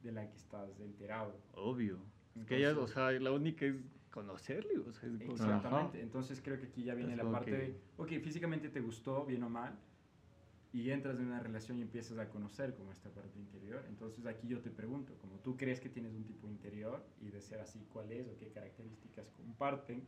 de 0.01 0.11
la 0.11 0.29
que 0.29 0.35
estás 0.35 0.77
enterado. 0.81 1.39
Obvio. 1.53 1.99
Es 2.35 2.45
que 2.45 2.57
ella, 2.57 2.69
o 2.69 2.71
Entonces- 2.71 2.95
sea, 2.95 3.11
la 3.11 3.31
única 3.31 3.65
es 3.65 3.75
conocerle, 4.11 4.79
o 4.79 4.91
sea, 4.91 5.07
es 5.09 5.17
que, 5.17 5.23
ajá. 5.25 5.33
Exactamente. 5.33 6.01
Entonces 6.01 6.41
creo 6.41 6.59
que 6.59 6.65
aquí 6.65 6.83
ya 6.83 6.93
viene 6.93 7.11
Es 7.13 7.17
la 7.19 7.31
parte 7.31 7.51
que- 7.51 7.57
de, 7.57 7.79
ok, 7.95 8.09
físicamente 8.21 8.67
te 8.67 8.81
gustó, 8.81 9.25
bien 9.25 9.43
o 9.43 9.49
mal, 9.49 9.79
y 10.73 10.89
entras 10.89 11.17
en 11.19 11.27
una 11.27 11.39
relación 11.39 11.77
y 11.77 11.83
empiezas 11.83 12.17
a 12.17 12.27
conocer 12.29 12.75
como 12.75 12.91
esta 12.91 13.09
parte 13.11 13.37
interior. 13.39 13.85
Entonces 13.87 14.25
aquí 14.25 14.47
yo 14.47 14.59
te 14.59 14.71
pregunto, 14.71 15.15
como 15.19 15.37
tú 15.39 15.55
crees 15.55 15.79
que 15.79 15.87
tienes 15.89 16.13
un 16.13 16.25
tipo 16.25 16.47
interior 16.49 17.05
y 17.21 17.29
de 17.29 17.39
ser 17.41 17.59
así, 17.59 17.85
¿cuál 17.93 18.11
es 18.11 18.27
o 18.27 18.35
qué 18.37 18.49
características 18.49 19.29
comparten? 19.31 20.05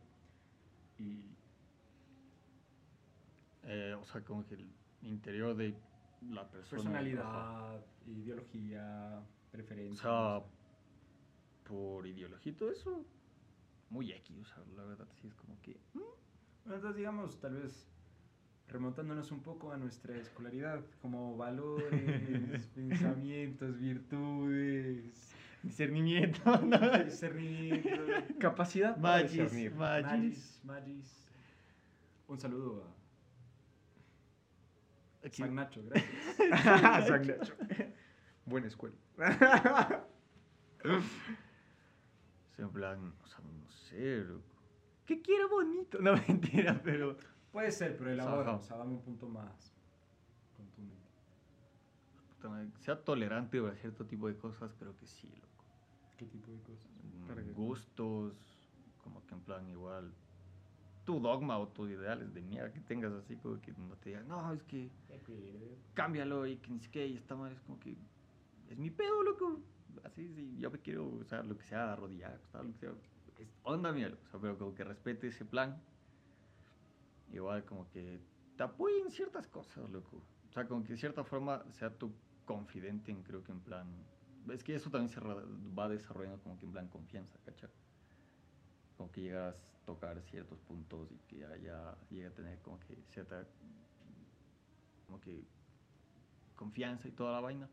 Y 0.98 1.24
Eh, 3.68 3.94
o 4.00 4.04
sea, 4.06 4.22
como 4.24 4.46
que 4.46 4.54
el 4.54 4.68
interior 5.02 5.56
de 5.56 5.74
la 6.30 6.48
persona. 6.50 6.82
personalidad, 6.82 7.84
ideología, 8.06 9.18
O 9.20 9.50
preferencias. 9.50 10.00
sea, 10.02 10.42
por 11.64 12.06
ideología 12.06 12.52
y 12.52 12.54
todo 12.54 12.70
eso, 12.70 13.04
muy 13.90 14.12
X, 14.12 14.38
o 14.38 14.44
sea, 14.44 14.64
la 14.76 14.84
verdad 14.84 15.08
sí 15.20 15.26
es 15.26 15.34
como 15.34 15.60
que... 15.62 15.80
mm, 15.94 16.00
Entonces, 16.66 16.94
digamos, 16.96 17.40
tal 17.40 17.54
vez 17.54 17.88
remontándonos 18.68 19.30
un 19.32 19.40
poco 19.42 19.72
a 19.72 19.76
nuestra 19.76 20.16
escolaridad, 20.16 20.80
como 21.00 21.36
valores, 21.36 22.66
pensamientos, 22.74 23.78
virtudes, 23.78 25.32
Discernimiento, 25.62 26.40
discernimiento, 27.04 27.88
Capacidad 28.38 29.00
para 29.00 29.22
Magis, 29.24 29.32
discernir. 29.32 29.74
magis. 29.74 30.06
magis, 30.12 30.60
magis. 30.64 31.28
Un 32.28 32.38
saludo 32.38 32.84
a 35.22 35.26
Aquí- 35.26 35.42
San 35.42 35.54
Nacho, 35.56 35.82
gracias. 35.84 37.08
San 37.08 37.26
Nacho. 37.26 37.54
Buena 38.44 38.68
escuela. 38.68 38.94
En 42.58 42.70
plan, 42.70 43.12
o 43.22 43.26
sea, 43.26 43.40
no 43.40 43.68
sé. 43.70 44.24
¿Qué 45.04 45.20
quiero 45.20 45.48
bonito? 45.48 45.98
No, 46.00 46.14
mentira, 46.28 46.80
pero... 46.84 47.16
Puede 47.56 47.72
ser, 47.72 47.96
pero 47.96 48.10
elabora, 48.10 48.50
Ajá. 48.50 48.56
o 48.58 48.60
sea, 48.60 48.76
dame 48.76 48.92
un 48.92 49.00
punto 49.00 49.26
más 49.30 49.72
contundente. 50.54 51.08
Sea 52.80 53.02
tolerante 53.02 53.66
a 53.66 53.74
cierto 53.76 54.04
tipo 54.04 54.28
de 54.28 54.36
cosas, 54.36 54.74
creo 54.78 54.94
que 54.94 55.06
sí, 55.06 55.26
loco. 55.28 55.64
¿Qué 56.18 56.26
tipo 56.26 56.52
de 56.52 56.60
cosas? 56.60 56.86
Mm, 57.02 57.52
Gustos, 57.54 58.34
como 59.02 59.24
que 59.24 59.32
en 59.32 59.40
plan 59.40 59.66
igual... 59.70 60.12
Tu 61.06 61.18
dogma 61.18 61.58
o 61.58 61.68
tus 61.68 61.88
ideales 61.88 62.34
de 62.34 62.42
mierda 62.42 62.70
que 62.70 62.80
tengas 62.80 63.14
así, 63.14 63.36
como 63.36 63.58
que 63.62 63.72
no 63.72 63.96
te 63.96 64.10
digan, 64.10 64.28
no, 64.28 64.52
es 64.52 64.62
que 64.64 64.90
cámbialo 65.94 66.46
y 66.46 66.58
que 66.58 66.70
ni 66.70 66.80
siquiera 66.80 67.06
y 67.06 67.16
está 67.16 67.36
mal, 67.36 67.52
es 67.52 67.60
como 67.62 67.80
que 67.80 67.96
es 68.68 68.76
mi 68.76 68.90
pedo, 68.90 69.22
loco. 69.22 69.62
Así, 70.04 70.28
sí, 70.34 70.58
yo 70.58 70.70
me 70.70 70.78
quiero, 70.80 71.08
o 71.08 71.24
sea, 71.24 71.42
lo 71.42 71.56
que 71.56 71.64
sea, 71.64 71.94
arrodillar, 71.94 72.34
acostar, 72.34 72.66
lo 72.66 72.72
que 72.74 72.80
sea, 72.80 72.90
es 73.38 73.48
onda 73.62 73.92
mía, 73.92 74.10
loco. 74.10 74.24
O 74.26 74.30
sea, 74.30 74.40
pero 74.40 74.58
como 74.58 74.74
que 74.74 74.84
respete 74.84 75.28
ese 75.28 75.46
plan. 75.46 75.80
Igual 77.32 77.64
como 77.64 77.88
que 77.88 78.20
te 78.56 78.62
apoye 78.62 79.00
en 79.00 79.10
ciertas 79.10 79.46
cosas, 79.48 79.88
loco. 79.90 80.22
O 80.48 80.52
sea, 80.52 80.66
como 80.66 80.82
que 80.82 80.92
de 80.92 80.98
cierta 80.98 81.24
forma 81.24 81.64
sea 81.72 81.90
tu 81.90 82.12
confidente 82.44 83.10
en, 83.10 83.22
creo 83.22 83.42
que 83.42 83.52
en 83.52 83.60
plan... 83.60 83.86
Es 84.48 84.62
que 84.62 84.74
eso 84.76 84.90
también 84.90 85.08
se 85.08 85.20
va 85.20 85.88
desarrollando 85.88 86.40
como 86.42 86.56
que 86.58 86.66
en 86.66 86.72
plan 86.72 86.88
confianza, 86.88 87.38
¿cachai? 87.44 87.70
Como 88.96 89.10
que 89.10 89.22
llegas 89.22 89.60
a 89.82 89.86
tocar 89.86 90.22
ciertos 90.22 90.60
puntos 90.60 91.10
y 91.10 91.18
que 91.28 91.38
ya, 91.38 91.56
ya 91.56 91.98
llega 92.10 92.28
a 92.28 92.32
tener 92.32 92.58
como 92.60 92.78
que 92.80 92.96
cierta 93.10 93.44
como 95.06 95.20
que 95.20 95.44
confianza 96.54 97.08
y 97.08 97.12
toda 97.12 97.32
la 97.32 97.40
vaina. 97.40 97.68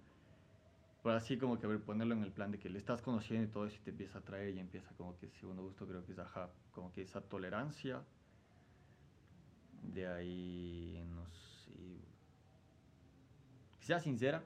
Pero 1.03 1.15
así 1.15 1.37
como 1.37 1.59
que 1.59 1.65
a 1.65 1.69
ver, 1.69 1.83
ponerlo 1.83 2.15
en 2.15 2.23
el 2.23 2.31
plan 2.31 2.51
de 2.51 2.59
que 2.59 2.69
le 2.69 2.79
estás 2.79 3.01
conociendo 3.01 3.45
y 3.45 3.51
todo 3.51 3.65
eso 3.67 3.77
y 3.77 3.83
te 3.83 3.91
empieza 3.91 4.19
a 4.19 4.21
traer 4.21 4.55
y 4.55 4.59
empieza 4.59 4.95
como 4.95 5.17
que 5.17 5.29
segundo 5.29 5.63
gusto 5.63 5.85
creo 5.85 6.05
que 6.05 6.13
es 6.13 6.19
ajá, 6.19 6.49
como 6.71 6.91
que 6.91 7.01
esa 7.01 7.21
tolerancia. 7.21 8.03
De 9.83 10.07
ahí, 10.07 11.03
no 11.09 11.27
sé. 11.29 11.99
Que 13.79 13.85
sea 13.85 13.99
sincera, 13.99 14.43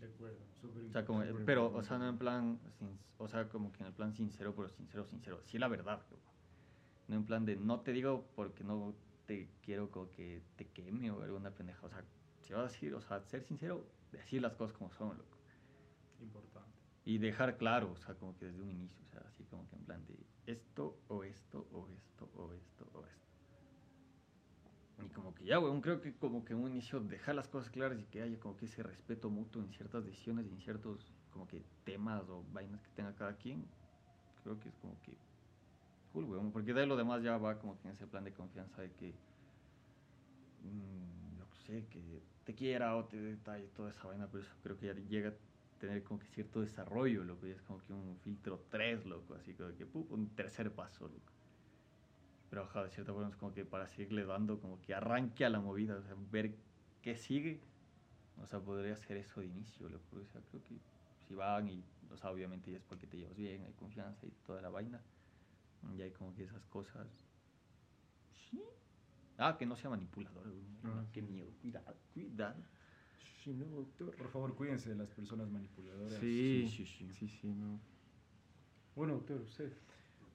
De 0.00 0.06
acuerdo, 0.06 0.38
súper 0.60 0.84
o 0.84 0.90
sea, 0.90 1.04
como, 1.04 1.20
importante. 1.20 1.46
pero, 1.46 1.72
o 1.74 1.82
sea, 1.82 1.98
no 1.98 2.08
en 2.08 2.18
plan, 2.18 2.58
sin- 2.78 2.98
o 3.18 3.28
sea, 3.28 3.48
como 3.48 3.72
que 3.72 3.80
en 3.82 3.86
el 3.88 3.92
plan 3.92 4.12
sincero, 4.14 4.54
pero 4.54 4.68
sincero, 4.68 5.04
sincero. 5.06 5.40
Sí, 5.44 5.58
la 5.58 5.68
verdad. 5.68 6.02
No 7.08 7.16
en 7.16 7.24
plan 7.24 7.44
de 7.44 7.56
no 7.56 7.80
te 7.80 7.92
digo 7.92 8.26
porque 8.34 8.64
no 8.64 8.94
te 9.26 9.48
quiero 9.62 9.90
como 9.90 10.10
que 10.10 10.42
te 10.56 10.66
queme 10.68 11.10
o 11.10 11.22
alguna 11.22 11.50
pendeja. 11.50 11.86
O 11.86 11.88
sea, 11.90 12.04
si 12.42 12.52
vas 12.52 12.60
a 12.68 12.72
decir, 12.72 12.94
o 12.94 13.00
sea, 13.00 13.20
ser 13.22 13.42
sincero, 13.44 13.86
decir 14.12 14.42
las 14.42 14.54
cosas 14.54 14.76
como 14.76 14.90
son, 14.92 15.16
loco. 15.16 15.36
Importante. 16.20 16.68
Y 17.04 17.18
dejar 17.18 17.56
claro, 17.56 17.92
o 17.92 17.96
sea, 17.96 18.14
como 18.16 18.36
que 18.36 18.46
desde 18.46 18.60
un 18.60 18.70
inicio, 18.70 19.04
o 19.04 19.08
sea, 19.08 19.20
así 19.28 19.44
como 19.44 19.68
que 19.68 19.76
en 19.76 19.84
plan 19.84 20.04
de 20.06 20.16
esto 20.46 20.98
o 21.08 21.22
esto 21.22 21.68
o 21.72 21.86
esto 21.88 22.28
o 22.34 22.52
esto 22.52 22.90
o 22.94 23.06
esto. 23.06 23.25
Y 24.98 25.08
como 25.10 25.34
que 25.34 25.44
ya, 25.44 25.58
weón, 25.60 25.80
creo 25.82 26.00
que 26.00 26.16
como 26.16 26.44
que 26.44 26.54
un 26.54 26.68
inicio 26.70 27.00
dejar 27.00 27.34
las 27.34 27.48
cosas 27.48 27.70
claras 27.70 27.98
y 28.00 28.06
que 28.06 28.22
haya 28.22 28.40
como 28.40 28.56
que 28.56 28.64
ese 28.66 28.82
respeto 28.82 29.30
mutuo 29.30 29.62
en 29.62 29.70
ciertas 29.72 30.04
decisiones 30.04 30.46
y 30.46 30.50
en 30.50 30.60
ciertos 30.60 31.12
como 31.30 31.46
que 31.46 31.66
temas 31.84 32.28
o 32.28 32.44
vainas 32.52 32.82
que 32.82 32.90
tenga 32.92 33.14
cada 33.14 33.36
quien, 33.36 33.70
creo 34.42 34.58
que 34.58 34.68
es 34.70 34.76
como 34.78 35.00
que 35.02 35.18
cool, 36.12 36.24
weón, 36.24 36.52
porque 36.52 36.72
de 36.72 36.86
lo 36.86 36.96
demás 36.96 37.22
ya 37.22 37.36
va 37.38 37.58
como 37.58 37.78
que 37.78 37.88
en 37.88 37.92
ese 37.94 38.06
plan 38.06 38.24
de 38.24 38.32
confianza 38.32 38.80
de 38.82 38.94
que, 38.94 39.20
mm, 40.62 41.38
no 41.38 41.46
sé, 41.52 41.86
que 41.88 42.22
te 42.44 42.54
quiera 42.54 42.96
o 42.96 43.06
te 43.06 43.18
detalle 43.20 43.68
toda 43.68 43.90
esa 43.90 44.06
vaina, 44.08 44.28
pero 44.30 44.42
eso 44.42 44.56
creo 44.62 44.78
que 44.78 44.86
ya 44.86 44.94
llega 44.94 45.30
a 45.30 45.34
tener 45.78 46.02
como 46.04 46.20
que 46.20 46.26
cierto 46.28 46.60
desarrollo, 46.62 47.24
loco, 47.24 47.46
ya 47.46 47.54
es 47.54 47.62
como 47.62 47.82
que 47.84 47.92
un 47.92 48.18
filtro 48.20 48.66
3, 48.70 49.04
loco, 49.06 49.34
así 49.34 49.54
como 49.54 49.74
que 49.76 49.86
¡pum! 49.86 50.06
un 50.10 50.34
tercer 50.34 50.74
paso, 50.74 51.08
loco. 51.08 51.35
Pero 52.50 52.62
ajá, 52.62 52.84
de 52.84 52.90
cierta 52.90 53.12
forma 53.12 53.28
es 53.28 53.36
como 53.36 53.52
que 53.52 53.64
para 53.64 53.88
seguirle 53.88 54.24
dando 54.24 54.60
como 54.60 54.80
que 54.80 54.94
arranque 54.94 55.44
a 55.44 55.50
la 55.50 55.60
movida, 55.60 55.96
o 55.96 56.02
sea, 56.02 56.14
ver 56.30 56.54
qué 57.02 57.16
sigue, 57.16 57.60
o 58.40 58.46
sea, 58.46 58.60
podría 58.60 58.96
ser 58.96 59.16
eso 59.16 59.40
de 59.40 59.46
inicio, 59.46 59.88
loco, 59.88 60.16
o 60.16 60.26
sea, 60.26 60.40
creo 60.42 60.62
que 60.62 60.76
si 61.26 61.34
van 61.34 61.68
y, 61.68 61.84
o 62.10 62.16
sea, 62.16 62.30
obviamente 62.30 62.70
ya 62.70 62.78
es 62.78 62.84
porque 62.84 63.06
te 63.06 63.16
llevas 63.16 63.36
bien, 63.36 63.64
hay 63.64 63.72
confianza 63.72 64.26
y 64.26 64.30
toda 64.46 64.62
la 64.62 64.68
vaina, 64.68 65.00
ya 65.96 66.04
hay 66.04 66.10
como 66.12 66.34
que 66.34 66.44
esas 66.44 66.64
cosas. 66.66 67.06
Sí. 68.50 68.62
Ah, 69.38 69.56
que 69.58 69.66
no 69.66 69.76
sea 69.76 69.90
manipulador. 69.90 70.46
Ah, 70.84 71.04
qué 71.12 71.22
miedo, 71.22 71.50
cuidado, 71.60 71.96
cuidado. 72.14 72.62
Sí, 73.42 73.52
no, 73.52 73.66
doctor. 73.66 74.14
Por 74.16 74.28
favor, 74.28 74.54
cuídense 74.56 74.88
de 74.90 74.96
las 74.96 75.08
personas 75.10 75.48
manipuladoras. 75.50 76.18
Sí, 76.18 76.68
sí, 76.68 76.86
sí. 76.86 77.12
sí, 77.12 77.28
sí, 77.28 77.48
no. 77.48 77.78
Bueno, 78.96 79.14
doctor, 79.14 79.40
usted. 79.40 79.72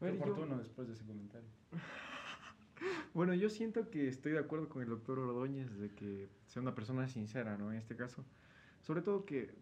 Ver, 0.02 0.14
Qué 0.14 0.18
yo- 0.18 0.24
oportuno 0.26 0.58
después 0.58 0.88
de 0.88 0.94
ese 0.96 1.06
comentario. 1.06 1.48
Bueno, 3.14 3.36
yo 3.36 3.48
siento 3.50 3.92
que 3.92 4.08
estoy 4.08 4.32
de 4.32 4.40
acuerdo 4.40 4.68
con 4.68 4.82
el 4.82 4.90
doctor 4.90 5.20
Ordóñez 5.20 5.72
de 5.78 5.90
que 5.94 6.30
sea 6.48 6.64
una 6.64 6.74
persona 6.74 7.08
sincera, 7.08 7.56
¿no? 7.56 7.72
En 7.72 7.78
este 7.78 7.96
caso. 7.96 8.26
Sobre 8.82 9.02
todo 9.04 9.24
que 9.24 9.54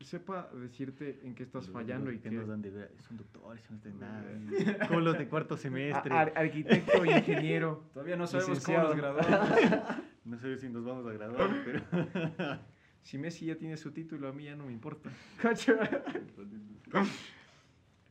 sepa 0.00 0.50
decirte 0.52 1.20
en 1.22 1.34
qué 1.34 1.44
estás 1.44 1.68
fallando 1.70 2.12
y 2.12 2.18
que 2.18 2.28
que... 2.28 2.34
nos 2.36 2.48
dan 2.48 2.60
de 2.60 2.70
ver, 2.70 2.94
son 3.00 3.16
doctores, 3.16 3.62
son 3.64 3.80
de 3.80 3.94
nada. 3.94 4.24
Como 4.88 5.00
los 5.00 5.16
de 5.16 5.28
cuarto 5.28 5.56
semestre. 5.56 6.12
Ar- 6.14 6.34
arquitecto, 6.36 7.02
ingeniero. 7.06 7.84
Todavía 7.94 8.16
no 8.16 8.26
sabemos 8.26 8.62
cómo 8.62 8.78
nos 8.78 8.96
Licenciado. 8.96 9.16
graduamos. 9.16 9.96
No 10.26 10.38
sé 10.38 10.58
si 10.58 10.68
nos 10.68 10.84
vamos 10.84 11.06
a 11.06 11.12
graduar, 11.12 11.50
pero. 11.64 12.58
Si 13.00 13.16
Messi 13.16 13.46
ya 13.46 13.56
tiene 13.56 13.76
su 13.78 13.92
título, 13.92 14.28
a 14.28 14.32
mí 14.32 14.44
ya 14.44 14.56
no 14.56 14.66
me 14.66 14.72
importa. 14.72 15.10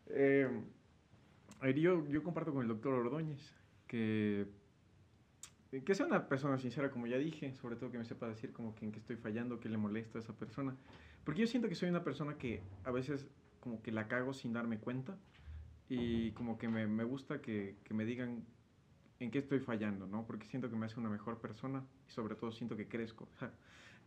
Eh, 0.07 0.49
yo, 1.69 2.07
yo 2.07 2.23
comparto 2.23 2.53
con 2.53 2.63
el 2.63 2.67
doctor 2.67 2.93
Ordóñez 2.93 3.53
que, 3.87 4.47
que 5.85 5.95
sea 5.95 6.05
una 6.05 6.27
persona 6.27 6.57
sincera, 6.57 6.89
como 6.89 7.07
ya 7.07 7.17
dije, 7.17 7.53
sobre 7.53 7.75
todo 7.75 7.91
que 7.91 7.97
me 7.97 8.05
sepa 8.05 8.27
decir 8.27 8.51
como 8.51 8.75
que 8.75 8.85
en 8.85 8.91
qué 8.91 8.99
estoy 8.99 9.17
fallando, 9.17 9.59
qué 9.59 9.69
le 9.69 9.77
molesta 9.77 10.17
a 10.17 10.21
esa 10.21 10.33
persona. 10.33 10.75
Porque 11.23 11.41
yo 11.41 11.47
siento 11.47 11.69
que 11.69 11.75
soy 11.75 11.89
una 11.89 12.03
persona 12.03 12.37
que 12.37 12.63
a 12.83 12.91
veces 12.91 13.27
como 13.59 13.81
que 13.81 13.91
la 13.91 14.07
cago 14.07 14.33
sin 14.33 14.53
darme 14.53 14.79
cuenta 14.79 15.17
y 15.87 16.31
como 16.31 16.57
que 16.57 16.67
me, 16.67 16.87
me 16.87 17.03
gusta 17.03 17.41
que, 17.41 17.75
que 17.83 17.93
me 17.93 18.05
digan 18.05 18.43
en 19.19 19.29
qué 19.29 19.37
estoy 19.37 19.59
fallando, 19.59 20.07
¿no? 20.07 20.25
Porque 20.25 20.47
siento 20.47 20.69
que 20.69 20.75
me 20.75 20.87
hace 20.87 20.99
una 20.99 21.09
mejor 21.09 21.39
persona 21.39 21.83
y 22.07 22.11
sobre 22.11 22.35
todo 22.35 22.51
siento 22.51 22.75
que 22.75 22.87
crezco. 22.87 23.25
O 23.35 23.39
sea, 23.39 23.51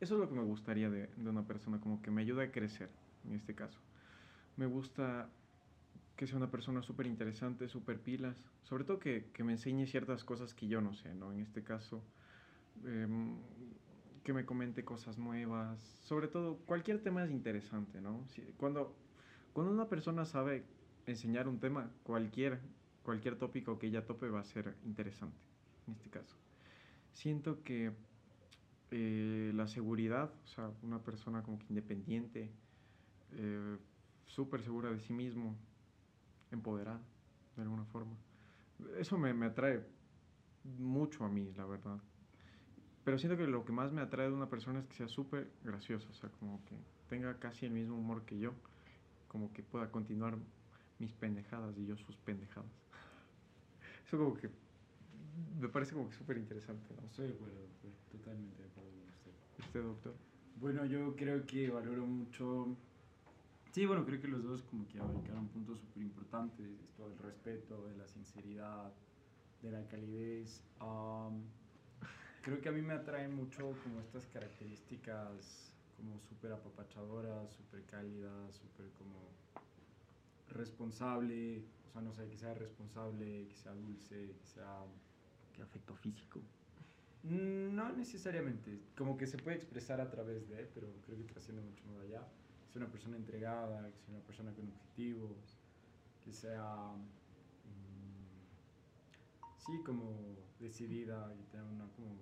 eso 0.00 0.14
es 0.14 0.20
lo 0.20 0.28
que 0.28 0.34
me 0.34 0.42
gustaría 0.42 0.90
de, 0.90 1.06
de 1.06 1.30
una 1.30 1.46
persona, 1.46 1.78
como 1.80 2.02
que 2.02 2.10
me 2.10 2.22
ayuda 2.22 2.42
a 2.42 2.50
crecer, 2.50 2.90
en 3.24 3.34
este 3.34 3.54
caso. 3.54 3.78
Me 4.56 4.66
gusta 4.66 5.28
que 6.16 6.26
sea 6.26 6.36
una 6.36 6.50
persona 6.50 6.82
súper 6.82 7.06
interesante, 7.06 7.68
súper 7.68 8.02
pilas, 8.02 8.50
sobre 8.62 8.84
todo 8.84 8.98
que, 9.00 9.30
que 9.32 9.44
me 9.44 9.52
enseñe 9.52 9.86
ciertas 9.86 10.24
cosas 10.24 10.54
que 10.54 10.68
yo 10.68 10.80
no 10.80 10.94
sé, 10.94 11.14
¿no? 11.14 11.32
En 11.32 11.40
este 11.40 11.64
caso, 11.64 12.02
em, 12.84 13.36
que 14.24 14.32
me 14.32 14.46
comente 14.46 14.84
cosas 14.84 15.18
nuevas, 15.18 15.80
sobre 15.80 16.28
todo 16.28 16.58
cualquier 16.66 17.02
tema 17.02 17.24
es 17.24 17.30
interesante, 17.30 18.00
¿no? 18.00 18.26
Si- 18.28 18.42
cuando, 18.56 18.96
cuando 19.52 19.72
una 19.72 19.88
persona 19.88 20.24
sabe 20.24 20.64
enseñar 21.06 21.48
un 21.48 21.60
tema, 21.60 21.90
cualquier, 22.02 22.60
cualquier 23.02 23.36
tópico 23.38 23.78
que 23.78 23.88
ella 23.88 24.06
tope 24.06 24.28
va 24.30 24.40
a 24.40 24.44
ser 24.44 24.76
interesante, 24.84 25.42
en 25.86 25.94
este 25.94 26.10
caso. 26.10 26.36
Siento 27.12 27.62
que 27.64 27.92
eh, 28.90 29.52
la 29.54 29.66
seguridad, 29.66 30.32
o 30.44 30.46
sea, 30.46 30.70
una 30.82 31.02
persona 31.04 31.42
como 31.42 31.58
que 31.58 31.66
independiente, 31.70 32.50
eh, 33.32 33.78
súper 34.26 34.62
segura 34.62 34.90
de 34.90 35.00
sí 35.00 35.12
mismo, 35.12 35.56
empoderada, 36.54 37.00
de 37.56 37.62
alguna 37.62 37.84
forma. 37.86 38.16
Eso 38.98 39.18
me, 39.18 39.32
me 39.34 39.46
atrae 39.46 39.84
mucho 40.78 41.24
a 41.24 41.28
mí, 41.28 41.52
la 41.56 41.66
verdad. 41.66 41.98
Pero 43.04 43.18
siento 43.18 43.36
que 43.36 43.46
lo 43.46 43.64
que 43.64 43.72
más 43.72 43.92
me 43.92 44.00
atrae 44.00 44.28
de 44.28 44.34
una 44.34 44.48
persona 44.48 44.80
es 44.80 44.86
que 44.86 44.94
sea 44.94 45.08
súper 45.08 45.50
graciosa, 45.62 46.08
o 46.08 46.14
sea, 46.14 46.30
como 46.30 46.64
que 46.64 46.74
tenga 47.08 47.38
casi 47.38 47.66
el 47.66 47.72
mismo 47.72 47.96
humor 47.96 48.24
que 48.24 48.38
yo, 48.38 48.54
como 49.28 49.52
que 49.52 49.62
pueda 49.62 49.90
continuar 49.90 50.38
mis 50.98 51.12
pendejadas 51.12 51.76
y 51.76 51.86
yo 51.86 51.96
sus 51.96 52.16
pendejadas. 52.16 52.70
Eso 54.06 54.16
como 54.16 54.34
que 54.34 54.48
me 55.60 55.68
parece 55.68 55.92
como 55.92 56.08
que 56.08 56.14
súper 56.16 56.38
interesante, 56.38 56.94
¿no? 56.94 57.06
Estoy 57.06 57.28
de 57.28 57.34
acuerdo, 57.34 57.60
doctor. 57.60 57.90
Totalmente 58.10 58.62
de 58.62 58.68
acuerdo 58.68 58.90
con 58.90 59.08
usted. 59.08 59.32
¿Usted, 59.58 59.82
doctor? 59.82 60.14
Bueno, 60.60 60.84
yo 60.86 61.14
creo 61.16 61.44
que 61.46 61.70
valoro 61.70 62.06
mucho. 62.06 62.76
Sí, 63.74 63.86
bueno, 63.86 64.06
creo 64.06 64.20
que 64.20 64.28
los 64.28 64.44
dos 64.44 64.62
como 64.62 64.86
que 64.86 65.00
abarcaron 65.00 65.48
puntos 65.48 65.80
súper 65.80 66.04
importantes. 66.04 66.80
Esto 66.80 67.08
del 67.08 67.18
respeto, 67.18 67.84
de 67.88 67.96
la 67.96 68.06
sinceridad, 68.06 68.92
de 69.62 69.72
la 69.72 69.84
calidez. 69.88 70.62
Am, 70.78 71.42
creo 72.42 72.60
que 72.60 72.68
a 72.68 72.72
mí 72.72 72.82
me 72.82 72.92
atraen 72.92 73.34
mucho 73.34 73.74
como 73.82 73.98
estas 74.00 74.28
características 74.28 75.72
como 75.96 76.20
súper 76.20 76.52
apapachadoras, 76.52 77.52
súper 77.52 77.82
cálidas, 77.86 78.54
súper 78.54 78.90
como 78.92 79.18
responsable. 80.50 81.64
O 81.88 81.90
sea, 81.90 82.00
no 82.00 82.12
sé, 82.12 82.28
que 82.28 82.36
sea 82.38 82.54
responsable, 82.54 83.48
que 83.48 83.56
sea 83.56 83.72
dulce, 83.72 84.36
que 84.40 84.46
sea 84.46 84.84
Qué 85.52 85.62
afecto 85.62 85.96
físico. 85.96 86.38
Mm, 87.24 87.74
No 87.74 87.90
necesariamente, 87.92 88.78
como 88.96 89.16
que 89.16 89.26
se 89.26 89.36
puede 89.36 89.56
expresar 89.56 90.00
a 90.00 90.10
través 90.10 90.48
de, 90.48 90.64
pero 90.74 90.86
creo 91.04 91.18
que 91.18 91.24
trasciende 91.24 91.60
mucho 91.62 91.84
más 91.88 91.98
allá. 92.04 92.22
Sea 92.74 92.82
una 92.82 92.90
persona 92.90 93.16
entregada, 93.16 93.88
que 93.92 94.00
sea 94.00 94.14
una 94.16 94.24
persona 94.24 94.52
con 94.52 94.66
objetivos, 94.66 95.60
que 96.24 96.32
sea, 96.32 96.90
mm, 96.96 98.48
sí, 99.64 99.80
como 99.86 100.34
decidida 100.58 101.32
y 101.38 101.44
tenga 101.52 101.66
una 101.66 101.86
como, 101.92 102.16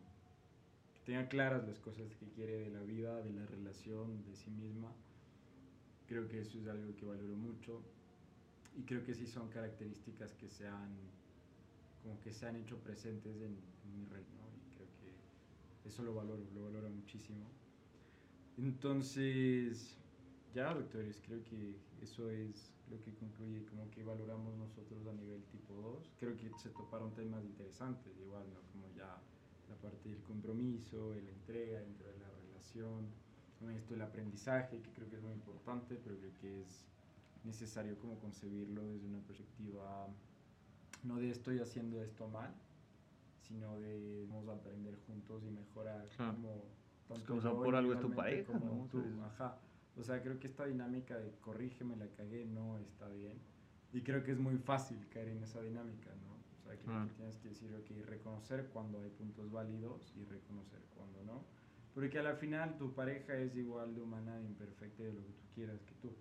que 0.93 1.01
tenga 1.07 1.27
claras 1.31 1.67
las 1.67 1.81
cosas 1.81 2.15
que 2.17 2.29
quiere 2.29 2.59
de 2.59 2.69
la 2.69 2.83
vida, 2.83 3.23
de 3.23 3.33
la 3.33 3.47
relación, 3.47 4.23
de 4.25 4.37
sí 4.37 4.51
misma. 4.51 4.93
Creo 6.07 6.29
que 6.29 6.43
eso 6.43 6.59
es 6.59 6.67
algo 6.67 6.95
que 6.97 7.07
valoro 7.07 7.35
mucho 7.35 7.81
y 8.77 8.83
creo 8.83 9.03
que 9.07 9.15
sí 9.15 9.27
son 9.27 9.49
características 9.49 10.35
que 10.35 10.51
se 10.51 10.69
han 10.69 10.95
como 12.03 12.21
que 12.21 12.31
se 12.31 12.47
han 12.47 12.57
hecho 12.57 12.77
presentes 12.77 13.37
en, 13.37 13.57
en 13.85 13.97
mi 13.97 14.05
red, 14.05 14.27
¿no? 14.37 14.51
Y 14.55 14.77
creo 14.77 14.89
que 15.01 15.89
eso 15.89 16.03
lo 16.03 16.15
valoro, 16.15 16.45
lo 16.55 16.65
valoro 16.65 16.91
muchísimo. 16.91 17.47
Entonces, 18.59 19.97
ya, 20.55 20.75
doctores, 20.75 21.21
creo 21.25 21.43
que 21.45 21.77
eso 22.01 22.29
es 22.31 22.75
lo 22.91 23.01
que 23.01 23.15
concluye 23.15 23.65
como 23.67 23.91
que 23.91 24.03
valoramos 24.05 24.55
nosotros 24.57 25.07
a 25.07 25.13
nivel 25.13 25.43
tipo 25.45 25.75
2. 25.75 26.13
Creo 26.19 26.37
que 26.37 26.51
se 26.59 26.71
toparon 26.71 27.15
temas 27.15 27.45
interesantes, 27.45 28.13
igual, 28.19 28.45
¿no? 28.53 28.61
Como 28.73 28.89
ya 28.95 29.19
la 29.69 29.77
parte 29.77 30.09
del 30.11 30.23
compromiso, 30.23 31.15
la 31.15 31.31
entrega 31.31 31.81
dentro 31.81 32.07
de 32.09 32.19
la 32.19 32.29
relación, 32.31 33.07
esto 33.77 33.95
del 33.95 34.03
aprendizaje, 34.03 34.81
que 34.83 34.91
creo 34.93 35.09
que 35.09 35.17
es 35.17 35.23
muy 35.23 35.33
importante, 35.33 35.95
pero 36.03 36.17
creo 36.19 36.35
que 36.41 36.63
es 36.63 36.85
necesario 37.45 37.97
como 37.99 38.19
concebirlo 38.19 38.83
desde 38.89 39.07
una 39.07 39.21
perspectiva 39.21 40.09
no 41.05 41.17
de 41.17 41.31
estoy 41.31 41.61
haciendo 41.61 42.03
esto 42.03 42.29
mal, 42.29 42.53
sino 43.41 43.79
de 43.81 44.27
vamos 44.29 44.49
a 44.49 44.55
aprender 44.55 44.97
juntos 45.07 45.45
y 45.45 45.51
mejorar 45.51 46.09
Claro. 46.17 46.35
como 46.37 46.65
tanto 47.09 47.27
como, 47.27 47.39
o 47.39 47.43
sea, 47.43 47.51
yo 47.53 47.63
por 47.63 47.75
algo 47.77 47.93
es 47.95 48.01
tu 48.01 48.11
pareja, 48.13 48.53
como 48.53 48.89
tú, 48.89 48.99
es- 49.01 49.19
ajá. 49.21 49.59
O 49.97 50.03
sea, 50.03 50.23
creo 50.23 50.39
que 50.39 50.47
esta 50.47 50.65
dinámica 50.65 51.19
de 51.19 51.33
corrígeme, 51.41 51.97
la 51.97 52.09
cagué, 52.09 52.45
no 52.47 52.79
está 52.79 53.09
bien. 53.09 53.39
Y 53.93 54.01
creo 54.01 54.25
que 54.25 54.33
es 54.33 54.39
muy 54.39 54.57
fácil 54.57 55.07
caer 55.09 55.29
en 55.29 55.43
esa 55.43 55.61
dinámica, 55.61 56.11
¿no? 56.23 56.33
O 56.33 56.65
sea, 56.65 56.79
que 56.79 57.15
tienes 57.17 57.37
que 57.39 57.49
decir, 57.49 57.75
ok, 57.75 58.07
reconocer 58.07 58.71
cuando 58.73 59.01
hay 59.01 59.11
puntos 59.11 59.51
válidos 59.51 60.15
y 60.17 60.25
reconocer 60.25 60.81
cuando 60.97 61.23
no. 61.25 61.45
Porque 61.95 62.19
al 62.19 62.37
final 62.37 62.79
tu 62.79 62.95
pareja 62.95 63.37
es 63.37 63.55
igual 63.55 63.95
de 63.95 64.01
humana 64.01 64.39
e 64.39 64.45
imperfecta 64.45 65.03
de 65.03 65.13
lo 65.13 65.23
que 65.27 65.33
tú 65.33 65.45
quieras 65.55 65.83
que 65.83 65.95
tú. 65.97 66.15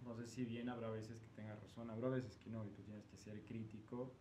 Entonces, 0.00 0.30
si 0.30 0.44
bien 0.44 0.68
habrá 0.68 0.90
veces 0.90 1.20
que 1.20 1.28
tengas 1.28 1.60
razón, 1.62 1.90
habrá 1.90 2.08
veces 2.08 2.36
que 2.38 2.50
no, 2.50 2.64
y 2.66 2.70
tú 2.70 2.82
tienes 2.82 3.06
que 3.06 3.16
ser 3.16 3.40
crítico 3.44 4.12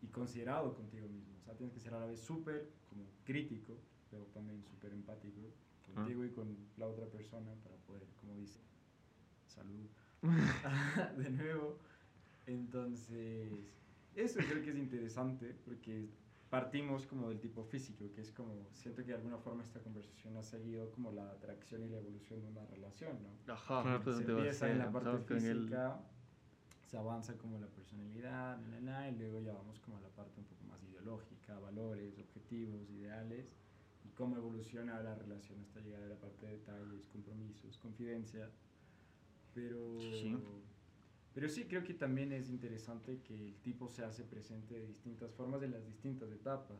y 0.00 0.06
considerado 0.06 0.74
contigo 0.74 1.08
mismo. 1.08 1.34
O 1.40 1.44
sea, 1.44 1.56
tienes 1.56 1.74
que 1.74 1.80
ser 1.80 1.94
a 1.94 2.00
la 2.00 2.06
vez 2.06 2.20
súper 2.20 2.70
como 2.88 3.04
crítico, 3.24 3.76
pero 4.08 4.24
también 4.26 4.62
súper 4.64 4.92
empático 4.92 5.52
contigo 5.82 6.24
y 6.24 6.30
con 6.30 6.56
la 6.76 6.86
otra 6.86 7.06
persona 7.06 7.52
para 7.62 7.76
poder, 7.76 8.06
como 8.20 8.36
dice, 8.36 8.60
salud. 9.46 9.86
de 11.18 11.30
nuevo. 11.30 11.78
Entonces, 12.46 13.52
eso 14.14 14.40
creo 14.40 14.62
que 14.62 14.70
es 14.70 14.76
interesante 14.76 15.54
porque 15.64 16.08
partimos 16.50 17.06
como 17.06 17.28
del 17.28 17.40
tipo 17.40 17.64
físico, 17.64 18.12
que 18.14 18.20
es 18.20 18.30
como, 18.30 18.52
siento 18.74 19.02
que 19.02 19.08
de 19.08 19.14
alguna 19.14 19.38
forma 19.38 19.62
esta 19.62 19.80
conversación 19.80 20.36
ha 20.36 20.42
seguido 20.42 20.90
como 20.90 21.10
la 21.12 21.30
atracción 21.30 21.82
y 21.84 21.88
la 21.88 21.98
evolución 21.98 22.42
de 22.42 22.48
una 22.48 22.66
relación, 22.66 23.16
¿no? 23.22 23.52
Ajá, 23.52 23.82
Claro, 23.82 23.98
justo 23.98 24.12
se 24.18 24.30
empieza 24.30 24.70
en 24.70 24.78
la 24.78 24.92
parte. 24.92 25.24
Con 25.26 25.36
el- 25.38 25.56
física, 25.60 26.00
se 26.90 26.98
avanza 26.98 27.38
como 27.38 27.58
la 27.58 27.68
personalidad, 27.68 28.58
na, 28.58 28.68
na, 28.68 28.80
na, 28.80 29.08
y 29.08 29.16
luego 29.16 29.40
ya 29.40 29.54
vamos 29.54 29.80
como 29.80 29.96
a 29.96 30.00
la 30.00 30.08
parte 30.10 30.40
un 30.40 30.46
poco 30.46 30.64
más 30.64 30.82
ideológica, 30.82 31.58
valores, 31.58 32.18
objetivos, 32.18 32.90
ideales, 32.90 33.54
cómo 34.16 34.36
evoluciona 34.36 35.00
la 35.02 35.14
relación 35.14 35.60
hasta 35.60 35.80
llegar 35.80 36.02
a 36.02 36.06
la 36.06 36.16
parte 36.16 36.46
de 36.46 36.52
detalles, 36.58 37.06
compromisos, 37.08 37.78
confidencia. 37.78 38.50
Pero 39.54 39.98
Sí. 40.00 40.36
pero 41.34 41.48
sí, 41.48 41.64
creo 41.64 41.82
que 41.84 41.94
también 41.94 42.32
es 42.32 42.48
interesante 42.50 43.20
que 43.22 43.34
el 43.34 43.54
tipo 43.62 43.88
se 43.88 44.04
hace 44.04 44.22
presente 44.24 44.74
de 44.74 44.86
distintas 44.86 45.32
formas 45.32 45.62
en 45.62 45.72
las 45.72 45.84
distintas 45.86 46.30
etapas. 46.30 46.78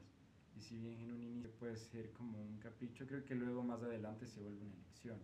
Y 0.56 0.60
si 0.60 0.76
bien 0.78 1.00
en 1.00 1.12
un 1.12 1.22
inicio 1.22 1.50
puede 1.52 1.76
ser 1.76 2.12
como 2.12 2.38
un 2.42 2.58
capricho, 2.58 3.06
creo 3.06 3.24
que 3.24 3.34
luego 3.34 3.62
más 3.62 3.82
adelante 3.82 4.26
se 4.26 4.40
vuelve 4.40 4.60
una 4.62 4.74
elección. 4.74 5.18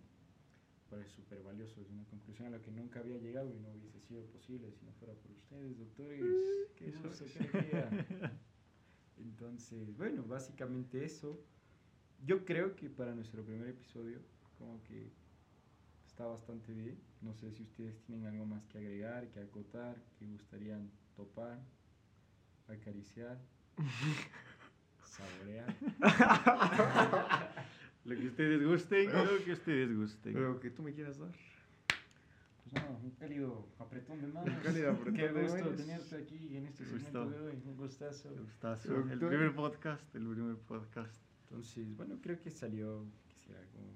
Pero 0.89 1.03
es 1.03 1.11
súper 1.11 1.43
valioso, 1.43 1.83
es 1.83 1.91
una 1.91 2.05
conclusión 2.07 2.49
a 2.49 2.51
la 2.57 2.63
que 2.63 2.71
nunca 2.71 3.01
había 3.01 3.19
llegado 3.19 3.51
y 3.55 3.59
no 3.59 3.69
hubiese 3.73 4.01
sido 4.01 4.25
posible 4.25 4.73
si 4.73 4.87
no 4.87 4.93
fuera 4.93 5.13
por 5.15 5.31
ustedes, 5.33 5.79
doctores. 5.79 6.25
Qué 6.77 6.89
eso 6.89 7.03
gusto, 7.09 7.25
es. 7.27 7.33
qué 7.33 7.39
alegría. 7.41 7.91
Entonces, 9.19 9.95
bueno, 9.97 10.23
básicamente 10.25 11.05
eso. 11.05 11.39
Yo 12.25 12.45
creo 12.45 12.75
que 12.75 12.91
para 12.91 13.15
nuestro 13.15 13.43
primer 13.45 13.69
episodio, 13.69 14.19
como 14.59 14.83
que 14.85 15.11
está 16.07 16.27
bastante 16.27 16.73
bien. 16.73 16.99
No 17.21 17.33
sé 17.35 17.51
si 17.53 17.63
ustedes 17.63 18.01
tienen 18.03 18.27
algo 18.27 18.45
más 18.47 18.65
que 18.67 18.79
agregar, 18.79 19.29
que 19.29 19.41
acotar, 19.41 19.97
que 20.19 20.27
gustarían 20.27 20.91
topar, 21.17 21.59
acariciar, 22.69 23.39
saborear. 25.05 25.75
Lo 28.05 28.17
que 28.17 28.29
ustedes 28.29 28.65
gusten, 28.65 29.13
lo 29.13 29.45
que 29.45 29.53
ustedes 29.53 29.95
gusten. 29.95 30.33
Lo 30.43 30.59
que 30.61 30.71
tú 30.71 30.83
me 30.83 30.95
quieras 30.95 31.19
dar. 31.19 31.31
Pues 32.63 32.83
no, 32.83 32.99
un 33.03 33.11
cálido 33.11 33.69
apretón 33.79 34.21
de 34.23 34.29
manos. 34.29 34.49
Un 34.55 34.63
cálido 34.63 34.93
apretón 34.93 35.15
Qué 35.15 35.29
de 35.29 35.43
gusto 35.43 35.59
manos. 35.59 35.77
tenerte 35.77 36.17
aquí 36.17 36.57
en 36.57 36.67
este 36.67 36.87
segmento 36.87 37.29
de 37.29 37.39
hoy. 37.39 37.63
Un 37.67 37.77
gustazo. 37.77 38.31
Gustazo. 38.35 38.97
El 39.11 39.19
primer 39.19 39.55
podcast, 39.55 40.15
el 40.15 40.27
primer 40.27 40.57
podcast. 40.57 41.28
Entonces, 41.49 41.97
bueno, 41.97 42.19
creo 42.21 42.39
que 42.41 42.51
salió, 42.51 43.07
quisiera 43.27 43.65
como 43.73 43.89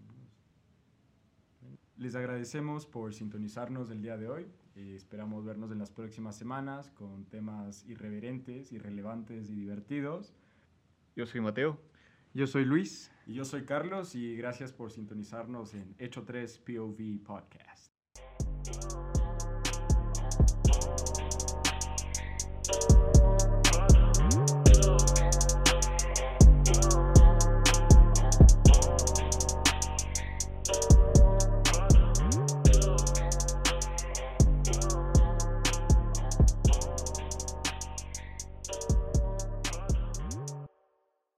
Les 1.99 2.15
agradecemos 2.15 2.87
por 2.87 3.13
sintonizarnos 3.13 3.91
el 3.91 4.01
día 4.01 4.17
de 4.17 4.29
hoy. 4.29 4.47
Eh, 4.75 4.95
esperamos 4.97 5.45
vernos 5.45 5.71
en 5.71 5.79
las 5.79 5.91
próximas 5.91 6.35
semanas 6.37 6.91
con 6.91 7.27
temas 7.27 7.85
irreverentes, 7.87 8.73
irrelevantes 8.73 9.51
y 9.51 9.55
divertidos. 9.55 10.33
Yo 11.15 11.27
soy 11.27 11.43
Mateo. 11.43 11.79
Yo 12.33 12.47
soy 12.47 12.65
Luis. 12.65 13.11
Y 13.27 13.35
yo 13.35 13.45
soy 13.45 13.67
Carlos 13.67 14.15
y 14.15 14.35
gracias 14.35 14.73
por 14.73 14.91
sintonizarnos 14.91 15.75
en 15.75 15.95
Hecho 15.99 16.25
3 16.25 16.59
POV 16.59 17.23
Podcast. 17.23 17.93